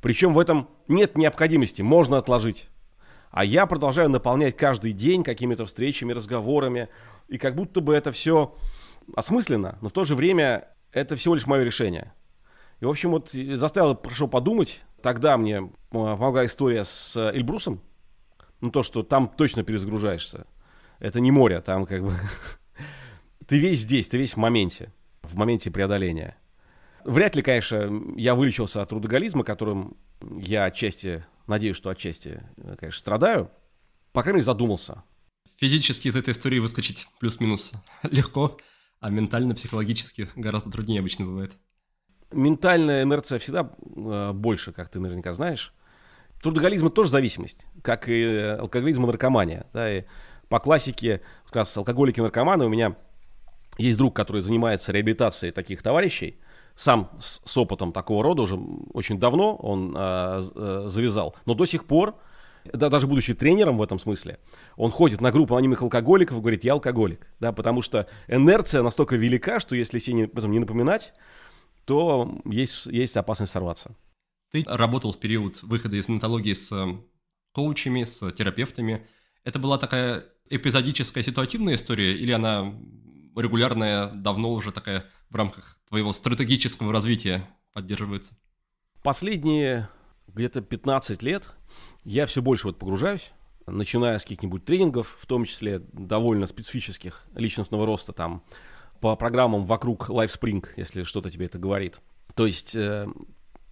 Причем 0.02 0.34
в 0.34 0.40
этом 0.40 0.70
нет 0.88 1.18
необходимости, 1.18 1.82
можно 1.82 2.18
отложить. 2.18 2.70
А 3.32 3.46
я 3.46 3.66
продолжаю 3.66 4.10
наполнять 4.10 4.58
каждый 4.58 4.94
день 4.94 5.24
какими-то 5.24 5.66
встречами, 5.66 6.14
разговорами, 6.14 6.90
и 7.28 7.38
как 7.38 7.56
будто 7.56 7.82
бы 7.82 7.94
это 7.94 8.12
все 8.12 8.56
осмысленно, 9.16 9.78
но 9.82 9.90
в 9.90 9.92
то 9.92 10.04
же 10.04 10.16
время 10.16 10.70
это 10.92 11.16
всего 11.16 11.36
лишь 11.36 11.46
мое 11.46 11.64
решение. 11.64 12.14
И, 12.80 12.86
в 12.86 12.90
общем, 12.90 13.12
вот 13.12 13.32
заставило, 13.32 13.94
прошу 13.94 14.28
подумать, 14.28 14.82
тогда 15.02 15.38
мне 15.38 15.70
помогла 15.90 16.46
история 16.46 16.86
с 16.86 17.16
Эльбрусом, 17.34 17.82
ну 18.62 18.72
то, 18.72 18.84
что 18.84 19.04
там 19.04 19.28
точно 19.28 19.64
перезагружаешься. 19.64 20.48
Это 21.00 21.20
не 21.20 21.32
море, 21.32 21.62
там 21.62 21.86
как 21.86 22.04
бы 22.04 22.14
ты 23.50 23.58
весь 23.58 23.80
здесь, 23.80 24.08
ты 24.08 24.18
весь 24.20 24.34
в 24.34 24.38
моменте, 24.38 24.94
в 25.24 25.36
моменте 25.36 25.72
преодоления. 25.72 26.38
Вряд 27.04 27.36
ли, 27.36 27.42
конечно, 27.42 27.90
я 28.16 28.36
вылечился 28.36 28.80
от 28.80 28.90
трудоголизма, 28.90 29.44
которым 29.44 29.98
я 30.22 30.66
отчасти, 30.66 31.26
надеюсь, 31.48 31.76
что 31.76 31.90
отчасти, 31.90 32.44
конечно, 32.78 33.00
страдаю. 33.00 33.50
По 34.14 34.22
крайней 34.22 34.38
мере, 34.38 34.46
задумался. 34.46 35.04
Физически 35.58 36.10
из 36.10 36.16
этой 36.16 36.34
истории 36.34 36.60
выскочить 36.60 37.08
плюс-минус 37.20 37.74
легко, 38.04 38.60
а 39.00 39.10
ментально, 39.10 39.56
психологически 39.56 40.30
гораздо 40.36 40.70
труднее 40.70 41.00
обычно 41.00 41.26
бывает. 41.26 41.54
Ментальная 42.32 43.02
инерция 43.02 43.40
всегда 43.40 43.72
э, 43.82 44.32
больше, 44.32 44.74
как 44.74 44.90
ты 44.90 45.00
наверняка 45.00 45.34
знаешь. 45.34 45.74
Трудоголизм– 46.44 46.86
это 46.88 46.96
тоже 46.96 47.10
зависимость, 47.10 47.66
как 47.82 48.10
и 48.10 48.24
алкоголизм 48.60 49.06
и 49.06 49.08
наркомания. 49.08 49.66
Да, 49.74 49.92
и 49.92 50.04
по 50.50 50.60
классике, 50.60 51.22
как 51.46 51.56
раз 51.56 51.76
алкоголики 51.76 52.20
и 52.20 52.22
наркоманы 52.22 52.66
у 52.66 52.70
меня 52.70 52.96
есть 53.80 53.98
друг, 53.98 54.16
который 54.16 54.42
занимается 54.42 54.92
реабилитацией 54.92 55.52
таких 55.52 55.82
товарищей, 55.82 56.40
сам 56.76 57.12
с, 57.20 57.42
с 57.44 57.58
опытом 57.58 57.92
такого 57.92 58.24
рода 58.24 58.44
уже 58.44 58.56
очень 58.94 59.20
давно 59.20 59.56
он 59.56 59.96
э, 59.98 60.42
э, 60.56 60.84
завязал, 60.86 61.36
но 61.46 61.54
до 61.54 61.66
сих 61.66 61.86
пор, 61.86 62.16
да, 62.72 62.90
даже 62.90 63.08
будучи 63.08 63.34
тренером 63.34 63.78
в 63.78 63.82
этом 63.82 64.00
смысле, 64.00 64.40
он 64.78 64.92
ходит 64.92 65.22
на 65.22 65.32
группу 65.32 65.56
анонимных 65.56 65.82
алкоголиков 65.82 66.38
и 66.38 66.42
говорит, 66.42 66.64
я 66.64 66.74
алкоголик, 66.74 67.28
да, 67.40 67.52
потому 67.52 67.82
что 67.82 68.08
инерция 68.28 68.84
настолько 68.84 69.16
велика, 69.16 69.60
что 69.60 69.76
если 69.76 70.00
себе 70.00 70.26
об 70.26 70.38
этом 70.38 70.52
не 70.52 70.60
напоминать, 70.60 71.14
то 71.86 72.40
есть, 72.46 72.86
есть 72.86 73.18
опасность 73.18 73.52
сорваться. 73.52 73.96
Ты 74.52 74.64
работал 74.68 75.12
в 75.12 75.20
период 75.20 75.62
выхода 75.64 75.96
из 75.96 76.08
нотологии 76.08 76.54
с 76.54 76.72
э, 76.72 76.98
коучами, 77.54 78.04
с 78.04 78.32
терапевтами. 78.32 79.08
Это 79.44 79.60
была 79.60 79.78
такая 79.78 80.24
эпизодическая 80.50 81.24
ситуативная 81.24 81.76
история 81.76 82.16
или 82.16 82.32
она 82.32 82.74
регулярная, 83.40 84.08
давно 84.08 84.52
уже 84.52 84.72
такая 84.72 85.06
в 85.30 85.36
рамках 85.36 85.78
твоего 85.88 86.14
стратегического 86.14 86.92
развития 86.92 87.48
поддерживается? 87.74 88.36
Последние 89.04 89.90
где-то 90.28 90.62
15 90.62 91.22
лет 91.24 91.52
я 92.04 92.26
все 92.26 92.42
больше 92.42 92.68
вот 92.68 92.78
погружаюсь, 92.78 93.32
начиная 93.66 94.18
с 94.20 94.24
каких-нибудь 94.24 94.66
тренингов, 94.66 95.18
в 95.20 95.26
том 95.26 95.46
числе 95.46 95.80
довольно 95.94 96.48
специфических 96.48 97.26
личностного 97.36 97.86
роста, 97.86 98.14
там, 98.14 98.44
по 99.00 99.16
программам 99.16 99.66
вокруг 99.66 100.10
LifeSpring, 100.10 100.66
если 100.76 101.04
что-то 101.04 101.30
тебе 101.30 101.46
это 101.46 101.58
говорит. 101.58 102.00
То 102.36 102.46
есть 102.46 102.76
э, 102.76 103.08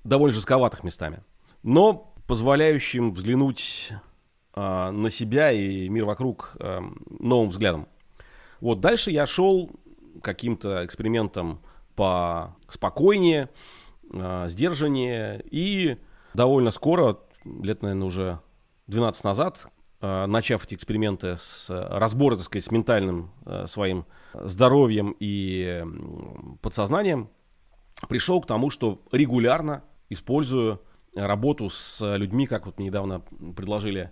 довольно 0.03 0.33
жестковатых 0.33 0.83
местами. 0.83 1.23
Но 1.63 2.13
позволяющим 2.27 3.13
взглянуть 3.13 3.91
э, 4.55 4.91
на 4.91 5.09
себя 5.09 5.51
и 5.51 5.89
мир 5.89 6.05
вокруг 6.05 6.55
э, 6.59 6.79
новым 7.19 7.49
взглядом. 7.49 7.87
Вот 8.61 8.79
дальше 8.79 9.11
я 9.11 9.25
шел 9.25 9.71
каким-то 10.21 10.85
экспериментом 10.85 11.61
по 11.95 12.55
спокойнее, 12.67 13.49
э, 14.11 14.45
сдержаннее. 14.47 15.43
И 15.49 15.97
довольно 16.33 16.71
скоро, 16.71 17.19
лет, 17.43 17.81
наверное, 17.81 18.07
уже 18.07 18.39
12 18.87 19.23
назад, 19.23 19.67
э, 20.01 20.25
начав 20.27 20.63
эти 20.65 20.75
эксперименты 20.75 21.37
с 21.37 21.67
разбора, 21.69 22.35
так 22.35 22.45
сказать, 22.45 22.65
с 22.65 22.71
ментальным 22.71 23.31
э, 23.45 23.65
своим 23.67 24.05
здоровьем 24.33 25.15
и 25.19 25.83
подсознанием, 26.61 27.29
пришел 28.07 28.41
к 28.41 28.47
тому, 28.47 28.69
что 28.69 29.01
регулярно 29.11 29.83
использую 30.09 30.81
работу 31.15 31.69
с 31.69 32.15
людьми, 32.15 32.45
как 32.45 32.67
вот 32.67 32.77
недавно 32.77 33.21
предложили 33.55 34.11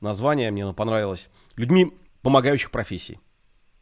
название, 0.00 0.50
мне 0.50 0.64
оно 0.64 0.74
понравилось, 0.74 1.30
людьми 1.56 1.96
помогающих 2.22 2.72
профессий. 2.72 3.20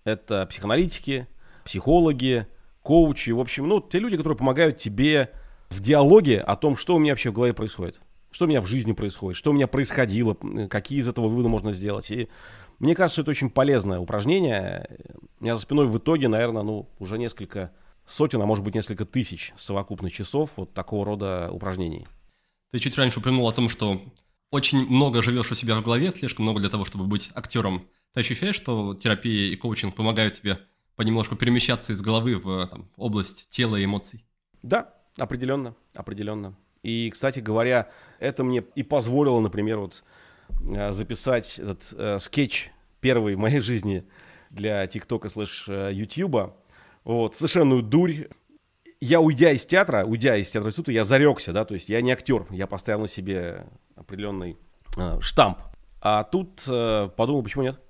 Это 0.08 0.46
психоаналитики, 0.46 1.28
психологи, 1.64 2.46
коучи, 2.82 3.30
в 3.30 3.40
общем, 3.40 3.68
ну, 3.68 3.80
те 3.80 3.98
люди, 3.98 4.16
которые 4.16 4.38
помогают 4.38 4.78
тебе 4.78 5.30
в 5.68 5.80
диалоге 5.80 6.40
о 6.40 6.56
том, 6.56 6.76
что 6.76 6.96
у 6.96 6.98
меня 6.98 7.12
вообще 7.12 7.30
в 7.30 7.34
голове 7.34 7.52
происходит, 7.52 8.00
что 8.30 8.46
у 8.46 8.48
меня 8.48 8.62
в 8.62 8.66
жизни 8.66 8.92
происходит, 8.92 9.36
что 9.36 9.50
у 9.50 9.52
меня 9.52 9.66
происходило, 9.66 10.34
какие 10.68 11.00
из 11.00 11.08
этого 11.08 11.28
выводы 11.28 11.48
можно 11.48 11.72
сделать. 11.72 12.10
И 12.10 12.28
мне 12.78 12.94
кажется, 12.94 13.20
это 13.20 13.30
очень 13.30 13.50
полезное 13.50 13.98
упражнение. 13.98 14.88
У 15.40 15.44
меня 15.44 15.56
за 15.56 15.62
спиной 15.62 15.86
в 15.86 15.98
итоге, 15.98 16.28
наверное, 16.28 16.62
ну, 16.62 16.88
уже 16.98 17.18
несколько 17.18 17.72
сотен, 18.06 18.40
а 18.40 18.46
может 18.46 18.64
быть 18.64 18.74
несколько 18.74 19.04
тысяч 19.04 19.52
совокупных 19.58 20.12
часов 20.12 20.50
вот 20.56 20.72
такого 20.72 21.04
рода 21.04 21.50
упражнений. 21.52 22.06
Ты 22.72 22.78
чуть 22.78 22.96
раньше 22.96 23.20
упомянул 23.20 23.46
о 23.46 23.52
том, 23.52 23.68
что 23.68 24.00
очень 24.50 24.78
много 24.88 25.22
живешь 25.22 25.50
у 25.52 25.54
себя 25.54 25.78
в 25.78 25.82
голове, 25.82 26.10
слишком 26.10 26.44
много 26.44 26.60
для 26.60 26.70
того, 26.70 26.86
чтобы 26.86 27.04
быть 27.04 27.30
актером. 27.34 27.86
Ты 28.14 28.20
ощущаешь, 28.20 28.56
что 28.56 28.94
терапия 28.94 29.52
и 29.52 29.56
коучинг 29.56 29.94
помогают 29.94 30.34
тебе 30.34 30.58
понемножку 30.96 31.36
перемещаться 31.36 31.92
из 31.92 32.02
головы 32.02 32.36
в 32.36 32.66
там, 32.66 32.88
область 32.96 33.48
тела 33.50 33.76
и 33.76 33.84
эмоций? 33.84 34.24
Да, 34.62 34.94
определенно, 35.18 35.76
определенно. 35.94 36.56
И, 36.82 37.10
кстати 37.10 37.40
говоря, 37.40 37.90
это 38.18 38.44
мне 38.44 38.64
и 38.74 38.82
позволило, 38.82 39.40
например, 39.40 39.78
вот 39.78 40.04
э, 40.74 40.92
записать 40.92 41.58
этот 41.58 41.92
э, 41.92 42.18
скетч 42.18 42.70
первый 43.00 43.34
в 43.34 43.38
моей 43.38 43.60
жизни 43.60 44.04
для 44.50 44.86
ТикТока 44.86 45.28
слэш 45.28 45.66
э, 45.68 45.90
Ютьюба. 45.92 46.56
Вот, 47.04 47.36
совершенную 47.36 47.82
дурь. 47.82 48.28
Я, 49.00 49.20
уйдя 49.20 49.52
из 49.52 49.64
театра, 49.64 50.04
уйдя 50.04 50.36
из 50.36 50.50
театра 50.50 50.70
института, 50.70 50.92
я 50.92 51.04
зарекся, 51.04 51.52
да, 51.52 51.64
то 51.64 51.74
есть 51.74 51.88
я 51.88 52.00
не 52.00 52.10
актер, 52.10 52.46
я 52.50 52.66
поставил 52.66 53.02
на 53.02 53.08
себе 53.08 53.66
определенный 53.94 54.56
э, 54.96 55.20
штамп. 55.20 55.58
А 56.00 56.24
тут 56.24 56.64
э, 56.66 57.08
подумал, 57.16 57.42
почему 57.42 57.62
нет? 57.62 57.80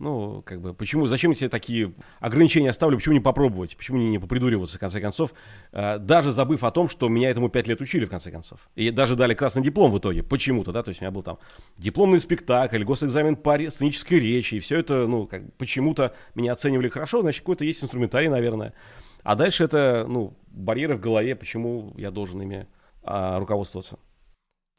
Ну, 0.00 0.42
как 0.42 0.60
бы, 0.60 0.74
почему, 0.74 1.06
зачем 1.06 1.30
я 1.30 1.36
себе 1.36 1.48
такие 1.48 1.94
ограничения 2.18 2.70
оставлю, 2.70 2.96
почему 2.96 3.14
не 3.14 3.20
попробовать, 3.20 3.76
почему 3.76 3.98
не, 3.98 4.10
не 4.10 4.18
попридуриваться, 4.18 4.76
в 4.76 4.80
конце 4.80 5.00
концов, 5.00 5.32
э, 5.70 5.98
даже 5.98 6.32
забыв 6.32 6.64
о 6.64 6.70
том, 6.72 6.88
что 6.88 7.08
меня 7.08 7.30
этому 7.30 7.48
пять 7.48 7.68
лет 7.68 7.80
учили, 7.80 8.04
в 8.04 8.10
конце 8.10 8.32
концов. 8.32 8.68
И 8.74 8.90
даже 8.90 9.14
дали 9.14 9.34
красный 9.34 9.62
диплом 9.62 9.92
в 9.92 9.98
итоге, 9.98 10.24
почему-то, 10.24 10.72
да, 10.72 10.82
то 10.82 10.88
есть 10.88 11.00
у 11.00 11.04
меня 11.04 11.12
был 11.12 11.22
там 11.22 11.38
дипломный 11.76 12.18
спектакль, 12.18 12.82
госэкзамен 12.82 13.36
по 13.36 13.56
сценической 13.70 14.18
речи, 14.18 14.56
и 14.56 14.60
все 14.60 14.80
это, 14.80 15.06
ну, 15.06 15.26
как 15.28 15.54
почему-то 15.58 16.14
меня 16.34 16.52
оценивали 16.52 16.88
хорошо, 16.88 17.20
значит, 17.20 17.42
какой-то 17.42 17.64
есть 17.64 17.84
инструментарий, 17.84 18.28
наверное. 18.28 18.74
А 19.22 19.36
дальше 19.36 19.64
это, 19.64 20.06
ну, 20.08 20.36
барьеры 20.48 20.96
в 20.96 21.00
голове, 21.00 21.36
почему 21.36 21.94
я 21.96 22.10
должен 22.10 22.42
ими 22.42 22.66
а, 23.04 23.38
руководствоваться. 23.38 23.98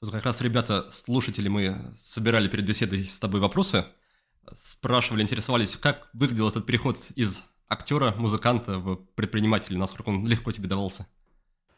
Тут 0.01 0.11
как 0.11 0.26
раз, 0.26 0.41
ребята, 0.41 0.91
слушатели, 0.91 1.47
мы 1.47 1.76
собирали 1.95 2.47
перед 2.47 2.66
беседой 2.66 3.05
с 3.05 3.18
тобой 3.18 3.39
вопросы, 3.39 3.86
спрашивали, 4.55 5.21
интересовались, 5.21 5.75
как 5.75 6.09
выглядел 6.13 6.47
этот 6.49 6.65
переход 6.65 6.97
из 7.15 7.43
актера, 7.67 8.13
музыканта 8.17 8.79
в 8.79 8.97
предпринимателя, 9.15 9.77
насколько 9.77 10.09
он 10.09 10.25
легко 10.25 10.51
тебе 10.51 10.67
давался? 10.67 11.07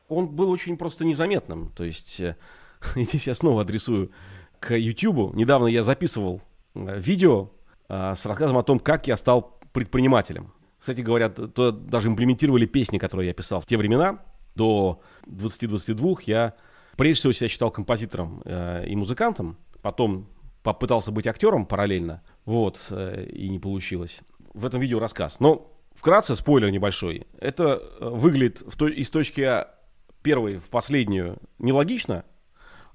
Он 0.10 0.28
был 0.28 0.50
очень 0.50 0.78
просто 0.78 1.06
незаметным. 1.06 1.72
То 1.76 1.84
есть, 1.84 2.20
э, 2.20 2.36
здесь 2.96 3.28
я 3.28 3.34
снова 3.34 3.62
адресую 3.62 4.12
к 4.60 4.76
YouTube. 4.76 5.36
Недавно 5.36 5.68
я 5.68 5.84
записывал 5.84 6.42
э, 6.76 7.00
видео 7.00 7.52
э, 7.90 8.14
с 8.16 8.26
рассказом 8.26 8.58
о 8.58 8.64
том, 8.64 8.80
как 8.80 9.08
я 9.08 9.18
стал 9.18 9.60
предпринимателем. 9.74 10.54
Кстати 10.80 11.02
говоря, 11.02 11.30
то 11.30 11.72
даже 11.72 12.08
имплементировали 12.08 12.66
песни, 12.66 13.00
которые 13.00 13.28
я 13.28 13.34
писал 13.34 13.62
в 13.62 13.66
те 13.66 13.78
времена. 13.78 14.20
До 14.56 15.02
20-22 15.26 16.20
я 16.26 16.54
прежде 16.96 17.20
всего 17.20 17.34
себя 17.34 17.48
считал 17.48 17.72
композитором 17.72 18.42
и 18.42 18.96
музыкантом. 18.96 19.58
Потом 19.82 20.30
попытался 20.62 21.12
быть 21.12 21.26
актером 21.28 21.66
параллельно, 21.66 22.22
вот, 22.48 22.88
э, 22.92 23.26
и 23.26 23.50
не 23.50 23.60
получилось. 23.60 24.22
В 24.54 24.66
этом 24.66 24.80
видео 24.80 25.00
рассказ. 25.00 25.42
Но 25.42 25.70
вкратце, 25.94 26.34
спойлер 26.34 26.72
небольшой, 26.72 27.28
это 27.40 27.84
э, 28.00 28.10
выглядит 28.10 28.62
из 28.82 29.10
точки 29.10 29.42
А 29.42 29.76
первой 30.24 30.58
в 30.58 30.70
последнюю 30.70 31.38
нелогично, 31.60 32.24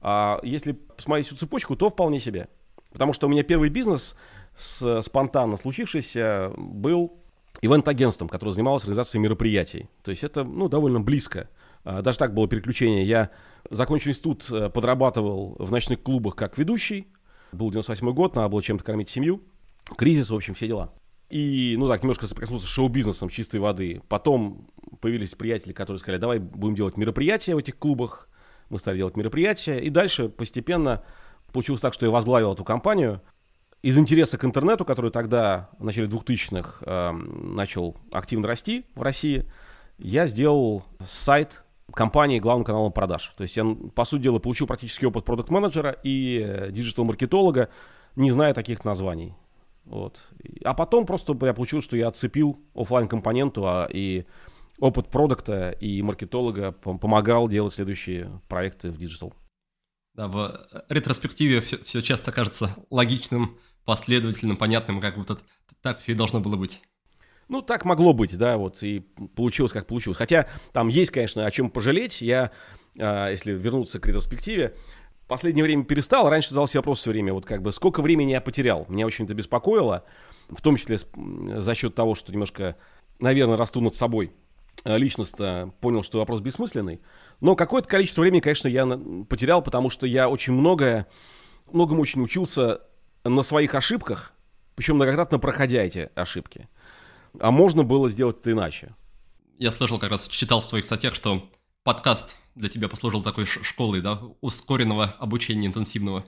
а 0.00 0.40
если 0.42 0.72
посмотреть 0.72 1.26
всю 1.26 1.36
цепочку, 1.36 1.76
то 1.76 1.90
вполне 1.90 2.18
себе. 2.18 2.48
Потому 2.92 3.12
что 3.12 3.26
у 3.26 3.30
меня 3.30 3.42
первый 3.42 3.68
бизнес, 3.68 4.16
с, 4.56 5.02
спонтанно 5.02 5.58
случившийся, 5.58 6.52
был 6.56 7.12
ивент-агентством, 7.60 8.30
которое 8.30 8.52
занималось 8.52 8.84
организацией 8.84 9.22
мероприятий. 9.22 9.90
То 10.02 10.10
есть 10.10 10.24
это 10.24 10.44
ну, 10.44 10.70
довольно 10.70 11.00
близко. 11.00 11.50
А, 11.84 12.00
даже 12.00 12.16
так 12.16 12.32
было 12.32 12.48
переключение. 12.48 13.04
Я 13.04 13.28
закончил 13.70 14.10
институт, 14.12 14.46
э, 14.50 14.70
подрабатывал 14.70 15.56
в 15.58 15.70
ночных 15.70 16.02
клубах 16.02 16.36
как 16.36 16.56
ведущий, 16.56 17.06
был 17.52 17.70
98 17.70 18.12
год, 18.12 18.34
надо 18.34 18.48
было 18.48 18.62
чем-то 18.62 18.84
кормить 18.84 19.10
семью. 19.10 19.42
Кризис, 19.96 20.30
в 20.30 20.34
общем, 20.34 20.54
все 20.54 20.66
дела. 20.66 20.92
И, 21.30 21.76
ну 21.78 21.88
так, 21.88 22.02
немножко 22.02 22.26
соприкоснулся 22.26 22.66
с 22.66 22.70
шоу-бизнесом 22.70 23.28
чистой 23.28 23.58
воды. 23.58 24.02
Потом 24.08 24.68
появились 25.00 25.30
приятели, 25.30 25.72
которые 25.72 25.98
сказали, 25.98 26.20
давай 26.20 26.38
будем 26.38 26.74
делать 26.74 26.96
мероприятия 26.96 27.54
в 27.54 27.58
этих 27.58 27.78
клубах. 27.78 28.28
Мы 28.68 28.78
стали 28.78 28.98
делать 28.98 29.16
мероприятия. 29.16 29.78
И 29.78 29.88
дальше 29.88 30.28
постепенно 30.28 31.02
получилось 31.52 31.80
так, 31.80 31.94
что 31.94 32.04
я 32.04 32.12
возглавил 32.12 32.52
эту 32.52 32.64
компанию. 32.64 33.22
Из 33.82 33.98
интереса 33.98 34.38
к 34.38 34.44
интернету, 34.44 34.84
который 34.84 35.10
тогда, 35.10 35.70
в 35.78 35.84
начале 35.84 36.06
2000-х, 36.06 36.78
э, 36.82 37.12
начал 37.12 37.96
активно 38.12 38.46
расти 38.46 38.84
в 38.94 39.02
России, 39.02 39.50
я 39.98 40.26
сделал 40.26 40.84
сайт 41.04 41.61
компании 41.92 42.38
главным 42.38 42.64
каналом 42.64 42.92
продаж. 42.92 43.32
То 43.36 43.42
есть 43.42 43.56
я, 43.56 43.64
по 43.94 44.04
сути 44.04 44.22
дела, 44.22 44.38
получил 44.38 44.66
практически 44.66 45.04
опыт 45.04 45.24
продукт-менеджера 45.24 45.96
и 46.02 46.68
диджитал-маркетолога, 46.70 47.68
не 48.16 48.30
зная 48.30 48.54
таких 48.54 48.84
названий. 48.84 49.34
Вот. 49.84 50.22
А 50.64 50.74
потом 50.74 51.06
просто 51.06 51.36
я 51.42 51.54
получил, 51.54 51.82
что 51.82 51.96
я 51.96 52.08
отцепил 52.08 52.60
офлайн 52.74 53.08
компоненту 53.08 53.66
а, 53.66 53.88
и 53.92 54.26
опыт 54.78 55.08
продукта 55.08 55.70
и 55.70 56.02
маркетолога 56.02 56.72
помогал 56.72 57.48
делать 57.48 57.74
следующие 57.74 58.40
проекты 58.48 58.90
в 58.90 58.98
digital. 58.98 59.34
Да, 60.14 60.28
в 60.28 60.68
ретроспективе 60.88 61.60
все, 61.60 61.78
все 61.78 62.02
часто 62.02 62.32
кажется 62.32 62.76
логичным, 62.90 63.58
последовательным, 63.84 64.56
понятным, 64.56 65.00
как 65.00 65.16
будто 65.16 65.38
так 65.80 65.98
все 65.98 66.12
и 66.12 66.14
должно 66.14 66.40
было 66.40 66.56
быть. 66.56 66.82
Ну, 67.52 67.60
так 67.60 67.84
могло 67.84 68.14
быть, 68.14 68.38
да, 68.38 68.56
вот, 68.56 68.82
и 68.82 69.00
получилось, 69.36 69.72
как 69.72 69.86
получилось. 69.86 70.16
Хотя 70.16 70.46
там 70.72 70.88
есть, 70.88 71.10
конечно, 71.10 71.44
о 71.44 71.50
чем 71.50 71.68
пожалеть. 71.68 72.22
Я, 72.22 72.50
э, 72.96 73.28
если 73.30 73.52
вернуться 73.52 74.00
к 74.00 74.06
ретроспективе, 74.06 74.74
в 75.24 75.26
последнее 75.26 75.62
время 75.62 75.84
перестал. 75.84 76.30
Раньше 76.30 76.48
задал 76.48 76.66
вопрос 76.72 77.00
все 77.00 77.10
время, 77.10 77.34
вот 77.34 77.44
как 77.44 77.60
бы, 77.60 77.70
сколько 77.70 78.00
времени 78.00 78.30
я 78.30 78.40
потерял. 78.40 78.86
Меня 78.88 79.04
очень 79.04 79.26
это 79.26 79.34
беспокоило, 79.34 80.04
в 80.48 80.62
том 80.62 80.76
числе 80.76 80.96
за 80.96 81.74
счет 81.74 81.94
того, 81.94 82.14
что 82.14 82.32
немножко, 82.32 82.76
наверное, 83.20 83.58
расту 83.58 83.82
над 83.82 83.94
собой 83.94 84.32
а, 84.84 84.96
личностно 84.96 85.74
понял, 85.82 86.02
что 86.02 86.20
вопрос 86.20 86.40
бессмысленный. 86.40 87.02
Но 87.42 87.54
какое-то 87.54 87.86
количество 87.86 88.22
времени, 88.22 88.40
конечно, 88.40 88.68
я 88.68 88.86
потерял, 89.28 89.60
потому 89.60 89.90
что 89.90 90.06
я 90.06 90.30
очень 90.30 90.54
многое, 90.54 91.06
многому 91.70 92.00
очень 92.00 92.22
учился 92.22 92.80
на 93.24 93.42
своих 93.42 93.74
ошибках, 93.74 94.32
причем 94.74 94.94
многократно 94.94 95.38
проходя 95.38 95.82
эти 95.82 96.08
ошибки. 96.14 96.66
А 97.38 97.50
можно 97.50 97.82
было 97.82 98.10
сделать 98.10 98.38
это 98.40 98.52
иначе. 98.52 98.94
Я 99.58 99.70
слышал, 99.70 99.98
как 99.98 100.10
раз 100.10 100.28
читал 100.28 100.60
в 100.60 100.64
своих 100.64 100.84
статьях, 100.84 101.14
что 101.14 101.48
подкаст 101.84 102.36
для 102.54 102.68
тебя 102.68 102.88
послужил 102.88 103.22
такой 103.22 103.46
школой, 103.46 104.00
да, 104.00 104.20
ускоренного 104.40 105.14
обучения 105.18 105.66
интенсивного. 105.66 106.24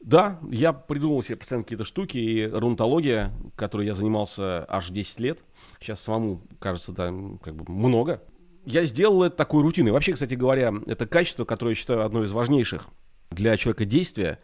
Да, 0.00 0.40
я 0.50 0.72
придумал 0.72 1.22
себе 1.22 1.36
постоянно 1.36 1.64
какие-то 1.64 1.84
штуки, 1.84 2.16
и 2.16 2.46
рунтология, 2.46 3.32
которой 3.54 3.86
я 3.86 3.94
занимался 3.94 4.64
аж 4.66 4.88
10 4.88 5.20
лет, 5.20 5.44
сейчас 5.78 6.00
самому 6.00 6.42
кажется, 6.58 6.92
да, 6.92 7.12
как 7.42 7.54
бы 7.54 7.70
много. 7.70 8.22
Я 8.64 8.84
сделал 8.84 9.22
это 9.22 9.36
такой 9.36 9.62
рутиной. 9.62 9.92
Вообще, 9.92 10.14
кстати 10.14 10.34
говоря, 10.34 10.72
это 10.86 11.06
качество, 11.06 11.44
которое 11.44 11.72
я 11.72 11.74
считаю 11.74 12.04
одно 12.04 12.24
из 12.24 12.32
важнейших 12.32 12.86
для 13.30 13.56
человека 13.56 13.84
действия, 13.84 14.38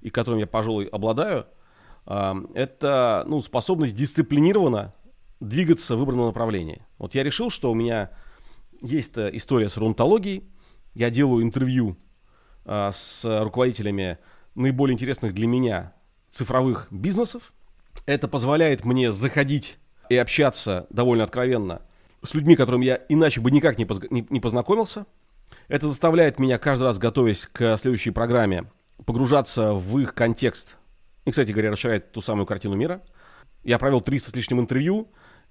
и 0.00 0.10
которым 0.10 0.38
я, 0.38 0.46
пожалуй, 0.46 0.86
обладаю, 0.86 1.46
а, 2.06 2.36
это 2.54 3.24
ну, 3.26 3.42
способность 3.42 3.94
дисциплинированно 3.94 4.94
двигаться 5.40 5.96
в 5.96 5.98
выбранном 5.98 6.26
направлении. 6.26 6.82
Вот 6.98 7.14
я 7.14 7.24
решил, 7.24 7.50
что 7.50 7.70
у 7.70 7.74
меня 7.74 8.10
есть 8.80 9.16
э, 9.16 9.30
история 9.32 9.68
с 9.68 9.76
рунтологией. 9.76 10.44
Я 10.94 11.10
делаю 11.10 11.42
интервью 11.42 11.96
а, 12.64 12.92
с 12.92 13.24
руководителями 13.24 14.18
наиболее 14.54 14.94
интересных 14.94 15.34
для 15.34 15.46
меня 15.46 15.92
цифровых 16.30 16.88
бизнесов. 16.90 17.52
Это 18.06 18.28
позволяет 18.28 18.84
мне 18.84 19.12
заходить 19.12 19.78
и 20.08 20.16
общаться 20.16 20.86
довольно 20.90 21.24
откровенно 21.24 21.82
с 22.22 22.34
людьми, 22.34 22.56
которым 22.56 22.80
я 22.80 23.00
иначе 23.08 23.40
бы 23.40 23.50
никак 23.50 23.78
не, 23.78 23.86
поз... 23.86 24.00
не, 24.10 24.26
не 24.28 24.40
познакомился. 24.40 25.06
Это 25.68 25.88
заставляет 25.88 26.38
меня 26.38 26.58
каждый 26.58 26.84
раз, 26.84 26.98
готовясь 26.98 27.46
к 27.46 27.76
следующей 27.78 28.10
программе, 28.10 28.64
погружаться 29.06 29.72
в 29.72 29.98
их 29.98 30.14
контекст. 30.14 30.76
И, 31.24 31.30
кстати 31.30 31.52
говоря, 31.52 31.70
расширяет 31.70 32.12
ту 32.12 32.20
самую 32.20 32.46
картину 32.46 32.74
мира. 32.74 33.02
Я 33.62 33.78
провел 33.78 34.00
300 34.00 34.30
с 34.30 34.34
лишним 34.34 34.60
интервью, 34.60 35.08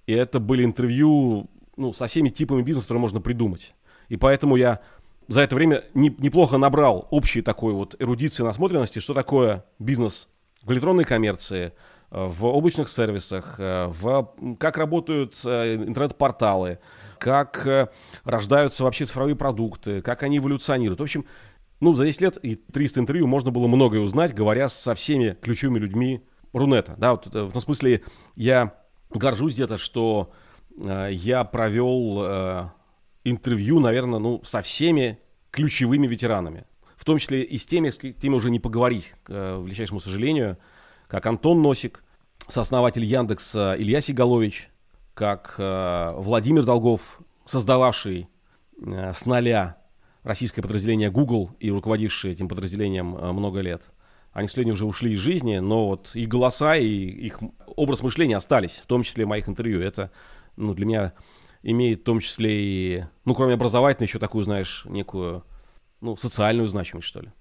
и 0.09 0.11
это 0.11 0.39
были 0.39 0.65
интервью 0.65 1.51
ну, 1.77 1.93
со 1.93 2.07
всеми 2.07 2.29
типами 2.29 2.63
бизнеса, 2.63 2.87
которые 2.87 3.01
можно 3.01 3.21
придумать. 3.21 3.75
И 4.07 4.17
поэтому 4.17 4.55
я 4.55 4.79
за 5.27 5.41
это 5.41 5.55
время 5.55 5.83
не, 5.93 6.09
неплохо 6.17 6.57
набрал 6.57 7.07
общей 7.11 7.43
такой 7.43 7.73
вот 7.73 7.95
эрудиции 7.99 8.41
насмотренности, 8.41 8.97
что 8.97 9.13
такое 9.13 9.65
бизнес 9.77 10.27
в 10.63 10.71
электронной 10.71 11.03
коммерции, 11.03 11.73
э, 12.09 12.25
в 12.25 12.43
облачных 12.47 12.89
сервисах, 12.89 13.59
э, 13.59 13.85
в, 13.85 14.33
как 14.57 14.79
работают 14.79 15.39
э, 15.45 15.75
интернет-порталы, 15.75 16.79
как 17.19 17.93
рождаются 18.23 18.85
вообще 18.85 19.05
цифровые 19.05 19.35
продукты, 19.35 20.01
как 20.01 20.23
они 20.23 20.39
эволюционируют. 20.39 21.01
В 21.01 21.03
общем, 21.03 21.25
ну, 21.81 21.93
за 21.93 22.05
10 22.05 22.21
лет 22.21 22.37
и 22.41 22.55
300 22.55 23.01
интервью 23.01 23.27
можно 23.27 23.51
было 23.51 23.67
многое 23.67 24.01
узнать, 24.01 24.33
говоря 24.33 24.69
со 24.69 24.95
всеми 24.95 25.37
ключевыми 25.39 25.77
людьми 25.77 26.25
Рунета. 26.51 26.95
Да, 26.97 27.11
вот, 27.11 27.27
в 27.27 27.51
том 27.51 27.61
смысле 27.61 28.01
я 28.35 28.73
горжусь 29.11 29.55
где-то, 29.55 29.77
что 29.77 30.31
э, 30.77 31.09
я 31.11 31.43
провел 31.43 32.21
э, 32.23 32.69
интервью, 33.23 33.79
наверное, 33.79 34.19
ну, 34.19 34.41
со 34.43 34.61
всеми 34.61 35.19
ключевыми 35.51 36.07
ветеранами. 36.07 36.65
В 36.95 37.05
том 37.05 37.17
числе 37.17 37.43
и 37.43 37.57
с 37.57 37.65
теми, 37.65 37.89
с 37.89 37.97
теми 37.97 38.35
уже 38.35 38.49
не 38.49 38.59
поговорить, 38.59 39.13
к 39.23 39.29
э, 39.29 39.63
величайшему 39.63 39.99
сожалению, 39.99 40.57
как 41.07 41.25
Антон 41.25 41.61
Носик, 41.61 42.03
сооснователь 42.47 43.03
Яндекса 43.03 43.75
Илья 43.77 44.01
Сигалович, 44.01 44.69
как 45.13 45.55
э, 45.57 46.11
Владимир 46.15 46.63
Долгов, 46.63 47.19
создававший 47.45 48.29
э, 48.79 49.13
с 49.13 49.25
нуля 49.25 49.77
российское 50.23 50.61
подразделение 50.61 51.09
Google 51.09 51.51
и 51.59 51.71
руководивший 51.71 52.31
этим 52.31 52.47
подразделением 52.47 53.15
э, 53.15 53.31
много 53.31 53.61
лет– 53.61 53.83
они, 54.31 54.47
к 54.47 54.51
сожалению, 54.51 54.73
уже 54.73 54.85
ушли 54.85 55.13
из 55.13 55.19
жизни, 55.19 55.57
но 55.57 55.87
вот 55.87 56.15
их 56.15 56.27
голоса 56.27 56.75
и 56.77 56.85
их 56.87 57.39
образ 57.75 58.01
мышления 58.01 58.37
остались, 58.37 58.81
в 58.83 58.85
том 58.85 59.03
числе 59.03 59.25
моих 59.25 59.49
интервью. 59.49 59.81
Это 59.81 60.11
ну, 60.55 60.73
для 60.73 60.85
меня 60.85 61.13
имеет 61.63 62.01
в 62.01 62.03
том 62.03 62.19
числе 62.19 62.49
и, 62.51 63.05
ну, 63.25 63.33
кроме 63.33 63.53
образовательной, 63.53 64.07
еще 64.07 64.19
такую, 64.19 64.43
знаешь, 64.43 64.83
некую, 64.85 65.43
ну, 66.01 66.15
социальную 66.15 66.67
значимость, 66.67 67.07
что 67.07 67.21
ли. 67.21 67.31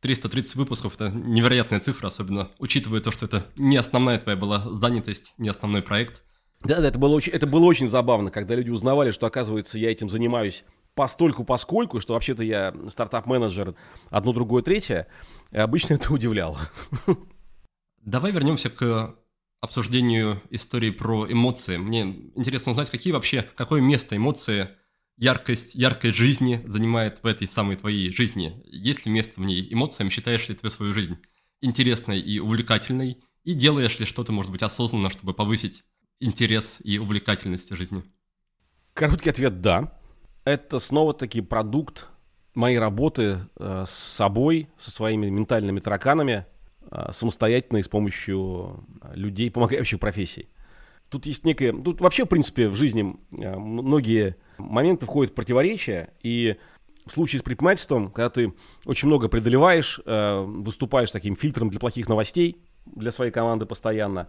330 0.00 0.56
выпусков– 0.56 0.94
это 0.96 1.10
невероятная 1.10 1.78
цифра, 1.78 2.08
особенно 2.08 2.48
учитывая 2.58 3.00
то, 3.00 3.12
что 3.12 3.26
это 3.26 3.46
не 3.56 3.76
основная 3.76 4.18
твоя 4.18 4.36
была 4.36 4.58
занятость, 4.58 5.32
не 5.38 5.48
основной 5.48 5.82
проект. 5.82 6.24
Да, 6.64 6.80
да, 6.80 6.88
это 6.88 6.98
было 6.98 7.14
очень, 7.14 7.32
это 7.32 7.46
было 7.46 7.64
очень 7.64 7.88
забавно, 7.88 8.30
когда 8.30 8.54
люди 8.56 8.70
узнавали, 8.70 9.12
что, 9.12 9.26
оказывается, 9.26 9.78
я 9.78 9.90
этим 9.90 10.08
занимаюсь 10.10 10.64
постольку 10.94 11.44
поскольку, 11.44 12.00
что 12.00 12.14
вообще-то 12.14 12.42
я 12.42 12.74
стартап-менеджер 12.88 13.74
одно, 14.10 14.32
другое, 14.32 14.62
третье, 14.62 15.08
и 15.50 15.58
обычно 15.58 15.94
это 15.94 16.12
удивляло. 16.12 16.58
Давай 18.00 18.32
вернемся 18.32 18.68
к 18.68 19.14
обсуждению 19.60 20.42
истории 20.50 20.90
про 20.90 21.30
эмоции. 21.30 21.76
Мне 21.76 22.02
интересно 22.34 22.72
узнать, 22.72 22.90
какие 22.90 23.12
вообще, 23.12 23.48
какое 23.54 23.80
место 23.80 24.16
эмоции, 24.16 24.70
яркость, 25.16 25.76
яркость 25.76 26.16
жизни 26.16 26.62
занимает 26.66 27.22
в 27.22 27.26
этой 27.26 27.46
самой 27.46 27.76
твоей 27.76 28.12
жизни. 28.12 28.60
Есть 28.66 29.06
ли 29.06 29.12
место 29.12 29.40
в 29.40 29.44
ней 29.44 29.72
эмоциям? 29.72 30.10
Считаешь 30.10 30.48
ли 30.48 30.54
ты 30.56 30.68
свою 30.68 30.92
жизнь 30.92 31.16
интересной 31.60 32.18
и 32.18 32.40
увлекательной? 32.40 33.22
И 33.44 33.54
делаешь 33.54 33.98
ли 34.00 34.06
что-то, 34.06 34.32
может 34.32 34.50
быть, 34.50 34.62
осознанно, 34.62 35.10
чтобы 35.10 35.32
повысить 35.32 35.84
интерес 36.18 36.78
и 36.82 36.98
увлекательность 36.98 37.74
жизни? 37.74 38.02
Короткий 38.94 39.30
ответ– 39.30 39.60
да. 39.62 40.01
Это 40.44 40.80
снова-таки 40.80 41.40
продукт 41.40 42.08
моей 42.54 42.78
работы 42.78 43.40
э, 43.58 43.84
с 43.86 43.90
собой, 43.90 44.68
со 44.76 44.90
своими 44.90 45.28
ментальными 45.28 45.80
тараканами, 45.80 46.46
э, 46.90 47.12
самостоятельно 47.12 47.78
и 47.78 47.82
с 47.82 47.88
помощью 47.88 48.84
людей, 49.14 49.50
помогающих 49.50 50.00
профессий. 50.00 50.48
Тут 51.08 51.26
есть 51.26 51.44
некое... 51.44 51.72
Тут 51.72 52.00
вообще, 52.00 52.24
в 52.24 52.28
принципе, 52.28 52.68
в 52.68 52.74
жизни 52.74 53.14
э, 53.38 53.56
многие 53.56 54.36
моменты 54.58 55.06
входят 55.06 55.32
в 55.32 55.34
противоречия, 55.34 56.12
и 56.22 56.56
в 57.06 57.12
случае 57.12 57.40
с 57.40 57.42
предпринимательством, 57.42 58.10
когда 58.10 58.30
ты 58.30 58.52
очень 58.84 59.08
много 59.08 59.28
преодолеваешь, 59.28 60.00
э, 60.04 60.40
выступаешь 60.40 61.10
таким 61.10 61.36
фильтром 61.36 61.70
для 61.70 61.78
плохих 61.78 62.08
новостей 62.08 62.62
для 62.86 63.12
своей 63.12 63.30
команды 63.30 63.66
постоянно, 63.66 64.28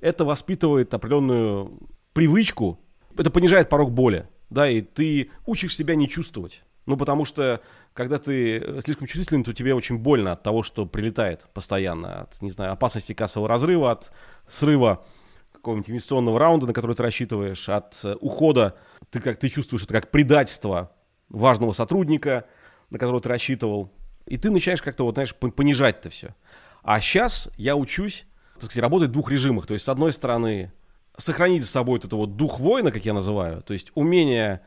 это 0.00 0.24
воспитывает 0.24 0.92
определенную 0.92 1.88
привычку, 2.12 2.80
это 3.16 3.30
понижает 3.30 3.68
порог 3.68 3.92
боли 3.92 4.28
да, 4.52 4.68
и 4.68 4.80
ты 4.80 5.30
учишь 5.46 5.74
себя 5.74 5.94
не 5.94 6.08
чувствовать. 6.08 6.62
Ну, 6.86 6.96
потому 6.96 7.24
что, 7.24 7.60
когда 7.94 8.18
ты 8.18 8.58
э, 8.58 8.80
слишком 8.84 9.06
чувствительный, 9.06 9.44
то 9.44 9.52
тебе 9.52 9.74
очень 9.74 9.98
больно 9.98 10.32
от 10.32 10.42
того, 10.42 10.62
что 10.62 10.84
прилетает 10.84 11.46
постоянно, 11.54 12.22
от, 12.22 12.42
не 12.42 12.50
знаю, 12.50 12.72
опасности 12.72 13.12
кассового 13.12 13.48
разрыва, 13.48 13.92
от 13.92 14.10
срыва 14.48 15.04
какого-нибудь 15.52 15.90
инвестиционного 15.90 16.40
раунда, 16.40 16.66
на 16.66 16.72
который 16.72 16.96
ты 16.96 17.02
рассчитываешь, 17.02 17.68
от 17.68 18.00
э, 18.04 18.16
ухода, 18.20 18.76
ты 19.10 19.20
как 19.20 19.38
ты 19.38 19.48
чувствуешь 19.48 19.84
это 19.84 19.94
как 19.94 20.10
предательство 20.10 20.92
важного 21.28 21.72
сотрудника, 21.72 22.46
на 22.90 22.98
которого 22.98 23.20
ты 23.20 23.28
рассчитывал, 23.28 23.92
и 24.26 24.36
ты 24.36 24.50
начинаешь 24.50 24.82
как-то, 24.82 25.04
вот, 25.04 25.14
знаешь, 25.14 25.34
понижать 25.34 25.98
это 26.00 26.10
все. 26.10 26.34
А 26.82 27.00
сейчас 27.00 27.48
я 27.56 27.76
учусь, 27.76 28.26
так 28.54 28.64
сказать, 28.64 28.82
работать 28.82 29.10
в 29.10 29.12
двух 29.12 29.30
режимах. 29.30 29.66
То 29.66 29.74
есть, 29.74 29.84
с 29.84 29.88
одной 29.88 30.12
стороны, 30.12 30.72
сохранить 31.16 31.62
за 31.62 31.68
собой 31.68 31.98
вот 31.98 32.04
это 32.04 32.16
вот 32.16 32.36
дух 32.36 32.58
воина, 32.60 32.90
как 32.90 33.04
я 33.04 33.12
называю, 33.12 33.62
то 33.62 33.72
есть 33.72 33.90
умение 33.94 34.62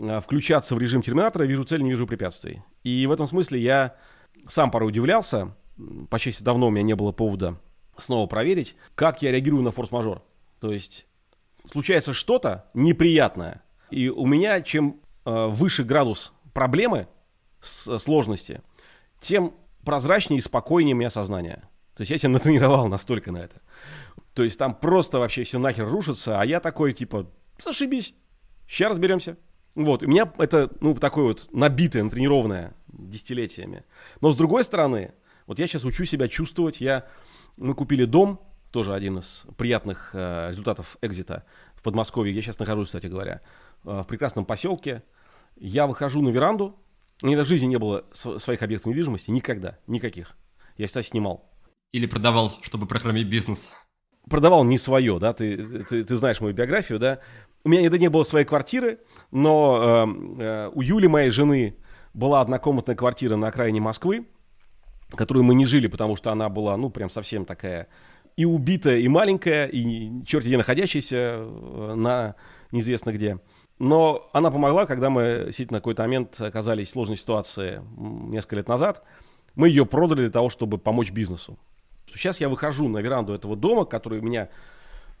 а, 0.00 0.20
включаться 0.20 0.74
в 0.74 0.78
режим 0.78 1.02
терминатора, 1.02 1.44
вижу 1.44 1.64
цель, 1.64 1.82
не 1.82 1.90
вижу 1.90 2.06
препятствий. 2.06 2.62
И 2.82 3.06
в 3.06 3.12
этом 3.12 3.28
смысле 3.28 3.60
я 3.60 3.96
сам 4.48 4.70
порой 4.70 4.88
удивлялся, 4.88 5.54
по 6.10 6.18
счастью, 6.18 6.44
давно 6.44 6.68
у 6.68 6.70
меня 6.70 6.82
не 6.82 6.94
было 6.94 7.12
повода 7.12 7.58
снова 7.96 8.26
проверить, 8.26 8.76
как 8.94 9.22
я 9.22 9.32
реагирую 9.32 9.62
на 9.62 9.70
форс-мажор. 9.70 10.22
То 10.60 10.72
есть 10.72 11.06
случается 11.70 12.12
что-то 12.12 12.66
неприятное, 12.74 13.62
и 13.90 14.08
у 14.08 14.26
меня 14.26 14.60
чем 14.62 15.00
э, 15.24 15.46
выше 15.46 15.84
градус 15.84 16.32
проблемы, 16.52 17.08
с, 17.60 17.98
сложности, 17.98 18.60
тем 19.20 19.54
прозрачнее 19.84 20.38
и 20.38 20.42
спокойнее 20.42 20.94
у 20.94 20.98
меня 20.98 21.10
сознание. 21.10 21.68
То 21.94 22.02
есть 22.02 22.10
я 22.10 22.18
себя 22.18 22.30
натренировал 22.30 22.88
настолько 22.88 23.32
на 23.32 23.38
это. 23.38 23.60
То 24.36 24.42
есть 24.42 24.58
там 24.58 24.74
просто 24.74 25.18
вообще 25.18 25.44
все 25.44 25.58
нахер 25.58 25.88
рушится, 25.88 26.38
а 26.38 26.44
я 26.44 26.60
такой, 26.60 26.92
типа, 26.92 27.26
зашибись, 27.58 28.14
сейчас 28.68 28.90
разберемся. 28.90 29.38
Вот, 29.74 30.02
у 30.02 30.06
меня 30.06 30.30
это, 30.36 30.70
ну, 30.82 30.94
такое 30.94 31.24
вот 31.24 31.48
набитое, 31.52 32.04
натренированное 32.04 32.74
десятилетиями. 32.86 33.84
Но 34.20 34.32
с 34.32 34.36
другой 34.36 34.62
стороны, 34.64 35.14
вот 35.46 35.58
я 35.58 35.66
сейчас 35.66 35.86
учу 35.86 36.04
себя 36.04 36.28
чувствовать, 36.28 36.82
я, 36.82 37.06
мы 37.56 37.74
купили 37.74 38.04
дом, 38.04 38.42
тоже 38.72 38.92
один 38.92 39.20
из 39.20 39.44
приятных 39.56 40.10
э, 40.12 40.48
результатов 40.50 40.98
экзита 41.00 41.46
в 41.74 41.82
Подмосковье, 41.82 42.34
я 42.34 42.42
сейчас 42.42 42.58
нахожусь, 42.58 42.88
кстати 42.88 43.06
говоря, 43.06 43.40
э, 43.84 44.02
в 44.02 44.06
прекрасном 44.06 44.44
поселке. 44.44 45.02
Я 45.56 45.86
выхожу 45.86 46.20
на 46.20 46.28
веранду, 46.28 46.78
у 47.22 47.26
меня 47.26 47.42
в 47.42 47.48
жизни 47.48 47.68
не 47.68 47.78
было 47.78 48.04
своих 48.12 48.60
объектов 48.60 48.90
недвижимости, 48.90 49.30
никогда, 49.30 49.78
никаких. 49.86 50.36
Я 50.76 50.88
всегда 50.88 51.02
снимал. 51.02 51.50
Или 51.92 52.04
продавал, 52.04 52.52
чтобы 52.60 52.86
прокормить 52.86 53.28
бизнес 53.28 53.70
продавал 54.28 54.64
не 54.64 54.78
свое, 54.78 55.18
да, 55.18 55.32
ты, 55.32 55.56
ты, 55.56 56.02
ты 56.02 56.16
знаешь 56.16 56.40
мою 56.40 56.54
биографию, 56.54 56.98
да. 56.98 57.18
У 57.64 57.68
меня 57.68 57.82
никогда 57.82 57.98
не 57.98 58.10
было 58.10 58.24
своей 58.24 58.46
квартиры, 58.46 59.00
но 59.30 60.06
э, 60.06 60.42
э, 60.42 60.70
у 60.74 60.82
Юли, 60.82 61.08
моей 61.08 61.30
жены, 61.30 61.76
была 62.14 62.40
однокомнатная 62.40 62.96
квартира 62.96 63.36
на 63.36 63.48
окраине 63.48 63.80
Москвы, 63.80 64.26
которую 65.10 65.44
мы 65.44 65.54
не 65.54 65.66
жили, 65.66 65.86
потому 65.86 66.16
что 66.16 66.32
она 66.32 66.48
была, 66.48 66.76
ну, 66.76 66.90
прям 66.90 67.10
совсем 67.10 67.44
такая 67.44 67.88
и 68.36 68.44
убитая, 68.44 68.98
и 68.98 69.08
маленькая, 69.08 69.66
и 69.66 70.24
черт 70.24 70.44
где 70.44 70.56
находящаяся 70.56 71.16
э, 71.16 71.94
на 71.96 72.34
неизвестно 72.70 73.10
где. 73.10 73.38
Но 73.78 74.28
она 74.32 74.50
помогла, 74.50 74.86
когда 74.86 75.10
мы 75.10 75.44
действительно 75.46 75.76
на 75.76 75.80
какой-то 75.80 76.02
момент 76.02 76.40
оказались 76.40 76.88
в 76.88 76.90
сложной 76.92 77.16
ситуации 77.16 77.82
несколько 77.96 78.56
лет 78.56 78.68
назад. 78.68 79.02
Мы 79.54 79.68
ее 79.68 79.86
продали 79.86 80.22
для 80.22 80.30
того, 80.30 80.50
чтобы 80.50 80.78
помочь 80.78 81.10
бизнесу. 81.10 81.58
Сейчас 82.16 82.40
я 82.40 82.48
выхожу 82.48 82.88
на 82.88 82.98
веранду 82.98 83.32
этого 83.32 83.56
дома, 83.56 83.84
который 83.84 84.20
у 84.20 84.22
меня 84.22 84.48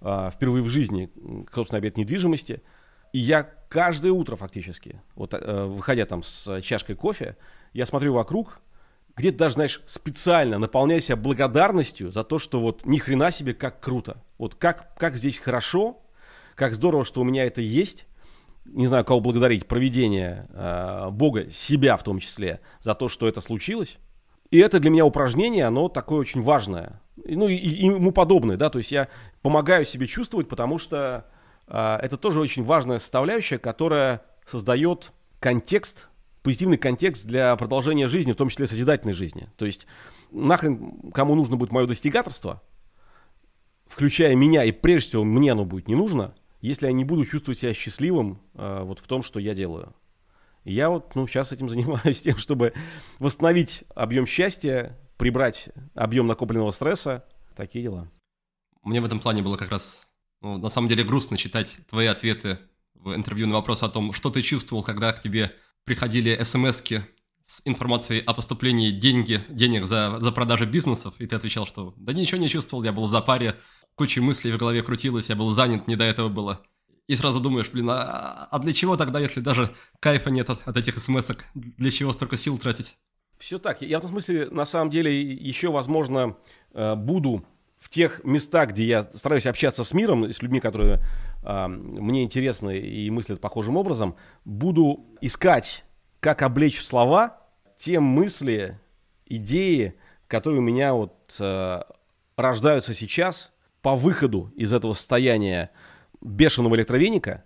э, 0.00 0.30
впервые 0.32 0.62
в 0.62 0.68
жизни, 0.68 1.10
собственно, 1.52 1.78
объект 1.78 1.96
недвижимости, 1.96 2.62
и 3.12 3.18
я 3.18 3.48
каждое 3.68 4.12
утро 4.12 4.36
фактически, 4.36 5.00
вот 5.14 5.34
э, 5.34 5.64
выходя 5.64 6.06
там 6.06 6.22
с 6.22 6.60
чашкой 6.62 6.96
кофе, 6.96 7.36
я 7.72 7.86
смотрю 7.86 8.14
вокруг, 8.14 8.60
где-то 9.16 9.38
даже, 9.38 9.54
знаешь, 9.54 9.82
специально 9.86 10.58
наполняю 10.58 11.00
себя 11.00 11.16
благодарностью 11.16 12.12
за 12.12 12.22
то, 12.22 12.38
что 12.38 12.60
вот 12.60 12.84
ни 12.84 12.98
хрена 12.98 13.30
себе 13.30 13.54
как 13.54 13.80
круто. 13.80 14.22
Вот 14.36 14.54
как, 14.54 14.94
как 14.98 15.16
здесь 15.16 15.38
хорошо, 15.38 16.02
как 16.54 16.74
здорово, 16.74 17.04
что 17.04 17.22
у 17.22 17.24
меня 17.24 17.44
это 17.44 17.62
есть. 17.62 18.06
Не 18.66 18.86
знаю, 18.86 19.04
кого 19.04 19.20
благодарить, 19.20 19.66
проведение 19.66 20.46
э, 20.50 21.08
Бога, 21.10 21.48
себя 21.50 21.96
в 21.96 22.02
том 22.02 22.18
числе, 22.18 22.60
за 22.80 22.94
то, 22.94 23.08
что 23.08 23.28
это 23.28 23.40
случилось. 23.40 23.98
И 24.50 24.58
это 24.58 24.78
для 24.78 24.90
меня 24.90 25.04
упражнение, 25.04 25.64
оно 25.64 25.88
такое 25.88 26.20
очень 26.20 26.42
важное. 26.42 27.00
Ну 27.16 27.48
и, 27.48 27.56
и 27.56 27.86
ему 27.86 28.12
подобное, 28.12 28.56
да, 28.56 28.70
то 28.70 28.78
есть 28.78 28.92
я 28.92 29.08
помогаю 29.42 29.84
себе 29.84 30.06
чувствовать, 30.06 30.48
потому 30.48 30.78
что 30.78 31.26
э, 31.66 31.98
это 32.02 32.16
тоже 32.16 32.40
очень 32.40 32.62
важная 32.62 32.98
составляющая, 32.98 33.58
которая 33.58 34.22
создает 34.48 35.12
контекст, 35.40 36.08
позитивный 36.42 36.76
контекст 36.76 37.26
для 37.26 37.56
продолжения 37.56 38.06
жизни, 38.06 38.32
в 38.32 38.36
том 38.36 38.48
числе 38.48 38.66
созидательной 38.66 39.14
жизни. 39.14 39.48
То 39.56 39.66
есть 39.66 39.86
нахрен 40.30 41.10
кому 41.12 41.34
нужно 41.34 41.56
будет 41.56 41.72
мое 41.72 41.86
достигаторство, 41.86 42.62
включая 43.88 44.36
меня, 44.36 44.62
и 44.64 44.70
прежде 44.70 45.08
всего 45.08 45.24
мне 45.24 45.52
оно 45.52 45.64
будет 45.64 45.88
не 45.88 45.96
нужно, 45.96 46.34
если 46.60 46.86
я 46.86 46.92
не 46.92 47.04
буду 47.04 47.24
чувствовать 47.24 47.58
себя 47.58 47.74
счастливым 47.74 48.40
э, 48.54 48.82
вот 48.84 49.00
в 49.00 49.06
том, 49.06 49.22
что 49.22 49.40
я 49.40 49.54
делаю 49.54 49.94
я 50.72 50.90
вот, 50.90 51.14
ну, 51.14 51.26
сейчас 51.26 51.52
этим 51.52 51.68
занимаюсь 51.70 52.22
тем, 52.22 52.38
чтобы 52.38 52.72
восстановить 53.18 53.84
объем 53.94 54.26
счастья, 54.26 54.98
прибрать 55.16 55.68
объем 55.94 56.26
накопленного 56.26 56.72
стресса, 56.72 57.24
такие 57.54 57.84
дела. 57.84 58.10
Мне 58.82 59.00
в 59.00 59.04
этом 59.04 59.20
плане 59.20 59.42
было 59.42 59.56
как 59.56 59.70
раз, 59.70 60.06
ну, 60.42 60.58
на 60.58 60.68
самом 60.68 60.88
деле, 60.88 61.04
грустно 61.04 61.36
читать 61.36 61.76
твои 61.88 62.06
ответы 62.06 62.58
в 62.94 63.14
интервью 63.14 63.46
на 63.46 63.54
вопрос 63.54 63.82
о 63.82 63.88
том, 63.88 64.12
что 64.12 64.30
ты 64.30 64.42
чувствовал, 64.42 64.82
когда 64.82 65.12
к 65.12 65.20
тебе 65.20 65.52
приходили 65.84 66.42
смс 66.42 66.82
с 67.44 67.62
информацией 67.64 68.20
о 68.26 68.34
поступлении 68.34 68.90
деньги, 68.90 69.40
денег 69.48 69.86
за, 69.86 70.18
за 70.20 70.32
продажу 70.32 70.66
бизнесов, 70.66 71.14
и 71.20 71.26
ты 71.26 71.36
отвечал, 71.36 71.64
что 71.64 71.94
да 71.96 72.12
ничего 72.12 72.40
не 72.40 72.48
чувствовал, 72.48 72.82
я 72.82 72.92
был 72.92 73.06
в 73.06 73.10
запаре, 73.10 73.54
куча 73.94 74.20
мыслей 74.20 74.52
в 74.52 74.58
голове 74.58 74.82
крутилась, 74.82 75.28
я 75.28 75.36
был 75.36 75.48
занят, 75.54 75.86
не 75.86 75.94
до 75.94 76.04
этого 76.04 76.28
было. 76.28 76.66
И 77.08 77.14
сразу 77.14 77.40
думаешь, 77.40 77.70
блин, 77.70 77.88
а, 77.90 78.48
а 78.50 78.58
для 78.58 78.72
чего 78.72 78.96
тогда, 78.96 79.20
если 79.20 79.40
даже 79.40 79.74
кайфа 80.00 80.30
нет 80.30 80.50
от, 80.50 80.66
от 80.66 80.76
этих 80.76 80.98
смс? 81.00 81.30
Для 81.54 81.90
чего 81.90 82.12
столько 82.12 82.36
сил 82.36 82.58
тратить? 82.58 82.96
Все 83.38 83.58
так. 83.58 83.82
Я 83.82 83.98
в 83.98 84.00
этом 84.00 84.10
смысле, 84.10 84.48
на 84.50 84.64
самом 84.64 84.90
деле, 84.90 85.20
еще, 85.20 85.70
возможно, 85.70 86.36
э, 86.72 86.94
буду 86.94 87.44
в 87.78 87.88
тех 87.90 88.24
местах, 88.24 88.70
где 88.70 88.86
я 88.86 89.10
стараюсь 89.14 89.46
общаться 89.46 89.84
с 89.84 89.92
миром, 89.92 90.24
с 90.24 90.42
людьми, 90.42 90.58
которые 90.58 91.00
э, 91.44 91.66
мне 91.68 92.24
интересны 92.24 92.78
и 92.78 93.08
мыслят 93.10 93.40
похожим 93.40 93.76
образом, 93.76 94.16
буду 94.44 95.06
искать, 95.20 95.84
как 96.20 96.42
облечь 96.42 96.78
в 96.78 96.84
слова 96.84 97.40
те 97.78 98.00
мысли, 98.00 98.80
идеи, 99.26 99.94
которые 100.28 100.60
у 100.60 100.62
меня 100.62 100.94
вот 100.94 101.36
э, 101.38 101.82
рождаются 102.36 102.94
сейчас 102.94 103.52
по 103.82 103.94
выходу 103.94 104.50
из 104.56 104.72
этого 104.72 104.94
состояния 104.94 105.70
бешеного 106.20 106.76
электровеника, 106.76 107.44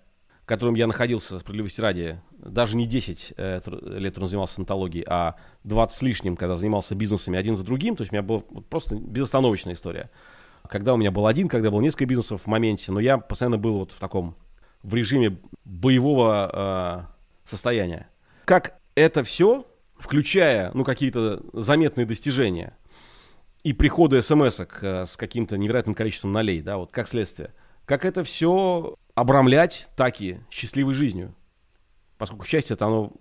котором 0.50 0.74
я 0.74 0.88
находился, 0.88 1.38
справедливости 1.38 1.80
ради, 1.80 2.20
даже 2.32 2.76
не 2.76 2.84
10 2.84 3.34
э, 3.36 3.60
лет 3.84 4.18
он 4.18 4.26
занимался 4.26 4.60
антологией, 4.60 5.04
а 5.08 5.36
20 5.62 5.96
с 5.96 6.02
лишним, 6.02 6.36
когда 6.36 6.56
занимался 6.56 6.96
бизнесами 6.96 7.38
один 7.38 7.56
за 7.56 7.62
другим, 7.62 7.94
то 7.94 8.00
есть 8.00 8.10
у 8.10 8.16
меня 8.16 8.24
была 8.24 8.40
просто 8.68 8.96
безостановочная 8.96 9.74
история. 9.74 10.10
Когда 10.68 10.94
у 10.94 10.96
меня 10.96 11.12
был 11.12 11.28
один, 11.28 11.48
когда 11.48 11.70
было 11.70 11.80
несколько 11.80 12.06
бизнесов 12.06 12.42
в 12.42 12.46
моменте, 12.48 12.90
но 12.90 12.98
я 12.98 13.18
постоянно 13.18 13.58
был 13.58 13.78
вот 13.78 13.92
в 13.92 14.00
таком, 14.00 14.34
в 14.82 14.92
режиме 14.92 15.38
боевого 15.64 16.50
э, 16.52 17.48
состояния. 17.48 18.08
Как 18.44 18.80
это 18.96 19.22
все, 19.22 19.64
включая, 19.98 20.72
ну, 20.74 20.82
какие-то 20.82 21.44
заметные 21.52 22.06
достижения 22.06 22.76
и 23.62 23.72
приходы 23.72 24.20
смс 24.20 24.58
э, 24.58 25.04
с 25.06 25.16
каким-то 25.16 25.56
невероятным 25.56 25.94
количеством 25.94 26.32
налей, 26.32 26.60
да, 26.60 26.78
вот 26.78 26.90
как 26.90 27.06
следствие, 27.06 27.52
как 27.90 28.04
это 28.04 28.22
все 28.22 28.94
обрамлять 29.16 29.88
таки 29.96 30.38
счастливой 30.48 30.94
жизнью. 30.94 31.34
Поскольку 32.18 32.44
счастье 32.44 32.74
это 32.74 32.86
оно 32.86 33.12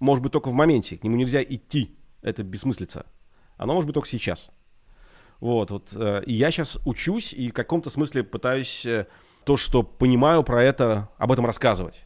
может 0.00 0.22
быть 0.22 0.32
только 0.32 0.50
в 0.50 0.52
моменте, 0.52 0.98
к 0.98 1.02
нему 1.02 1.16
нельзя 1.16 1.42
идти, 1.42 1.96
это 2.20 2.42
бессмыслица. 2.42 3.06
Оно 3.56 3.72
может 3.72 3.86
быть 3.86 3.94
только 3.94 4.06
сейчас. 4.06 4.50
Вот, 5.40 5.70
вот. 5.70 5.88
Э, 5.94 6.22
и 6.26 6.34
я 6.34 6.50
сейчас 6.50 6.76
учусь 6.84 7.32
и 7.32 7.48
в 7.48 7.54
каком-то 7.54 7.88
смысле 7.88 8.22
пытаюсь 8.22 8.84
э, 8.84 9.06
то, 9.44 9.56
что 9.56 9.82
понимаю 9.82 10.42
про 10.44 10.62
это, 10.62 11.08
об 11.16 11.32
этом 11.32 11.46
рассказывать. 11.46 12.04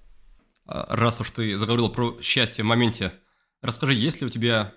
А, 0.64 0.94
раз 0.94 1.20
уж 1.20 1.32
ты 1.32 1.58
заговорил 1.58 1.88
про 1.88 2.16
счастье 2.22 2.62
в 2.62 2.68
моменте, 2.68 3.12
расскажи, 3.62 3.94
есть 3.94 4.20
ли 4.20 4.28
у 4.28 4.30
тебя 4.30 4.72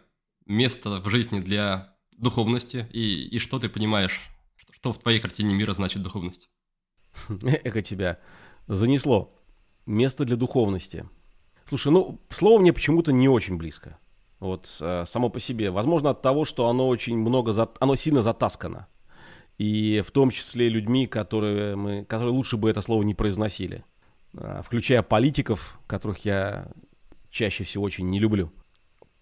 место 0.48 1.00
в 1.00 1.08
жизни 1.12 1.42
для 1.42 1.96
духовности 2.18 2.88
и, 2.92 3.28
и 3.28 3.38
что 3.38 3.60
ты 3.60 3.70
понимаешь, 3.70 4.20
что 4.72 4.94
в 4.94 4.98
твоей 4.98 5.20
картине 5.20 5.54
мира 5.54 5.74
значит 5.74 6.02
духовность? 6.02 6.50
Эко 7.64 7.82
тебя 7.82 8.20
занесло. 8.68 9.34
Место 9.86 10.26
для 10.26 10.36
духовности. 10.36 11.06
Слушай, 11.66 11.92
ну, 11.92 12.20
слово 12.30 12.60
мне 12.60 12.74
почему-то 12.74 13.12
не 13.12 13.28
очень 13.28 13.58
близко. 13.58 13.98
Вот 14.40 14.78
э, 14.82 15.06
само 15.08 15.30
по 15.30 15.40
себе. 15.40 15.72
Возможно, 15.72 16.12
от 16.12 16.22
того, 16.22 16.46
что 16.46 16.68
оно 16.70 16.88
очень 16.88 17.18
много, 17.18 17.54
за... 17.54 17.70
оно 17.80 17.96
сильно 17.96 18.22
затаскано. 18.22 18.88
И 19.58 20.04
в 20.06 20.12
том 20.12 20.32
числе 20.32 20.70
людьми, 20.70 21.08
которые, 21.08 21.76
мы, 21.76 22.06
которые 22.06 22.34
лучше 22.34 22.58
бы 22.58 22.70
это 22.70 22.82
слово 22.82 23.04
не 23.04 23.16
произносили. 23.16 23.86
Э, 24.34 24.62
включая 24.64 25.02
политиков, 25.02 25.80
которых 25.88 26.26
я 26.26 26.68
чаще 27.30 27.64
всего 27.64 27.84
очень 27.84 28.10
не 28.10 28.20
люблю. 28.20 28.52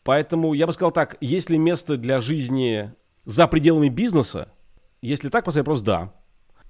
Поэтому 0.04 0.54
я 0.54 0.68
бы 0.68 0.74
сказал 0.74 0.92
так, 0.92 1.18
есть 1.22 1.50
ли 1.50 1.58
место 1.58 1.98
для 1.98 2.20
жизни 2.20 2.94
за 3.26 3.48
пределами 3.48 3.90
бизнеса? 3.90 4.52
Если 5.02 5.30
так, 5.30 5.46
поставить 5.46 5.68
вопрос 5.68 5.82
«да» 5.82 6.14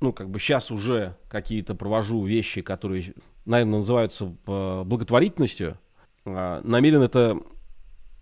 ну, 0.03 0.11
как 0.11 0.29
бы 0.29 0.37
сейчас 0.37 0.69
уже 0.69 1.15
какие-то 1.29 1.75
провожу 1.75 2.25
вещи, 2.25 2.61
которые, 2.61 3.13
наверное, 3.45 3.77
называются 3.77 4.35
э, 4.45 4.83
благотворительностью, 4.85 5.79
а, 6.25 6.59
намерен 6.61 7.01
это 7.01 7.39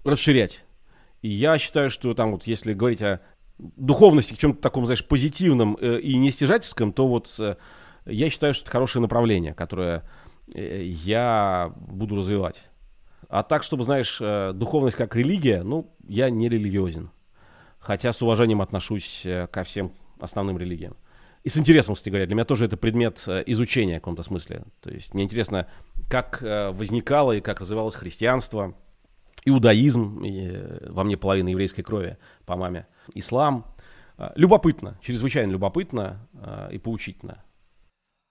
расширять. 0.04 0.64
И 1.24 1.30
я 1.30 1.58
считаю, 1.58 1.90
что 1.90 2.14
там 2.14 2.34
вот 2.34 2.44
если 2.46 2.74
говорить 2.74 3.02
о 3.02 3.20
духовности, 3.58 4.36
к 4.36 4.38
чем-то 4.38 4.62
таком, 4.62 4.86
знаешь, 4.86 5.04
позитивном 5.04 5.76
э, 5.82 6.00
и 6.02 6.18
нестяжательском, 6.18 6.94
то 6.94 7.08
вот 7.08 7.36
э, 7.40 7.56
я 8.06 8.30
считаю, 8.30 8.54
что 8.54 8.62
это 8.62 8.72
хорошее 8.72 9.02
направление, 9.02 9.56
которое 9.56 10.04
я 10.54 11.74
буду 11.76 12.16
развивать. 12.16 12.62
А 13.28 13.42
так, 13.42 13.64
чтобы, 13.64 13.86
знаешь, 13.86 14.20
духовность 14.54 14.98
как 14.98 15.16
религия, 15.16 15.64
ну, 15.64 15.96
я 16.08 16.30
не 16.30 16.50
религиозен. 16.50 17.10
Хотя 17.80 18.12
с 18.12 18.22
уважением 18.22 18.62
отношусь 18.62 19.26
ко 19.50 19.64
всем 19.64 19.94
основным 20.20 20.58
религиям 20.58 20.98
и 21.44 21.50
с 21.50 21.58
интересом, 21.58 21.96
кстати 21.96 22.10
говоря. 22.10 22.28
Для 22.28 22.36
меня 22.36 22.46
тоже 22.46 22.66
это 22.66 22.78
предмет 22.78 23.24
э, 23.28 23.44
изучения 23.48 23.98
в 23.98 24.02
каком-то 24.02 24.24
смысле. 24.24 24.64
То 24.82 24.92
есть 24.92 25.14
мне 25.14 25.24
интересно, 25.24 25.68
как 26.10 26.42
э, 26.44 26.72
возникало 26.72 27.34
и 27.34 27.42
как 27.42 27.62
развивалось 27.62 27.96
христианство, 27.96 28.78
иудаизм, 29.46 30.24
и 30.24 30.50
э, 30.52 30.92
во 30.92 31.04
мне 31.04 31.18
половина 31.18 31.50
еврейской 31.50 31.82
крови 31.82 32.18
по 32.46 32.56
маме, 32.56 32.88
ислам. 33.14 33.66
Любопытно, 34.36 35.00
чрезвычайно 35.02 35.52
любопытно 35.52 36.30
и 36.72 36.78
поучительно. 36.78 37.44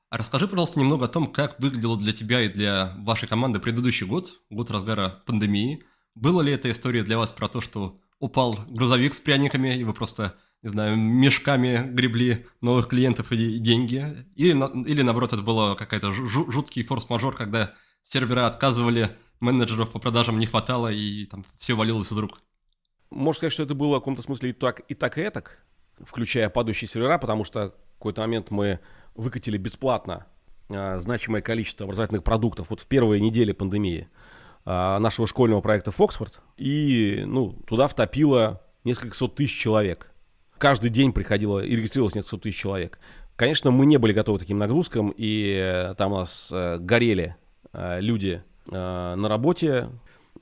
А 0.08 0.18
расскажи, 0.18 0.46
пожалуйста, 0.46 0.78
немного 0.78 1.06
о 1.06 1.08
том, 1.08 1.26
как 1.26 1.58
выглядел 1.58 1.96
для 1.96 2.12
тебя 2.12 2.42
и 2.42 2.48
для 2.48 2.94
вашей 2.98 3.26
команды 3.26 3.58
предыдущий 3.58 4.06
год, 4.06 4.40
год 4.50 4.70
разгара 4.70 5.20
пандемии. 5.26 5.82
Было 6.14 6.42
ли 6.42 6.52
эта 6.52 6.70
история 6.70 7.02
для 7.02 7.18
вас 7.18 7.32
про 7.32 7.48
то, 7.48 7.60
что 7.60 8.00
упал 8.20 8.56
грузовик 8.68 9.14
с 9.14 9.20
пряниками, 9.20 9.76
и 9.76 9.82
вы 9.82 9.92
просто 9.92 10.36
не 10.62 10.68
знаю, 10.68 10.96
мешками 10.96 11.88
гребли 11.90 12.46
новых 12.60 12.88
клиентов 12.88 13.32
и 13.32 13.58
деньги. 13.58 14.26
Или, 14.36 14.52
или 14.88 15.02
наоборот, 15.02 15.32
это 15.32 15.42
было 15.42 15.74
какая-то 15.74 16.12
жуткий 16.12 16.82
форс-мажор, 16.82 17.34
когда 17.34 17.72
сервера 18.02 18.46
отказывали, 18.46 19.16
менеджеров 19.40 19.90
по 19.90 19.98
продажам 19.98 20.38
не 20.38 20.46
хватало, 20.46 20.88
и 20.88 21.24
там 21.26 21.44
все 21.58 21.74
валилось 21.74 22.12
из 22.12 22.18
рук. 22.18 22.42
Можно 23.10 23.38
сказать, 23.38 23.52
что 23.54 23.62
это 23.62 23.74
было 23.74 23.96
в 23.96 24.00
каком-то 24.00 24.22
смысле 24.22 24.50
и 24.50 24.52
так, 24.52 24.80
и 24.88 24.94
так, 24.94 25.16
и 25.16 25.22
этак, 25.22 25.64
включая 25.98 26.48
падающие 26.50 26.88
сервера, 26.88 27.18
потому 27.18 27.44
что 27.44 27.74
в 27.94 27.98
какой-то 27.98 28.20
момент 28.20 28.50
мы 28.50 28.80
выкатили 29.14 29.56
бесплатно 29.56 30.26
а, 30.68 30.98
значимое 30.98 31.42
количество 31.42 31.84
образовательных 31.84 32.22
продуктов 32.22 32.70
вот 32.70 32.80
в 32.80 32.86
первые 32.86 33.20
недели 33.20 33.52
пандемии 33.52 34.08
а, 34.64 34.98
нашего 35.00 35.26
школьного 35.26 35.60
проекта 35.60 35.90
Фоксфорд, 35.90 36.40
и 36.56 37.24
ну, 37.26 37.52
туда 37.66 37.88
втопило 37.88 38.62
несколько 38.84 39.16
сот 39.16 39.34
тысяч 39.34 39.58
человек 39.58 40.09
каждый 40.60 40.90
день 40.90 41.12
приходило 41.12 41.58
и 41.58 41.74
регистрировалось 41.74 42.14
несколько 42.14 42.42
тысяч 42.42 42.58
человек. 42.58 43.00
Конечно, 43.34 43.70
мы 43.70 43.86
не 43.86 43.96
были 43.96 44.12
готовы 44.12 44.38
к 44.38 44.42
таким 44.42 44.58
нагрузкам, 44.58 45.12
и 45.16 45.58
э, 45.58 45.94
там 45.96 46.12
у 46.12 46.16
нас 46.18 46.50
э, 46.52 46.76
горели 46.78 47.34
э, 47.72 48.00
люди 48.00 48.44
на 48.66 49.28
работе, 49.28 49.88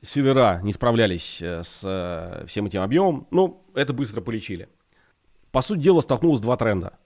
сервера 0.03 0.61
не 0.63 0.75
справлялись 0.75 1.41
с 1.41 2.45
всем 2.47 2.67
этим 2.67 2.83
объемом, 2.83 3.27
но 3.31 3.65
это 3.75 3.95
быстро 3.95 4.21
полечили. 4.21 4.69
По 5.51 5.63
сути 5.63 5.81
дела, 5.81 6.03
столкнулось 6.03 6.41
два 6.41 6.59
тренда. 6.59 6.99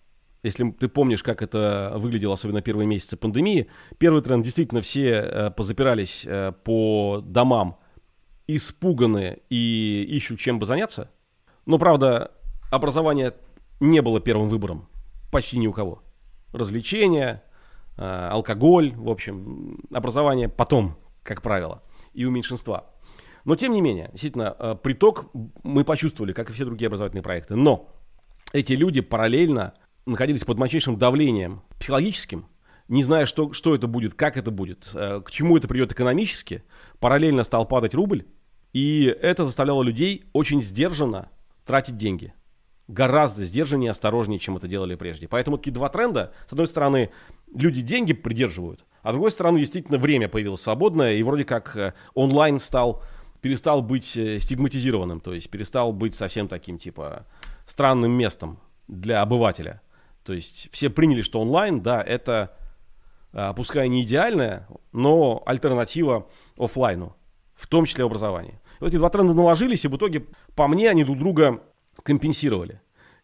Если 0.43 0.69
ты 0.73 0.89
помнишь, 0.89 1.23
как 1.23 1.43
это 1.43 1.93
выглядело, 1.97 2.35
особенно 2.35 2.61
первые 2.61 2.89
месяцы 2.89 3.17
пандемии, 3.17 3.69
первый 3.99 4.21
тренд 4.23 4.43
действительно 4.43 4.81
все 4.81 5.53
позапирались 5.57 6.27
по 6.65 7.23
домам, 7.25 7.79
испуганные 8.49 9.43
и 9.49 10.05
ищут 10.09 10.41
чем 10.41 10.59
бы 10.59 10.67
заняться. 10.67 11.09
Но, 11.67 11.79
правда, 11.79 12.33
образование 12.73 13.35
не 13.81 14.01
было 14.01 14.21
первым 14.21 14.49
выбором 14.49 14.89
почти 15.31 15.59
ни 15.59 15.67
у 15.67 15.73
кого. 15.73 16.03
Развлечения, 16.53 17.43
э, 17.97 18.03
алкоголь, 18.03 18.95
в 18.97 19.11
общем, 19.11 19.79
образование 19.93 20.49
потом, 20.49 20.97
как 21.23 21.43
правило, 21.43 21.83
и 22.15 22.25
у 22.25 22.31
меньшинства. 22.31 22.91
Но 23.45 23.57
тем 23.57 23.73
не 23.73 23.83
менее, 23.83 24.09
действительно, 24.13 24.57
э, 24.59 24.77
приток 24.83 25.27
мы 25.63 25.85
почувствовали, 25.85 26.33
как 26.33 26.49
и 26.49 26.53
все 26.53 26.65
другие 26.65 26.87
образовательные 26.87 27.23
проекты. 27.23 27.57
Но 27.57 27.91
эти 28.53 28.73
люди 28.73 29.03
параллельно 29.03 29.75
находились 30.07 30.45
под 30.45 30.59
мощнейшим 30.59 30.97
давлением 30.97 31.63
психологическим, 31.79 32.47
не 32.89 33.03
зная, 33.03 33.27
что, 33.27 33.53
что 33.53 33.75
это 33.75 33.87
будет, 33.87 34.15
как 34.15 34.39
это 34.39 34.51
будет, 34.51 34.91
э, 34.95 35.21
к 35.23 35.31
чему 35.31 35.59
это 35.59 35.69
придет 35.69 35.93
экономически. 35.93 36.65
Параллельно 37.01 37.45
стал 37.45 37.67
падать 37.67 37.95
рубль, 37.95 38.25
и 38.73 39.05
это 39.21 39.45
заставляло 39.45 39.83
людей 39.83 40.25
очень 40.33 40.63
сдержанно 40.63 41.29
тратить 41.67 41.99
деньги 41.99 42.33
гораздо 42.89 43.45
сдержаннее 43.45 43.89
и 43.89 43.91
осторожнее, 43.91 44.39
чем 44.39 44.57
это 44.57 44.69
делали 44.69 44.95
прежде. 44.95 45.29
Поэтому 45.29 45.59
такие 45.59 45.73
два 45.73 45.89
тренда. 45.89 46.33
С 46.47 46.53
одной 46.53 46.67
стороны, 46.67 47.11
люди 47.55 47.81
деньги 47.81 48.13
придерживают, 48.13 48.85
а 49.03 49.11
с 49.11 49.13
другой 49.13 49.31
стороны, 49.31 49.59
действительно, 49.59 49.99
время 49.99 50.29
появилось 50.29 50.63
свободное, 50.63 51.15
и 51.15 51.23
вроде 51.23 51.45
как 51.45 51.77
э, 51.77 51.95
онлайн 52.15 52.61
стал, 52.61 53.03
перестал 53.41 53.83
быть 53.83 54.17
э, 54.17 54.39
стигматизированным, 54.39 55.21
то 55.21 55.35
есть 55.35 55.51
перестал 55.51 55.93
быть 55.93 56.15
совсем 56.15 56.49
таким, 56.49 56.79
типа, 56.79 57.27
странным 57.67 58.13
местом 58.13 58.59
для 58.87 59.23
обывателя. 59.23 59.81
То 60.25 60.33
есть 60.33 60.69
все 60.73 60.89
приняли, 60.89 61.23
что 61.23 61.41
онлайн, 61.41 61.81
да, 61.81 62.01
это, 62.01 62.57
э, 63.33 63.53
пускай 63.57 63.89
не 63.89 64.03
идеальная, 64.03 64.69
но 64.93 65.43
альтернатива 65.47 66.29
офлайну, 66.57 67.17
в 67.55 67.67
том 67.67 67.87
числе 67.87 68.05
в 68.05 68.07
образовании. 68.07 68.61
вот 68.79 68.89
эти 68.89 68.97
два 68.97 69.11
тренда 69.11 69.35
наложились, 69.35 69.85
и 69.85 69.89
в 69.89 69.97
итоге, 69.97 70.27
по 70.55 70.69
мне, 70.69 70.89
они 70.89 71.03
друг 71.03 71.19
друга 71.19 71.61
компенсировали. 72.03 72.81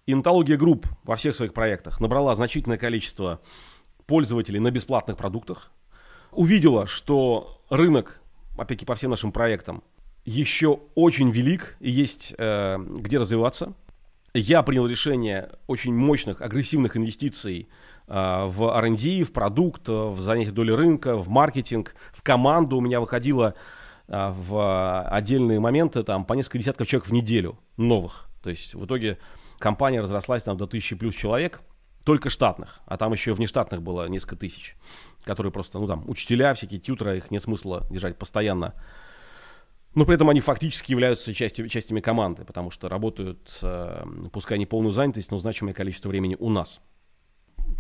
Нетология 0.07 0.57
Групп 0.57 0.87
во 1.05 1.17
всех 1.17 1.37
своих 1.37 1.53
проектах 1.53 2.01
набрала 2.01 2.35
значительное 2.35 2.79
количество 2.79 3.41
пользователей 4.07 4.59
на 4.59 4.71
бесплатных 4.71 5.17
продуктах. 5.17 5.71
Увидела, 6.33 6.87
что 6.87 7.63
рынок, 7.69 8.21
опять-таки 8.55 8.87
по 8.87 8.95
всем 8.95 9.11
нашим 9.11 9.33
проектам, 9.33 9.83
еще 10.25 10.81
очень 10.95 11.31
велик 11.31 11.77
и 11.81 11.91
есть 11.91 12.35
э, 12.37 12.79
где 12.79 13.19
развиваться. 13.19 13.75
Я 14.35 14.63
принял 14.63 14.87
решение 14.87 15.51
очень 15.67 15.95
мощных, 15.95 16.43
агрессивных 16.43 16.97
инвестиций 16.97 17.69
э, 18.07 18.13
в 18.47 18.63
R&D, 18.63 19.25
в 19.25 19.33
продукт, 19.33 19.89
в 19.89 20.21
занятие 20.21 20.53
доли 20.53 20.73
рынка, 20.73 21.17
в 21.17 21.29
маркетинг, 21.29 21.95
в 22.13 22.23
команду. 22.23 22.77
У 22.77 22.81
меня 22.81 23.01
выходило 23.01 23.55
э, 24.07 24.35
в 24.35 25.03
отдельные 25.09 25.61
моменты 25.61 26.03
там, 26.03 26.25
по 26.25 26.35
несколько 26.35 26.59
десятков 26.59 26.87
человек 26.87 27.09
в 27.09 27.13
неделю 27.13 27.59
новых. 27.77 28.28
То 28.43 28.51
есть 28.51 28.75
в 28.75 28.85
итоге 28.85 29.19
компания 29.59 30.01
разрослась 30.01 30.43
там 30.43 30.57
до 30.57 30.67
тысячи 30.67 30.97
плюс 30.97 31.15
человек 31.15 31.61
только 32.05 32.31
штатных, 32.31 32.81
а 32.87 32.97
там 32.97 33.13
еще 33.13 33.35
внештатных 33.35 33.83
было 33.83 34.09
несколько 34.09 34.37
тысяч, 34.37 34.77
которые 35.25 35.53
просто, 35.53 35.79
ну 35.79 35.87
там, 35.87 36.09
учителя, 36.09 36.55
всякие 36.55 36.81
тьютеры, 36.81 37.19
их 37.19 37.31
нет 37.31 37.43
смысла 37.43 37.87
держать 37.91 38.17
постоянно. 38.17 38.75
Но 39.95 40.05
при 40.05 40.15
этом 40.15 40.31
они 40.31 40.41
фактически 40.41 40.93
являются 40.93 41.35
частью, 41.35 41.69
частями 41.69 42.01
команды, 42.01 42.45
потому 42.45 42.71
что 42.71 42.89
работают, 42.89 43.59
э, 43.63 44.05
пускай 44.33 44.59
не 44.59 44.67
полную 44.67 44.93
занятость, 44.93 45.31
но 45.31 45.39
значимое 45.39 45.75
количество 45.75 46.09
времени 46.09 46.37
у 46.39 46.51
нас. 46.51 46.81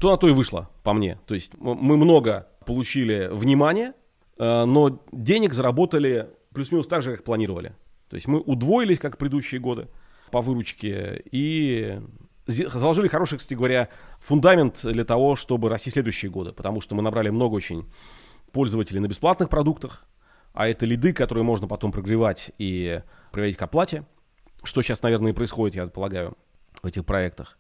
То 0.01 0.11
на 0.11 0.17
то 0.17 0.29
и 0.29 0.33
вышло, 0.33 0.69
по 0.83 0.93
мне. 0.93 1.19
То 1.27 1.35
есть 1.35 1.53
мы 1.59 1.97
много 1.97 2.49
получили 2.67 3.29
внимания, 3.33 3.95
э, 4.39 4.65
но 4.65 5.01
денег 5.13 5.55
заработали 5.55 6.29
плюс-минус 6.53 6.87
так 6.87 7.03
же, 7.03 7.13
как 7.13 7.25
планировали. 7.25 7.75
То 8.09 8.17
есть 8.17 8.27
мы 8.27 8.41
удвоились, 8.41 8.99
как 8.99 9.17
предыдущие 9.17 9.61
годы, 9.61 9.89
по 10.31 10.41
выручке, 10.41 11.23
и 11.31 12.01
заложили 12.47 13.09
хороший, 13.09 13.39
кстати 13.39 13.55
говоря, 13.55 13.89
фундамент 14.21 14.81
для 14.83 15.05
того, 15.05 15.37
чтобы 15.37 15.69
расти 15.69 15.91
следующие 15.91 16.31
годы, 16.31 16.53
потому 16.53 16.81
что 16.81 16.95
мы 16.95 17.03
набрали 17.03 17.29
много 17.29 17.55
очень 17.55 17.87
пользователей 18.53 19.01
на 19.01 19.07
бесплатных 19.07 19.51
продуктах, 19.51 20.05
а 20.55 20.67
это 20.69 20.87
лиды, 20.87 21.13
которые 21.13 21.45
можно 21.45 21.69
потом 21.69 21.93
прогревать 21.93 22.51
и 22.59 23.03
приводить 23.33 23.57
к 23.57 23.63
оплате, 23.63 24.05
что 24.65 24.83
сейчас, 24.83 25.03
наверное, 25.03 25.33
и 25.33 25.35
происходит, 25.35 25.77
я 25.77 25.87
полагаю, 25.87 26.37
в 26.83 26.87
этих 26.87 27.05
проектах. 27.05 27.59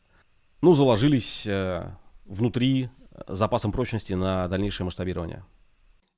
Ну, 0.62 0.74
заложились 0.74 1.46
э, 1.46 1.90
внутри 2.24 2.90
запасом 3.28 3.72
прочности 3.72 4.12
на 4.14 4.48
дальнейшее 4.48 4.84
масштабирование. 4.84 5.44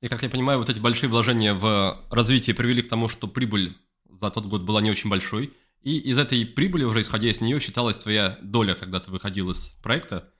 И, 0.01 0.07
как 0.07 0.23
я 0.23 0.29
понимаю, 0.29 0.59
вот 0.59 0.69
эти 0.69 0.79
большие 0.79 1.09
вложения 1.09 1.53
в 1.53 1.99
развитие 2.09 2.55
привели 2.55 2.81
к 2.81 2.89
тому, 2.89 3.07
что 3.07 3.27
прибыль 3.27 3.77
за 4.19 4.31
тот 4.31 4.45
год 4.47 4.63
была 4.63 4.81
не 4.81 4.89
очень 4.89 5.09
большой, 5.09 5.53
и 5.83 5.97
из 5.97 6.19
этой 6.19 6.45
прибыли, 6.45 6.83
уже 6.83 7.01
исходя 7.01 7.29
из 7.29 7.41
нее, 7.41 7.59
считалась 7.59 7.97
твоя 7.97 8.37
доля, 8.41 8.75
когда 8.75 8.99
ты 8.99 9.11
выходил 9.11 9.49
из 9.49 9.65
проекта. 9.81 10.31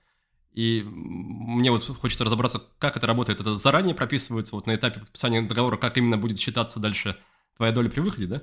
И 0.52 0.84
мне 0.84 1.70
вот 1.70 1.82
хочется 1.82 2.24
разобраться, 2.24 2.62
как 2.78 2.96
это 2.96 3.06
работает. 3.06 3.40
Это 3.40 3.56
заранее 3.56 3.94
прописывается 3.94 4.54
вот 4.54 4.66
на 4.66 4.74
этапе 4.74 5.00
подписания 5.00 5.42
договора, 5.42 5.76
как 5.76 5.96
именно 5.96 6.18
будет 6.18 6.38
считаться 6.38 6.78
дальше 6.78 7.16
твоя 7.56 7.72
доля 7.72 7.88
при 7.88 8.00
выходе, 8.00 8.26
да? 8.26 8.42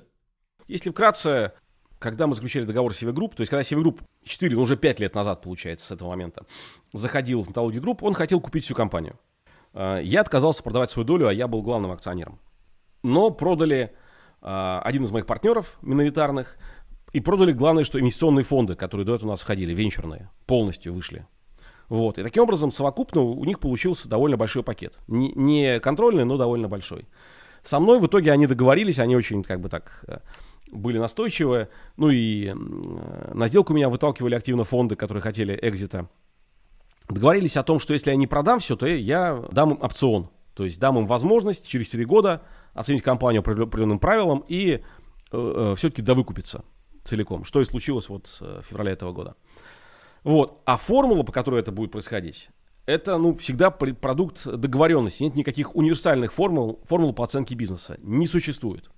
Если 0.68 0.89
вкратце, 0.89 1.54
когда 2.00 2.28
мы 2.28 2.36
заключили 2.36 2.66
договор 2.66 2.93
с 2.93 3.02
CV 3.02 3.14
Group, 3.14 3.36
то 3.36 3.41
есть 3.41 3.50
когда 3.50 3.62
CV 3.62 3.82
Group 3.82 4.02
4, 4.24 4.56
ну 4.56 4.62
уже 4.62 4.76
5 4.76 5.00
лет 5.00 5.16
назад, 5.16 5.41
получается, 5.41 5.88
с 5.88 5.91
этого 5.91 6.10
момента, 6.10 6.45
заходил 6.93 7.43
в 7.43 7.50
Нетологию 7.49 7.82
Групп, 7.82 8.04
он 8.04 8.14
хотел 8.14 8.41
купить 8.41 8.66
всю 8.66 8.76
компанию. 8.76 9.20
А, 9.74 10.00
я 10.00 10.22
отказался 10.22 10.64
продавать 10.64 10.91
свою 10.91 11.06
долю, 11.06 11.28
а 11.28 11.34
я 11.34 11.47
был 11.47 11.62
главным 11.62 11.91
акционером. 11.91 12.39
Но 13.04 13.30
продали 13.32 13.95
а, 14.41 14.82
один 14.84 15.04
из 15.04 15.12
моих 15.12 15.26
партнеров 15.26 15.78
миноритарных, 15.82 16.58
и 17.12 17.20
продали, 17.20 17.51
главное, 17.51 17.84
что 17.84 17.99
инвестиционные 17.99 18.43
фонды, 18.43 18.76
которые 18.76 19.05
до 19.05 19.16
этого 19.16 19.30
у 19.30 19.32
нас 19.32 19.41
входили, 19.41 19.74
венчурные, 19.74 20.30
полностью 20.45 20.93
вышли. 20.93 21.26
Вот. 21.88 22.20
И 22.20 22.24
таким 22.24 22.43
образом, 22.43 22.72
совокупно 22.72 23.22
у 23.22 23.43
них 23.45 23.60
получился 23.60 24.07
довольно 24.07 24.38
большой 24.38 24.64
пакет. 24.64 24.99
Не, 25.07 25.32
не 25.34 25.80
контрольный, 25.80 26.24
но 26.24 26.38
довольно 26.38 26.68
большой. 26.68 27.07
Со 27.64 27.80
мной 27.80 27.99
в 27.99 28.05
итоге 28.05 28.32
они 28.32 28.47
договорились, 28.47 28.99
они 28.99 29.16
очень 29.16 29.43
как 29.43 29.60
бы 29.60 29.70
так 29.70 30.03
э, 30.07 30.20
были 30.72 30.99
настойчивы. 30.99 31.68
Ну 31.97 32.10
и 32.10 32.53
на 32.53 33.47
сделку 33.47 33.74
меня 33.74 33.89
выталкивали 33.89 34.36
активно 34.36 34.64
фонды, 34.64 34.95
которые 34.95 35.22
хотели 35.22 35.57
экзита. 35.62 36.07
Договорились 37.10 37.57
о 37.57 37.64
том, 37.64 37.80
что 37.80 37.93
если 37.93 38.12
я 38.12 38.16
не 38.16 38.28
продам 38.28 38.60
все, 38.60 38.76
то 38.76 38.86
я 38.86 39.43
дам 39.51 39.72
им 39.72 39.80
опцион. 39.82 40.30
То 40.53 40.66
есть 40.66 40.80
дам 40.80 40.99
им 40.99 41.07
возможность 41.07 41.68
через 41.68 41.88
4 41.88 42.05
года 42.05 42.43
оценить 42.74 43.01
компанию 43.01 43.41
по 43.41 43.51
определенным 43.51 43.97
правилам 43.97 44.43
и 44.47 44.74
э, 44.74 44.82
э, 45.32 45.76
все-таки 45.76 46.03
довыкупиться 46.03 46.64
целиком, 47.10 47.43
что 47.43 47.62
и 47.62 47.66
случилось 47.66 48.10
вот 48.10 48.38
э, 48.41 48.62
в 48.64 48.68
феврале 48.68 48.91
этого 48.93 49.12
года. 49.12 49.36
Вот. 50.24 50.62
А 50.66 50.78
формула, 50.78 51.24
по 51.24 51.32
которой 51.32 51.60
это 51.60 51.72
будет 51.72 51.91
происходить, 51.91 52.49
это 52.86 53.18
ну, 53.18 53.36
всегда 53.38 53.72
продукт 53.72 54.45
договоренности. 54.45 55.24
Нет 55.24 55.36
никаких 55.36 55.76
универсальных 55.76 56.34
формул, 56.34 56.82
формул 56.86 57.14
по 57.14 57.24
оценке 57.24 57.55
бизнеса. 57.55 57.97
Не 58.01 58.28
существует. 58.28 58.89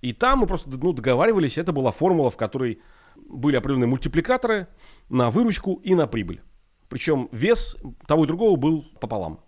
И 0.00 0.12
там 0.12 0.40
мы 0.40 0.46
просто 0.46 0.70
ну, 0.70 0.92
договаривались, 0.92 1.58
это 1.58 1.72
была 1.72 1.90
формула, 1.90 2.30
в 2.30 2.36
которой 2.36 2.80
были 3.16 3.56
определенные 3.56 3.88
мультипликаторы 3.88 4.68
на 5.08 5.30
выручку 5.30 5.80
и 5.82 5.94
на 5.94 6.06
прибыль. 6.06 6.40
Причем 6.88 7.28
вес 7.32 7.76
того 8.06 8.24
и 8.24 8.26
другого 8.28 8.56
был 8.56 8.84
пополам. 9.00 9.40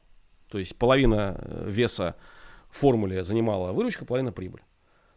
То 0.49 0.59
есть 0.59 0.77
половина 0.77 1.39
э, 1.41 1.71
веса 1.71 2.17
в 2.71 2.79
формуле 2.79 3.23
занимала 3.25 3.73
выручка, 3.73 4.05
половина 4.05 4.33
прибыль. 4.33 4.63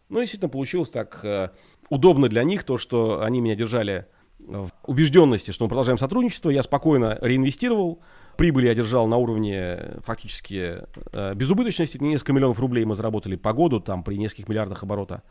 Ну, 0.10 0.20
действительно, 0.20 0.50
получилось 0.50 0.92
так 0.92 1.20
э, 1.24 1.50
удобно 1.94 2.28
для 2.28 2.44
них, 2.44 2.64
то, 2.64 2.78
что 2.78 3.22
они 3.22 3.40
меня 3.40 3.56
держали 3.56 4.08
в 4.40 4.70
убежденности, 4.86 5.52
что 5.52 5.66
мы 5.66 5.70
продолжаем 5.70 5.98
сотрудничество. 5.98 6.50
Я 6.50 6.64
спокойно 6.64 7.18
реинвестировал. 7.22 8.02
Прибыль 8.36 8.66
я 8.66 8.74
держал 8.74 9.08
на 9.08 9.18
уровне 9.18 10.00
фактически 10.04 10.80
э, 11.12 11.34
безубыточности. 11.36 11.98
Несколько 12.00 12.34
миллионов 12.34 12.60
рублей 12.60 12.84
мы 12.84 12.96
заработали 12.96 13.36
по 13.36 13.54
году, 13.54 13.80
там 13.80 14.04
при 14.04 14.16
нескольких 14.18 14.50
миллиардах 14.50 14.84
оборота. 14.84 15.22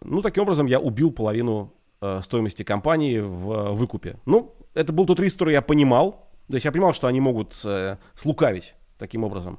Ну, 0.00 0.22
таким 0.22 0.44
образом, 0.44 0.66
я 0.66 0.78
убил 0.78 1.10
половину 1.10 1.74
э, 2.00 2.20
стоимости 2.22 2.62
компании 2.62 3.18
в 3.18 3.52
э, 3.52 3.72
выкупе. 3.72 4.18
Ну, 4.26 4.54
это 4.74 4.92
был 4.92 5.06
тот 5.06 5.18
риск, 5.18 5.34
который 5.36 5.54
я 5.54 5.62
понимал. 5.62 6.28
То 6.48 6.54
есть 6.54 6.64
я 6.64 6.72
понимал, 6.72 6.94
что 6.94 7.08
они 7.08 7.20
могут 7.20 7.60
э, 7.64 7.96
слукавить 8.14 8.74
таким 8.96 9.24
образом. 9.24 9.58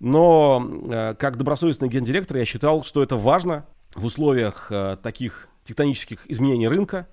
Но 0.00 0.66
э, 0.88 1.14
как 1.14 1.36
добросовестный 1.36 1.88
гендиректор 1.88 2.36
я 2.36 2.44
считал, 2.44 2.82
что 2.82 3.02
это 3.02 3.16
важно 3.16 3.64
в 3.94 4.04
условиях 4.04 4.66
э, 4.70 4.96
таких 5.02 5.48
тектонических 5.66 6.28
изменений 6.30 6.68
рынка, 6.68 7.08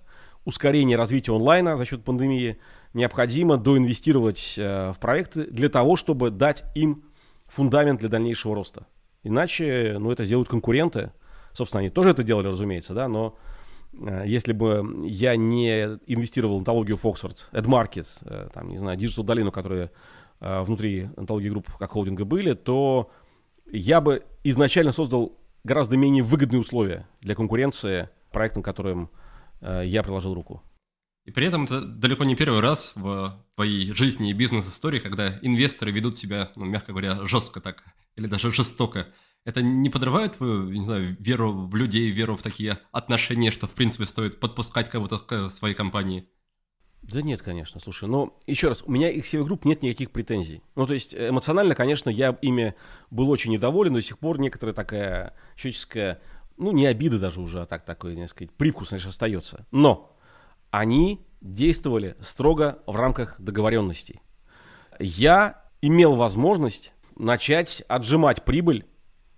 ускорения 0.46 0.96
развития 0.96 1.36
онлайна 1.36 1.78
за 1.78 1.86
счет 1.86 2.04
пандемии, 2.04 2.58
необходимо 2.94 3.58
доинвестировать 3.58 4.56
э, 4.58 4.92
в 4.92 5.00
проекты 5.00 5.46
для 5.46 5.70
того, 5.70 5.96
чтобы 5.96 6.30
дать 6.30 6.64
им 6.76 7.04
фундамент 7.48 8.00
для 8.00 8.10
дальнейшего 8.10 8.56
роста. 8.56 8.88
Иначе, 9.24 9.98
ну, 10.00 10.12
это 10.12 10.26
сделают 10.26 10.50
конкуренты. 10.50 11.12
Собственно, 11.54 11.82
они 11.82 11.90
тоже 11.90 12.10
это 12.10 12.24
делали, 12.24 12.48
разумеется, 12.48 12.94
да, 12.94 13.08
но 13.08 13.38
э, 13.94 14.24
если 14.26 14.54
бы 14.54 15.06
я 15.06 15.36
не 15.36 16.00
инвестировал 16.08 16.56
в 16.56 16.60
антологию 16.60 16.98
Foxford, 17.02 17.38
AdMarket, 17.52 18.08
э, 18.22 18.50
там, 18.54 18.70
не 18.70 18.78
знаю, 18.78 18.98
Digital 18.98 19.24
Долину, 19.24 19.52
которые 19.52 19.92
внутри 20.40 21.08
антологии 21.16 21.48
групп 21.48 21.72
как 21.80 21.92
холдинга 21.92 22.26
были, 22.26 22.54
то 22.54 23.10
я 23.72 24.02
бы 24.02 24.26
изначально 24.44 24.92
создал 24.92 25.38
гораздо 25.64 25.96
менее 25.96 26.22
выгодные 26.22 26.60
условия 26.60 27.08
для 27.22 27.34
конкуренции 27.34 28.10
проектам, 28.34 28.64
которым 28.64 29.10
э, 29.62 29.84
я 29.86 30.04
приложил 30.04 30.34
руку. 30.34 30.62
И 31.26 31.32
при 31.32 31.48
этом 31.48 31.64
это 31.64 31.82
далеко 31.82 32.26
не 32.26 32.36
первый 32.36 32.60
раз 32.60 32.92
в 32.96 33.42
твоей 33.56 33.94
жизни 33.94 34.32
и 34.32 34.34
бизнес-истории, 34.34 35.00
когда 35.00 35.40
инвесторы 35.42 35.92
ведут 35.92 36.18
себя, 36.18 36.52
ну, 36.56 36.66
мягко 36.66 36.92
говоря, 36.92 37.26
жестко 37.26 37.62
так, 37.62 37.84
или 38.18 38.28
даже 38.28 38.52
жестоко. 38.52 39.08
Это 39.46 39.62
не 39.62 39.90
подрывает 39.90 40.38
твою, 40.38 40.70
не 40.70 40.84
знаю, 40.84 41.16
веру 41.20 41.68
в 41.68 41.76
людей, 41.76 42.10
веру 42.12 42.36
в 42.36 42.42
такие 42.42 42.78
отношения, 42.92 43.52
что, 43.52 43.68
в 43.68 43.72
принципе, 43.72 44.06
стоит 44.06 44.40
подпускать 44.40 44.90
кого-то 44.90 45.20
к 45.20 45.50
своей 45.50 45.76
компании? 45.76 46.28
Да 47.04 47.22
нет, 47.22 47.42
конечно, 47.42 47.82
слушай, 47.82 48.08
но 48.08 48.38
еще 48.48 48.70
раз, 48.70 48.82
у 48.82 48.92
меня 48.92 49.10
их 49.10 49.26
CV 49.26 49.44
групп 49.44 49.66
нет 49.66 49.82
никаких 49.82 50.12
претензий. 50.12 50.62
Ну, 50.76 50.88
то 50.88 50.94
есть 50.94 51.14
эмоционально, 51.14 51.76
конечно, 51.76 52.10
я 52.10 52.38
ими 52.42 52.76
был 53.12 53.30
очень 53.30 53.52
недоволен, 53.52 53.94
до 53.94 54.02
сих 54.02 54.18
пор 54.18 54.40
некоторая 54.40 54.74
такая 54.74 55.34
человеческая 55.58 56.22
ну, 56.64 56.72
не 56.72 56.86
обида 56.86 57.20
даже 57.20 57.42
уже, 57.42 57.62
а 57.62 57.66
так 57.66 57.86
такой, 57.86 58.16
так 58.16 58.30
сказать, 58.30 58.52
привкус, 58.52 58.90
конечно, 58.90 59.10
остается. 59.10 59.66
Но 59.72 60.16
они 60.72 61.26
действовали 61.42 62.16
строго 62.22 62.80
в 62.88 62.96
рамках 62.96 63.40
договоренностей. 63.40 64.22
Я 65.00 65.62
имел 65.82 66.16
возможность 66.16 66.94
начать 67.18 67.84
отжимать 67.88 68.44
прибыль 68.44 68.86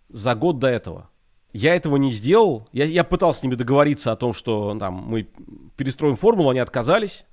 за 0.10 0.36
год 0.36 0.60
до 0.60 0.68
этого. 0.68 1.10
Я 1.52 1.76
этого 1.76 1.98
не 1.98 2.12
сделал. 2.12 2.68
Я, 2.72 2.86
я 2.86 3.04
пытался 3.04 3.40
с 3.40 3.44
ними 3.44 3.56
договориться 3.56 4.12
о 4.12 4.16
том, 4.16 4.34
что 4.34 4.78
там, 4.78 4.94
мы 4.94 5.28
перестроим 5.78 6.16
формулу, 6.16 6.50
они 6.50 6.60
отказались. 6.60 7.26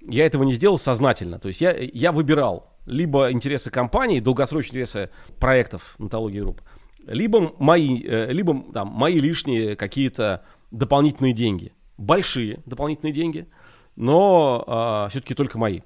Я 0.00 0.26
этого 0.26 0.44
не 0.44 0.52
сделал 0.52 0.78
сознательно. 0.78 1.38
То 1.38 1.48
есть 1.48 1.60
я, 1.60 1.74
я 1.76 2.12
выбирал 2.12 2.76
либо 2.86 3.32
интересы 3.32 3.70
компании, 3.70 4.20
долгосрочные 4.20 4.82
интересы 4.82 5.10
проектов 5.40 5.96
Нетологии 5.98 6.40
Групп, 6.40 6.62
либо 7.06 7.54
мои, 7.58 8.02
э, 8.02 8.32
либо 8.32 8.72
там, 8.72 8.88
мои 8.88 9.18
лишние 9.18 9.76
какие-то 9.76 10.44
дополнительные 10.70 11.32
деньги. 11.32 11.72
Большие 11.96 12.62
дополнительные 12.66 13.12
деньги, 13.12 13.48
но 13.94 14.62
э, 14.66 14.70
а, 14.70 15.08
все-таки 15.08 15.34
только 15.34 15.58
мои. 15.58 15.80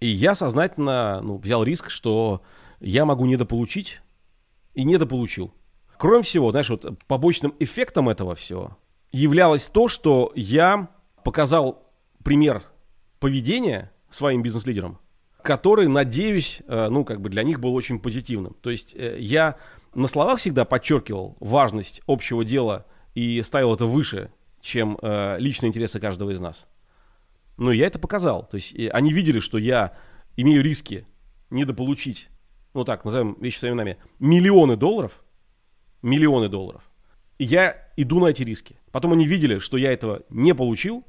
И 0.00 0.06
я 0.06 0.34
сознательно 0.34 1.20
ну, 1.22 1.38
взял 1.38 1.64
риск, 1.64 1.90
что 1.90 2.42
я 2.80 3.04
могу 3.04 3.26
недополучить, 3.26 4.00
и 4.74 4.84
недополучил. 4.84 5.52
Кроме 5.96 6.22
всего, 6.22 6.52
знаешь, 6.52 6.70
вот 6.70 6.86
побочным 7.08 7.52
эффектом 7.58 8.08
этого 8.08 8.36
всего 8.36 8.78
являлось 9.10 9.66
то, 9.66 9.88
что 9.88 10.32
я 10.36 10.88
показал 11.24 11.90
пример 12.22 12.62
поведения 13.18 13.90
своим 14.08 14.42
бизнес-лидерам, 14.42 14.98
который, 15.42 15.88
надеюсь, 15.88 16.62
э, 16.68 16.88
ну, 16.88 17.04
как 17.04 17.20
бы 17.20 17.28
для 17.28 17.42
них 17.42 17.58
был 17.58 17.74
очень 17.74 17.98
позитивным. 17.98 18.54
То 18.60 18.70
есть 18.70 18.94
э, 18.94 19.16
я 19.18 19.56
на 19.94 20.08
словах 20.08 20.38
всегда 20.38 20.64
подчеркивал 20.64 21.36
важность 21.40 22.02
общего 22.06 22.44
дела 22.44 22.86
и 23.14 23.42
ставил 23.42 23.74
это 23.74 23.86
выше, 23.86 24.30
чем 24.60 24.98
э, 25.00 25.36
личные 25.38 25.68
интересы 25.68 26.00
каждого 26.00 26.30
из 26.30 26.40
нас. 26.40 26.66
Но 27.56 27.72
я 27.72 27.86
это 27.86 27.98
показал. 27.98 28.46
То 28.46 28.56
есть 28.56 28.74
они 28.92 29.12
видели, 29.12 29.40
что 29.40 29.58
я 29.58 29.94
имею 30.36 30.62
риски 30.62 31.06
недополучить, 31.50 32.28
ну 32.74 32.84
так, 32.84 33.04
назовем 33.04 33.36
вещи 33.40 33.58
своими 33.58 33.74
именами, 33.74 33.96
миллионы 34.18 34.76
долларов, 34.76 35.24
миллионы 36.02 36.48
долларов, 36.48 36.82
и 37.38 37.44
я 37.44 37.88
иду 37.96 38.20
на 38.20 38.26
эти 38.26 38.42
риски. 38.42 38.76
Потом 38.92 39.12
они 39.12 39.26
видели, 39.26 39.58
что 39.58 39.76
я 39.76 39.92
этого 39.92 40.22
не 40.28 40.54
получил, 40.54 41.04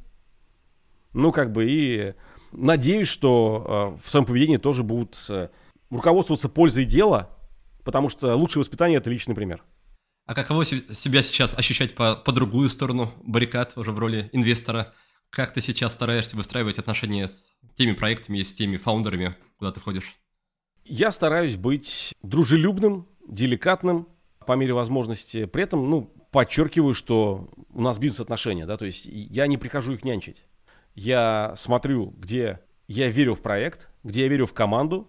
ну, 1.14 1.32
как 1.32 1.52
бы, 1.52 1.66
и 1.68 2.14
надеюсь, 2.52 3.08
что 3.08 3.98
э, 4.00 4.08
в 4.08 4.12
своем 4.12 4.26
поведении 4.26 4.58
тоже 4.58 4.84
будут 4.84 5.18
э, 5.30 5.50
руководствоваться 5.90 6.50
пользой 6.50 6.86
дела, 6.86 7.30
потому 7.90 8.08
что 8.08 8.36
лучшее 8.36 8.62
воспитание– 8.62 8.98
это 9.00 9.10
личный 9.10 9.34
пример. 9.34 9.64
А 10.28 10.36
каково 10.36 10.64
себя 10.64 11.24
сейчас 11.24 11.58
ощущать 11.58 11.96
по, 11.96 12.16
по 12.16 12.32
другую 12.32 12.70
сторону 12.70 13.12
баррикад, 13.24 13.74
уже 13.78 13.92
в 13.92 13.98
роли 13.98 14.30
инвестора? 14.32 14.94
Как 15.32 15.54
ты 15.54 15.62
сейчас 15.62 15.94
стараешься 15.94 16.38
выстраивать 16.38 16.78
отношения 16.78 17.28
с 17.28 17.52
теми 17.76 17.94
проектами 17.94 18.38
и 18.38 18.44
с 18.44 18.54
теми 18.54 18.78
фаундерами, 18.78 19.36
куда 19.58 19.72
ты 19.72 19.80
входишь? 19.80 20.20
Я 20.86 21.12
стараюсь 21.12 21.56
быть 21.56 22.14
дружелюбным, 22.22 23.08
деликатным 23.28 24.08
по 24.46 24.54
мере 24.54 24.74
возможности. 24.74 25.46
При 25.46 25.64
этом, 25.64 25.90
ну, 25.90 26.14
подчеркиваю, 26.30 26.94
что 26.94 27.50
у 27.74 27.82
нас 27.82 27.98
бизнес-отношения, 27.98 28.68
да, 28.68 28.78
то 28.78 28.86
есть 28.86 29.06
я 29.06 29.48
не 29.48 29.58
прихожу 29.58 29.94
их 29.94 30.04
нянчить. 30.04 30.46
Я 30.94 31.56
смотрю, 31.58 32.14
где 32.20 32.60
я 32.88 33.10
верю 33.10 33.34
в 33.34 33.42
проект, 33.42 33.90
где 34.04 34.22
я 34.22 34.28
верю 34.28 34.46
в 34.46 34.54
команду. 34.54 35.08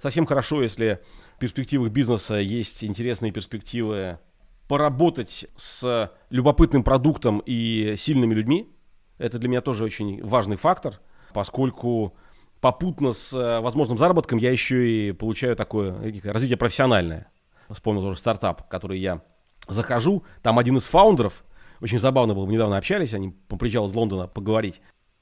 Совсем 0.00 0.24
хорошо, 0.24 0.62
если 0.62 1.00
в 1.36 1.38
перспективах 1.38 1.90
бизнеса 1.90 2.36
есть 2.36 2.82
интересные 2.84 3.32
перспективы 3.32 4.18
поработать 4.66 5.46
с 5.56 6.10
любопытным 6.30 6.82
продуктом 6.82 7.42
и 7.44 7.94
сильными 7.96 8.32
людьми. 8.32 8.70
Это 9.18 9.38
для 9.38 9.48
меня 9.50 9.60
тоже 9.60 9.84
очень 9.84 10.24
важный 10.24 10.56
фактор, 10.56 11.00
поскольку 11.34 12.14
попутно 12.60 13.12
с 13.12 13.34
э, 13.34 13.60
возможным 13.60 13.98
заработком 13.98 14.38
я 14.38 14.50
еще 14.50 14.88
и 14.88 15.12
получаю 15.12 15.54
такое 15.54 15.92
развитие 16.24 16.56
профессиональное. 16.56 17.30
Вспомнил 17.68 18.02
тоже 18.02 18.18
стартап, 18.18 18.68
который 18.68 18.98
я 18.98 19.20
захожу, 19.68 20.24
там 20.42 20.58
один 20.58 20.78
из 20.78 20.84
фаундеров, 20.84 21.44
очень 21.82 21.98
забавно 21.98 22.34
было, 22.34 22.46
мы 22.46 22.52
недавно 22.52 22.78
общались, 22.78 23.12
они 23.12 23.34
приезжал 23.48 23.86
из 23.86 23.94
Лондона 23.94 24.28
поговорить, 24.28 24.80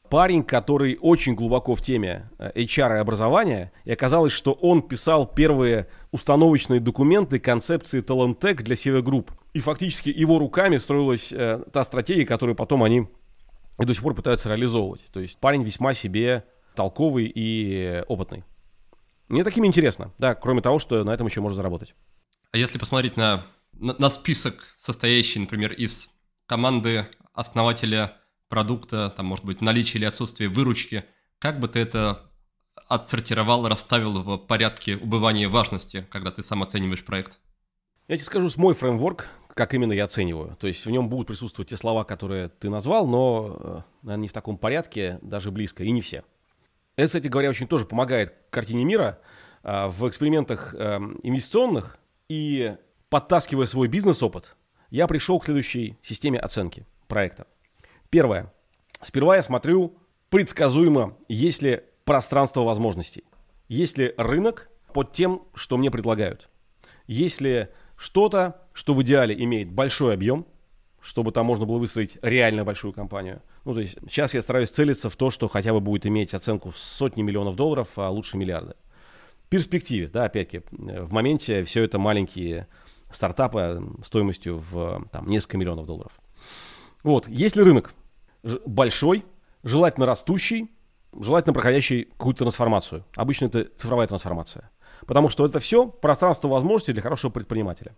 парень, 0.08 0.42
который 0.42 0.98
очень 1.00 1.34
глубоко 1.34 1.74
в 1.74 1.82
теме 1.82 2.30
э, 2.38 2.50
HR 2.54 2.96
и 2.96 3.00
образования, 3.00 3.72
и 3.84 3.92
оказалось, 3.92 4.32
что 4.32 4.52
он 4.52 4.82
писал 4.82 5.26
первые 5.26 5.88
установочные 6.10 6.80
документы 6.80 7.38
концепции 7.38 8.02
TalentTech 8.02 8.62
для 8.62 8.76
Севергрупп. 8.76 9.32
И 9.54 9.60
фактически 9.60 10.08
его 10.08 10.38
руками 10.38 10.76
строилась 10.76 11.32
э, 11.32 11.62
та 11.72 11.84
стратегия, 11.84 12.26
которую 12.26 12.56
потом 12.56 12.82
они 12.82 13.08
и 13.78 13.84
до 13.84 13.94
сих 13.94 14.02
пор 14.02 14.14
пытаются 14.14 14.48
реализовывать. 14.48 15.02
То 15.12 15.20
есть 15.20 15.38
парень 15.38 15.62
весьма 15.62 15.94
себе 15.94 16.44
толковый 16.74 17.30
и 17.32 18.02
опытный. 18.08 18.44
Мне 19.28 19.44
таким 19.44 19.66
интересно, 19.66 20.12
да, 20.18 20.34
кроме 20.34 20.62
того, 20.62 20.78
что 20.78 21.04
на 21.04 21.10
этом 21.10 21.26
еще 21.26 21.40
можно 21.40 21.56
заработать. 21.56 21.94
А 22.50 22.56
если 22.56 22.78
посмотреть 22.78 23.16
на 23.16 23.44
на, 23.78 23.94
на 23.98 24.10
список, 24.10 24.74
состоящий, 24.76 25.38
например, 25.38 25.72
из 25.72 26.10
команды 26.46 27.06
основателя 27.32 28.16
продукта, 28.48 29.12
там, 29.16 29.26
может 29.26 29.44
быть, 29.44 29.60
наличие 29.60 29.98
или 29.98 30.06
отсутствие 30.06 30.48
выручки, 30.48 31.04
как 31.38 31.60
бы 31.60 31.68
ты 31.68 31.80
это 31.80 32.22
отсортировал, 32.88 33.68
расставил 33.68 34.22
в 34.22 34.38
порядке 34.38 34.96
убывания 34.96 35.48
важности, 35.48 36.06
когда 36.10 36.30
ты 36.30 36.42
сам 36.42 36.62
оцениваешь 36.62 37.04
проект? 37.04 37.38
Я 38.08 38.16
тебе 38.16 38.24
скажу, 38.24 38.48
мой 38.56 38.74
фреймворк, 38.74 39.28
как 39.54 39.74
именно 39.74 39.92
я 39.92 40.04
оцениваю. 40.04 40.56
То 40.56 40.66
есть 40.66 40.86
в 40.86 40.90
нем 40.90 41.08
будут 41.08 41.26
присутствовать 41.26 41.68
те 41.68 41.76
слова, 41.76 42.04
которые 42.04 42.48
ты 42.48 42.70
назвал, 42.70 43.06
но, 43.06 43.56
э, 43.58 43.80
наверное, 44.02 44.22
не 44.22 44.28
в 44.28 44.32
таком 44.32 44.56
порядке, 44.56 45.18
даже 45.20 45.50
близко, 45.50 45.84
и 45.84 45.90
не 45.90 46.00
все. 46.00 46.24
Это, 46.96 47.06
кстати 47.06 47.28
говоря, 47.28 47.50
очень 47.50 47.68
тоже 47.68 47.84
помогает 47.84 48.34
картине 48.50 48.84
мира 48.84 49.20
а, 49.62 49.88
в 49.88 50.08
экспериментах 50.08 50.74
эм, 50.74 51.18
инвестиционных 51.22 51.98
и 52.28 52.76
подтаскивая 53.08 53.66
свой 53.66 53.88
бизнес-опыт, 53.88 54.56
я 54.90 55.06
пришел 55.06 55.38
к 55.38 55.44
следующей 55.44 55.98
системе 56.02 56.38
оценки 56.38 56.86
проекта. 57.06 57.46
Первое. 58.10 58.52
Сперва 59.02 59.36
я 59.36 59.42
смотрю 59.42 59.96
предсказуемо, 60.30 61.16
есть 61.28 61.62
ли 61.62 61.82
пространство 62.04 62.62
возможностей. 62.62 63.24
Есть 63.68 63.98
ли 63.98 64.14
рынок 64.16 64.70
под 64.92 65.12
тем, 65.12 65.42
что 65.54 65.76
мне 65.76 65.90
предлагают. 65.90 66.48
Есть 67.06 67.40
ли 67.40 67.68
что-то, 67.96 68.62
что 68.72 68.94
в 68.94 69.02
идеале 69.02 69.34
имеет 69.44 69.70
большой 69.70 70.14
объем, 70.14 70.46
чтобы 71.00 71.32
там 71.32 71.46
можно 71.46 71.66
было 71.66 71.78
выстроить 71.78 72.18
реально 72.22 72.64
большую 72.64 72.92
компанию. 72.92 73.42
Ну, 73.64 73.74
то 73.74 73.80
есть 73.80 73.98
сейчас 74.08 74.34
я 74.34 74.42
стараюсь 74.42 74.70
целиться 74.70 75.10
в 75.10 75.16
то, 75.16 75.30
что 75.30 75.48
хотя 75.48 75.72
бы 75.72 75.80
будет 75.80 76.06
иметь 76.06 76.34
оценку 76.34 76.70
в 76.70 76.78
сотни 76.78 77.22
миллионов 77.22 77.56
долларов, 77.56 77.88
а 77.96 78.10
лучше 78.10 78.36
миллиарды. 78.36 78.74
В 79.44 79.48
перспективе, 79.48 80.08
да, 80.08 80.24
опять-таки, 80.24 80.64
в 80.70 81.12
моменте 81.12 81.64
все 81.64 81.82
это 81.84 81.98
маленькие 81.98 82.66
стартапа 83.10 83.82
стоимостью 84.04 84.62
в 84.70 85.06
там, 85.10 85.28
несколько 85.28 85.56
миллионов 85.56 85.86
долларов. 85.86 86.12
Вот, 87.02 87.28
если 87.28 87.62
рынок 87.62 87.94
большой, 88.66 89.24
желательно 89.62 90.06
растущий, 90.06 90.70
желательно 91.18 91.54
проходящий 91.54 92.04
какую-то 92.04 92.40
трансформацию. 92.40 93.04
Обычно 93.16 93.46
это 93.46 93.64
цифровая 93.76 94.06
трансформация. 94.06 94.70
Потому 95.06 95.28
что 95.28 95.46
это 95.46 95.60
все 95.60 95.86
пространство 95.86 96.48
возможностей 96.48 96.92
для 96.92 97.02
хорошего 97.02 97.30
предпринимателя. 97.30 97.94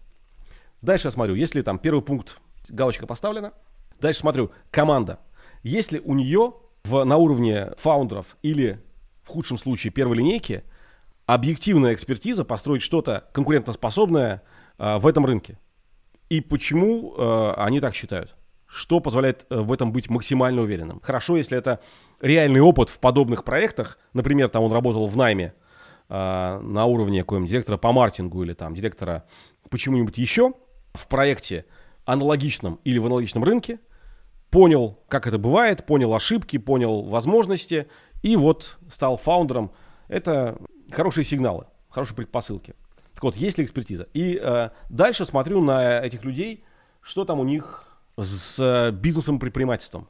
Дальше 0.82 1.08
я 1.08 1.12
смотрю, 1.12 1.34
если 1.34 1.62
там 1.62 1.78
первый 1.78 2.02
пункт, 2.02 2.38
галочка 2.68 3.06
поставлена. 3.06 3.52
Дальше 4.00 4.20
смотрю, 4.20 4.50
команда. 4.70 5.18
Если 5.62 5.98
у 5.98 6.14
нее 6.14 6.54
в, 6.84 7.04
на 7.04 7.16
уровне 7.16 7.72
фаундеров 7.76 8.36
или 8.42 8.82
в 9.22 9.28
худшем 9.28 9.58
случае 9.58 9.92
первой 9.92 10.16
линейки 10.16 10.64
объективная 11.26 11.94
экспертиза 11.94 12.44
построить 12.44 12.82
что-то 12.82 13.28
конкурентоспособное, 13.32 14.42
а, 14.78 14.98
в 14.98 15.06
этом 15.06 15.26
рынке. 15.26 15.58
И 16.30 16.40
почему 16.40 17.14
э, 17.16 17.54
они 17.56 17.80
так 17.80 17.94
считают? 17.94 18.34
Что 18.70 19.00
позволяет 19.00 19.46
э, 19.50 19.60
в 19.60 19.72
этом 19.72 19.90
быть 19.90 20.08
максимально 20.08 20.62
уверенным? 20.62 21.00
Хорошо, 21.02 21.36
если 21.36 21.58
это 21.58 21.80
реальный 22.20 22.60
опыт 22.60 22.88
в 22.88 23.00
подобных 23.00 23.42
проектах. 23.42 23.98
Например, 24.12 24.48
там 24.48 24.62
он 24.62 24.72
работал 24.72 25.06
в 25.08 25.16
найме 25.16 25.54
э, 26.08 26.60
на 26.62 26.84
уровне 26.84 27.20
какого-нибудь 27.20 27.50
директора 27.50 27.78
по 27.78 27.90
маркетингу 27.90 28.42
или 28.44 28.52
там 28.52 28.74
директора 28.74 29.24
почему-нибудь 29.70 30.18
еще 30.18 30.52
в 30.94 31.08
проекте 31.08 31.64
аналогичном 32.04 32.78
или 32.84 32.98
в 32.98 33.06
аналогичном 33.06 33.42
рынке, 33.42 33.80
понял, 34.50 35.00
как 35.08 35.26
это 35.26 35.38
бывает, 35.38 35.84
понял 35.84 36.14
ошибки, 36.14 36.56
понял 36.56 37.02
возможности 37.02 37.88
и 38.22 38.36
вот 38.36 38.78
стал 38.88 39.16
фаундером. 39.16 39.72
Это 40.08 40.58
хорошие 40.92 41.24
сигналы, 41.24 41.66
хорошие 41.88 42.16
предпосылки. 42.16 42.74
Так 43.14 43.24
вот, 43.24 43.36
есть 43.36 43.58
ли 43.58 43.64
экспертиза? 43.64 44.06
И 44.12 44.40
э, 44.40 44.70
дальше 44.88 45.24
смотрю 45.26 45.60
на 45.60 46.00
этих 46.00 46.24
людей, 46.24 46.64
что 47.02 47.24
там 47.24 47.40
у 47.40 47.44
них 47.44 47.89
с 48.22 48.58
э, 48.58 48.90
бизнесом 48.92 49.36
и 49.36 49.40
предпринимательством. 49.40 50.08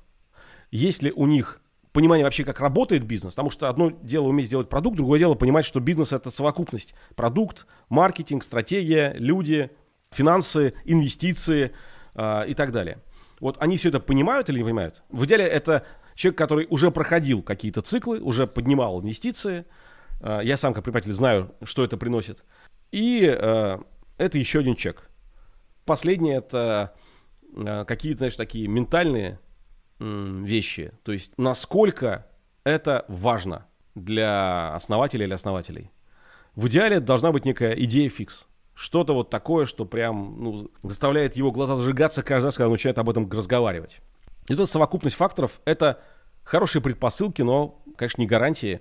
Есть 0.71 1.03
ли 1.03 1.13
у 1.13 1.27
них 1.27 1.61
понимание 1.93 2.25
вообще, 2.25 2.45
как 2.45 2.61
работает 2.61 3.05
бизнес, 3.05 3.35
потому 3.35 3.51
что 3.51 3.69
одно 3.69 3.91
дело 3.91 4.29
уметь 4.29 4.47
сделать 4.47 4.69
продукт, 4.69 4.97
другое 4.97 5.19
дело 5.19 5.35
понимать, 5.35 5.65
что 5.65 5.81
бизнес 5.81 6.13
это 6.13 6.31
совокупность. 6.31 6.95
Продукт, 7.17 7.67
маркетинг, 7.89 8.45
стратегия, 8.45 9.15
люди, 9.17 9.71
финансы, 10.11 10.75
инвестиции 10.85 11.73
э, 12.15 12.49
и 12.49 12.55
так 12.55 12.73
далее. 12.73 12.99
Вот 13.41 13.57
они 13.61 13.77
все 13.77 13.89
это 13.89 14.01
понимают 14.01 14.49
или 14.49 14.59
не 14.59 14.65
понимают? 14.65 15.03
В 15.09 15.25
идеале 15.25 15.45
это 15.45 15.85
человек, 16.15 16.39
который 16.39 16.67
уже 16.71 16.91
проходил 16.91 17.43
какие-то 17.43 17.83
циклы, 17.83 18.21
уже 18.21 18.47
поднимал 18.47 19.01
инвестиции. 19.01 19.65
Э, 20.21 20.41
я 20.43 20.57
сам 20.57 20.75
как 20.75 20.85
предприниматель 20.85 21.13
знаю, 21.13 21.55
что 21.65 21.83
это 21.85 21.97
приносит. 21.97 22.45
И 22.93 23.25
э, 23.25 23.79
это 24.19 24.39
еще 24.39 24.61
один 24.61 24.77
чек. 24.77 25.09
Последнее 25.85 26.37
это 26.37 26.95
какие-то, 27.87 28.19
знаешь, 28.19 28.37
такие 28.37 28.69
ментальные 28.69 29.41
э, 29.99 30.41
вещи. 30.45 30.93
То 31.03 31.13
есть 31.13 31.33
насколько 31.37 32.27
это 32.65 33.05
важно 33.09 33.67
для 33.95 34.75
основателя 34.75 35.27
или 35.27 35.33
основателей. 35.33 35.91
В 36.55 36.69
идеале 36.69 37.01
должна 37.01 37.33
быть 37.33 37.45
некая 37.45 37.73
идея 37.73 38.09
фикс. 38.09 38.47
Что-то 38.75 39.15
вот 39.15 39.31
такое, 39.31 39.67
что 39.67 39.85
прям 39.85 40.43
ну, 40.43 40.71
заставляет 40.83 41.37
его 41.37 41.51
глаза 41.51 41.77
зажигаться 41.77 42.23
каждый 42.23 42.47
раз, 42.47 42.57
когда 42.57 42.67
он 42.67 42.73
начинает 42.73 42.99
об 42.99 43.11
этом 43.11 43.31
разговаривать. 43.31 44.01
И 44.49 44.55
тут 44.55 44.69
совокупность 44.71 45.17
факторов– 45.17 45.61
это 45.65 46.01
хорошие 46.43 46.81
предпосылки, 46.83 47.43
но, 47.43 47.83
конечно, 47.97 48.21
не 48.21 48.27
гарантии 48.27 48.81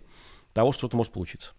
того, 0.53 0.71
что 0.71 0.81
что-то 0.81 0.97
может 0.97 1.13
получиться. 1.13 1.51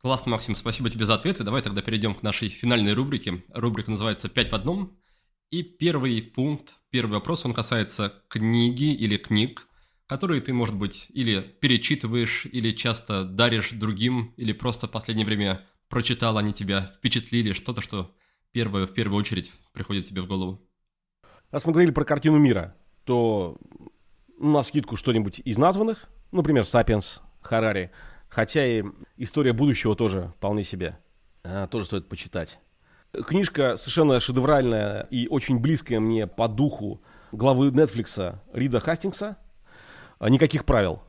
Классно, 0.00 0.32
Максим, 0.32 0.54
спасибо 0.54 0.88
тебе 0.90 1.04
за 1.06 1.14
ответы. 1.14 1.42
Давай 1.42 1.62
тогда 1.62 1.82
перейдем 1.82 2.14
к 2.14 2.22
нашей 2.22 2.48
финальной 2.48 2.92
рубрике. 2.92 3.42
Рубрика 3.52 3.90
называется 3.90 4.28
«Пять 4.28 4.50
в 4.50 4.54
одном». 4.54 4.96
И 5.50 5.62
первый 5.62 6.20
пункт, 6.22 6.74
первый 6.90 7.12
вопрос, 7.12 7.44
он 7.44 7.52
касается 7.52 8.22
книги 8.28 8.92
или 8.92 9.16
книг, 9.16 9.68
которые 10.06 10.40
ты, 10.40 10.52
может 10.52 10.74
быть, 10.74 11.06
или 11.10 11.40
перечитываешь, 11.40 12.46
или 12.46 12.70
часто 12.70 13.24
даришь 13.24 13.70
другим, 13.70 14.34
или 14.36 14.52
просто 14.52 14.86
в 14.86 14.90
последнее 14.90 15.26
время 15.26 15.64
прочитал, 15.88 16.38
они 16.38 16.52
тебя 16.52 16.90
впечатлили, 16.96 17.52
что-то, 17.52 17.80
что 17.80 18.14
первое, 18.52 18.86
в 18.86 18.94
первую 18.94 19.18
очередь 19.18 19.52
приходит 19.72 20.06
тебе 20.06 20.22
в 20.22 20.26
голову. 20.26 20.60
Раз 21.50 21.64
мы 21.64 21.72
говорили 21.72 21.92
про 21.92 22.04
картину 22.04 22.38
мира, 22.38 22.74
то 23.04 23.56
на 24.38 24.62
скидку 24.62 24.96
что-нибудь 24.96 25.40
из 25.44 25.58
названных, 25.58 26.08
например, 26.32 26.64
«Сапиенс», 26.64 27.20
«Харари», 27.40 27.92
Хотя 28.28 28.66
и 28.66 28.82
история 29.16 29.52
будущего 29.52 29.96
тоже 29.96 30.32
вполне 30.36 30.64
себе. 30.64 30.98
А, 31.44 31.66
тоже 31.68 31.86
стоит 31.86 32.08
почитать. 32.08 32.58
Книжка 33.24 33.76
совершенно 33.76 34.20
шедевральная 34.20 35.06
и 35.10 35.28
очень 35.28 35.58
близкая 35.58 36.00
мне 36.00 36.26
по 36.26 36.48
духу 36.48 37.00
главы 37.32 37.68
Netflix 37.68 38.38
Рида 38.52 38.80
Хастингса. 38.80 39.36
А, 40.18 40.28
Никаких 40.28 40.64
правил. 40.64 41.02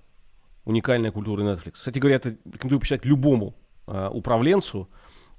Уникальная 0.65 1.11
культура 1.11 1.43
Netflix. 1.43 1.73
Кстати 1.73 1.99
говоря, 1.99 2.17
это 2.17 2.35
рекомендую 2.45 2.79
почитать 2.81 3.05
любому 3.05 3.55
э, 3.87 4.09
управленцу. 4.11 4.89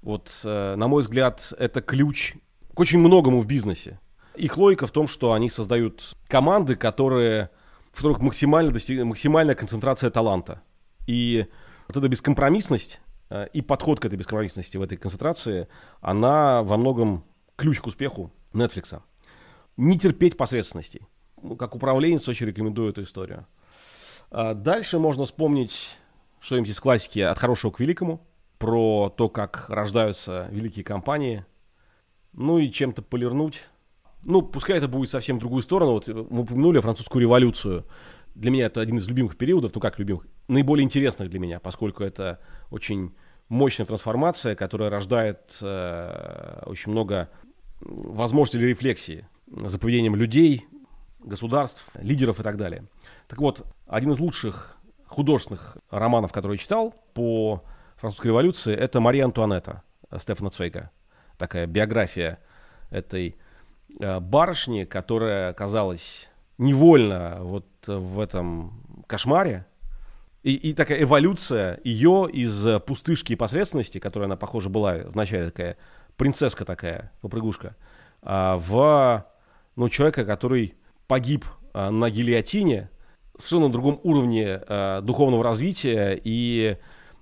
Вот, 0.01 0.31
э, 0.45 0.75
на 0.77 0.89
мой 0.89 1.03
взгляд, 1.03 1.53
это 1.59 1.83
ключ 1.83 2.35
к 2.75 2.81
очень 2.81 2.99
многому 2.99 3.41
в 3.41 3.47
бизнесе. 3.47 4.01
Их 4.37 4.57
логика 4.57 4.87
в 4.87 4.91
том, 4.91 5.07
что 5.07 5.33
они 5.33 5.51
создают 5.51 6.17
команды, 6.29 6.77
которые, 6.77 7.51
в 7.93 7.97
которых 7.97 8.21
максимально 8.21 8.71
достиг... 8.71 9.05
максимальная 9.05 9.55
концентрация 9.55 10.11
таланта. 10.11 10.63
И 11.07 11.47
вот 11.89 11.97
эта 11.97 12.09
бескомпромиссность 12.09 13.01
и 13.53 13.63
подход 13.63 14.01
к 14.01 14.05
этой 14.05 14.17
бескомпромиссности 14.17 14.77
в 14.77 14.83
этой 14.83 14.97
концентрации, 14.97 15.69
она 16.01 16.63
во 16.63 16.77
многом 16.77 17.25
ключ 17.57 17.81
к 17.81 17.87
успеху 17.87 18.33
Netflix. 18.53 19.01
Не 19.77 19.99
терпеть 19.99 20.37
посредственностей. 20.37 21.07
Ну, 21.43 21.57
как 21.57 21.75
управленец 21.75 22.29
очень 22.29 22.47
рекомендую 22.47 22.91
эту 22.91 23.03
историю. 23.03 23.47
А 24.31 24.55
дальше 24.55 24.99
можно 24.99 25.25
вспомнить 25.25 25.97
что-нибудь 26.41 26.71
из 26.71 26.81
классики 26.81 27.19
«От 27.21 27.39
хорошего 27.39 27.71
к 27.71 27.81
великому», 27.81 28.27
про 28.59 29.09
то, 29.17 29.29
как 29.29 29.67
рождаются 29.69 30.49
великие 30.51 30.85
компании, 30.85 31.47
ну 32.33 32.59
и 32.59 32.71
чем-то 32.71 33.03
полирнуть. 33.03 33.61
Ну, 34.25 34.43
пускай 34.43 34.79
это 34.79 34.89
будет 34.89 35.11
совсем 35.11 35.37
в 35.37 35.41
другую 35.41 35.63
сторону. 35.63 35.93
Вот 35.93 36.09
мы 36.09 36.41
упомянули 36.43 36.81
французскую 36.81 37.23
революцию. 37.23 37.87
Для 38.39 38.53
меня 38.53 38.67
это 38.67 38.81
один 38.81 38.99
из 38.99 39.09
любимых 39.09 39.37
периодов, 39.37 39.75
ну 39.75 39.81
как 39.81 39.99
любимых, 39.99 40.25
наиболее 40.47 40.85
интересных 40.85 41.29
для 41.29 41.41
меня, 41.41 41.59
поскольку 41.59 42.05
это 42.05 42.39
очень 42.71 43.13
мощная 43.49 43.85
трансформация, 43.85 44.55
которая 44.55 44.91
рождает 44.91 45.59
э, 45.61 46.63
очень 46.65 46.93
много 46.93 47.31
возможностей 47.81 48.59
для 48.59 48.69
рефлексии 48.69 49.27
за 49.49 49.77
поведением 49.81 50.15
людей, 50.15 50.69
государств, 51.19 51.89
лидеров 52.01 52.39
и 52.39 52.45
так 52.45 52.57
далее. 52.57 52.85
Так 53.27 53.41
вот, 53.41 53.67
один 53.89 54.13
из 54.13 54.21
лучших 54.21 54.77
художественных 55.09 55.77
романов, 55.91 56.31
который 56.31 56.53
я 56.53 56.59
читал 56.59 56.95
по 57.15 57.65
французской 57.97 58.29
революции, 58.29 58.73
это 58.73 59.01
«Мария 59.01 59.25
Антуанетта» 59.25 59.83
Стефана 60.17 60.51
Цвейга. 60.51 60.93
Такая 61.39 61.67
биография 61.67 62.39
этой 62.91 63.37
э, 63.99 64.21
барышни, 64.21 64.85
которая 64.85 65.51
оказалась 65.51 66.29
невольно 66.59 67.39
вот 67.41 67.67
в 67.87 68.21
этом 68.21 69.03
кошмаре. 69.07 69.67
И, 70.43 70.55
и 70.55 70.73
такая 70.73 71.03
эволюция 71.03 71.81
ее 71.85 72.29
из 72.33 72.81
пустышки 72.83 73.33
и 73.33 73.37
посредственности, 73.37 73.99
которая 73.99 74.27
она, 74.27 74.37
похоже, 74.37 74.69
была 74.69 74.99
вначале 75.07 75.47
такая 75.47 75.77
принцесска 76.17 76.65
такая, 76.65 77.13
попрыгушка, 77.21 77.77
а, 78.23 78.59
в 78.59 79.27
ну, 79.77 79.89
человека, 79.89 80.25
который 80.25 80.75
погиб 81.07 81.45
а, 81.73 81.91
на 81.91 82.11
гильотине, 82.11 82.91
совершенно 83.39 83.71
другом 83.71 84.01
уровне 84.03 84.61
э, 84.67 85.01
духовного 85.03 85.45
развития 85.45 86.21
и 86.23 86.77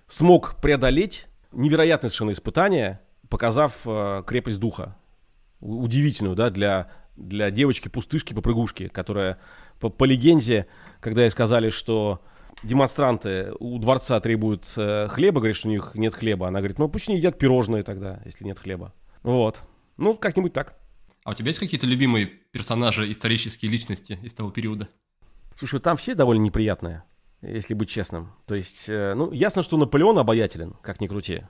смог 0.08 0.56
преодолеть 0.62 1.26
невероятное 1.52 2.08
совершенно 2.08 2.32
испытание, 2.32 3.00
показав 3.28 3.82
э, 3.84 4.22
крепость 4.26 4.58
духа. 4.58 4.96
Удивительную, 5.60 6.34
да, 6.34 6.48
для, 6.48 6.90
для 7.16 7.50
девочки-пустышки-попрыгушки, 7.50 8.88
которая 8.88 9.38
по, 9.80 9.88
по 9.88 10.04
легенде, 10.04 10.66
когда 11.00 11.22
ей 11.22 11.30
сказали, 11.30 11.70
что 11.70 12.22
демонстранты 12.62 13.52
у 13.58 13.78
дворца 13.78 14.20
требуют 14.20 14.66
э, 14.76 15.08
хлеба, 15.08 15.40
говорят, 15.40 15.56
что 15.56 15.68
у 15.68 15.70
них 15.70 15.92
нет 15.94 16.14
хлеба. 16.14 16.48
Она 16.48 16.60
говорит, 16.60 16.78
ну 16.78 16.88
пусть 16.88 17.08
они 17.08 17.18
едят 17.18 17.38
пирожные 17.38 17.82
тогда, 17.82 18.20
если 18.24 18.44
нет 18.44 18.58
хлеба. 18.58 18.94
Вот. 19.22 19.60
Ну, 19.96 20.14
как-нибудь 20.14 20.52
так. 20.52 20.78
А 21.24 21.30
у 21.30 21.34
тебя 21.34 21.48
есть 21.48 21.58
какие-то 21.58 21.86
любимые 21.86 22.26
персонажи, 22.26 23.10
исторические 23.10 23.70
личности 23.70 24.18
из 24.22 24.34
того 24.34 24.50
периода? 24.50 24.88
Слушай, 25.58 25.80
там 25.80 25.96
все 25.96 26.14
довольно 26.14 26.42
неприятные, 26.42 27.02
если 27.40 27.74
быть 27.74 27.88
честным. 27.88 28.32
То 28.46 28.54
есть, 28.54 28.88
э, 28.88 29.14
ну, 29.14 29.32
ясно, 29.32 29.62
что 29.62 29.76
Наполеон 29.76 30.18
обаятелен, 30.18 30.74
как 30.82 31.00
ни 31.00 31.06
крути. 31.06 31.42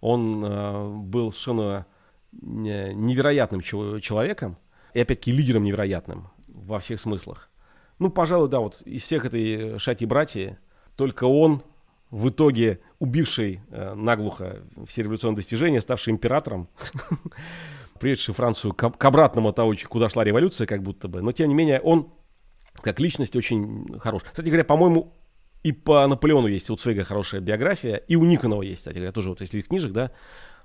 Он 0.00 0.44
э, 0.44 0.88
был 0.88 1.30
совершенно 1.30 1.86
невероятным 2.32 3.60
человеком, 3.60 4.56
и 4.94 5.00
опять-таки 5.00 5.32
лидером 5.32 5.64
невероятным 5.64 6.28
во 6.48 6.78
всех 6.78 7.00
смыслах. 7.00 7.50
Ну, 7.98 8.10
пожалуй, 8.10 8.48
да, 8.48 8.60
вот 8.60 8.82
из 8.82 9.02
всех 9.02 9.24
этой 9.24 9.78
шати 9.78 10.04
братья 10.04 10.58
только 10.96 11.24
он 11.24 11.62
в 12.10 12.28
итоге 12.28 12.80
убивший 12.98 13.62
э, 13.70 13.94
наглухо 13.94 14.62
все 14.86 15.02
революционные 15.02 15.36
достижения, 15.36 15.80
ставший 15.80 16.12
императором, 16.12 16.68
приведший 18.00 18.34
Францию 18.34 18.74
к, 18.74 18.90
к 18.90 19.04
обратному 19.04 19.52
того, 19.52 19.74
куда 19.88 20.08
шла 20.08 20.24
революция, 20.24 20.66
как 20.66 20.82
будто 20.82 21.08
бы. 21.08 21.22
Но, 21.22 21.32
тем 21.32 21.48
не 21.48 21.54
менее, 21.54 21.80
он 21.80 22.12
как 22.82 23.00
личность 23.00 23.36
очень 23.36 23.98
хорош. 23.98 24.22
Кстати 24.24 24.46
говоря, 24.46 24.64
по-моему, 24.64 25.14
и 25.62 25.72
по 25.72 26.06
Наполеону 26.06 26.48
есть 26.48 26.68
у 26.70 26.76
Цвейга 26.76 27.04
хорошая 27.04 27.40
биография, 27.40 27.96
и 27.96 28.16
у 28.16 28.24
Никонова 28.24 28.62
есть, 28.62 28.78
кстати 28.78 28.96
говоря, 28.96 29.12
тоже 29.12 29.28
вот 29.28 29.40
если 29.40 29.60
книжек, 29.60 29.92
да, 29.92 30.10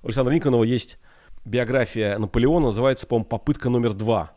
у 0.02 0.08
Александра 0.08 0.34
Никонова 0.34 0.64
есть 0.64 1.00
биография 1.48 2.18
Наполеона, 2.18 2.68
называется, 2.68 3.08
по-моему, 3.08 3.26
«Попытка 3.26 3.70
номер 3.70 3.94
два». 3.94 4.34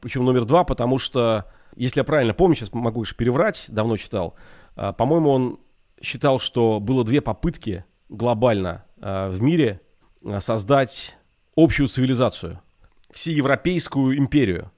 Причем 0.00 0.24
номер 0.24 0.44
два, 0.44 0.64
потому 0.64 0.98
что, 0.98 1.46
если 1.76 2.00
я 2.00 2.04
правильно 2.04 2.34
помню, 2.34 2.54
сейчас 2.54 2.72
могу 2.72 3.00
лишь 3.00 3.16
переврать, 3.16 3.64
давно 3.68 3.96
читал, 3.96 4.34
а, 4.76 4.92
по-моему, 4.92 5.30
он 5.30 5.60
считал, 6.02 6.38
что 6.38 6.78
было 6.78 7.04
две 7.04 7.22
попытки 7.22 7.84
глобально 8.10 8.84
а, 9.00 9.30
в 9.30 9.40
мире 9.40 9.80
а, 10.22 10.40
создать 10.40 11.16
общую 11.56 11.88
цивилизацию, 11.88 12.60
всеевропейскую 13.10 14.18
империю. 14.18 14.70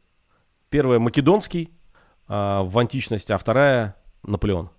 Первая– 0.70 0.98
Македонский, 1.00 1.70
в 2.28 2.78
античности, 2.78 3.30
а 3.30 3.38
вторая 3.38 3.96
Наполеон. 4.24 4.70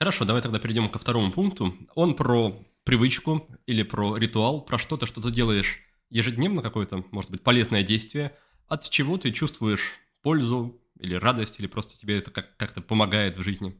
Хорошо, 0.00 0.24
давай 0.24 0.42
тогда 0.42 0.58
перейдем 0.58 0.88
ко 0.88 0.98
второму 0.98 1.30
пункту. 1.30 1.72
Он 1.94 2.14
про 2.14 2.52
привычку 2.84 3.48
или 3.66 3.82
про 3.82 4.16
ритуал, 4.16 4.64
про 4.64 4.78
что-то, 4.78 5.06
что 5.06 5.20
ты 5.20 5.30
делаешь 5.30 5.80
ежедневно, 6.10 6.62
какое-то, 6.62 7.04
может 7.10 7.30
быть, 7.30 7.42
полезное 7.42 7.82
действие, 7.82 8.36
от 8.68 8.88
чего 8.88 9.18
ты 9.18 9.32
чувствуешь 9.32 9.98
пользу 10.22 10.80
или 10.98 11.14
радость, 11.14 11.58
или 11.58 11.66
просто 11.66 11.96
тебе 11.98 12.18
это 12.18 12.30
как- 12.30 12.56
как-то 12.56 12.80
помогает 12.80 13.36
в 13.36 13.42
жизни. 13.42 13.76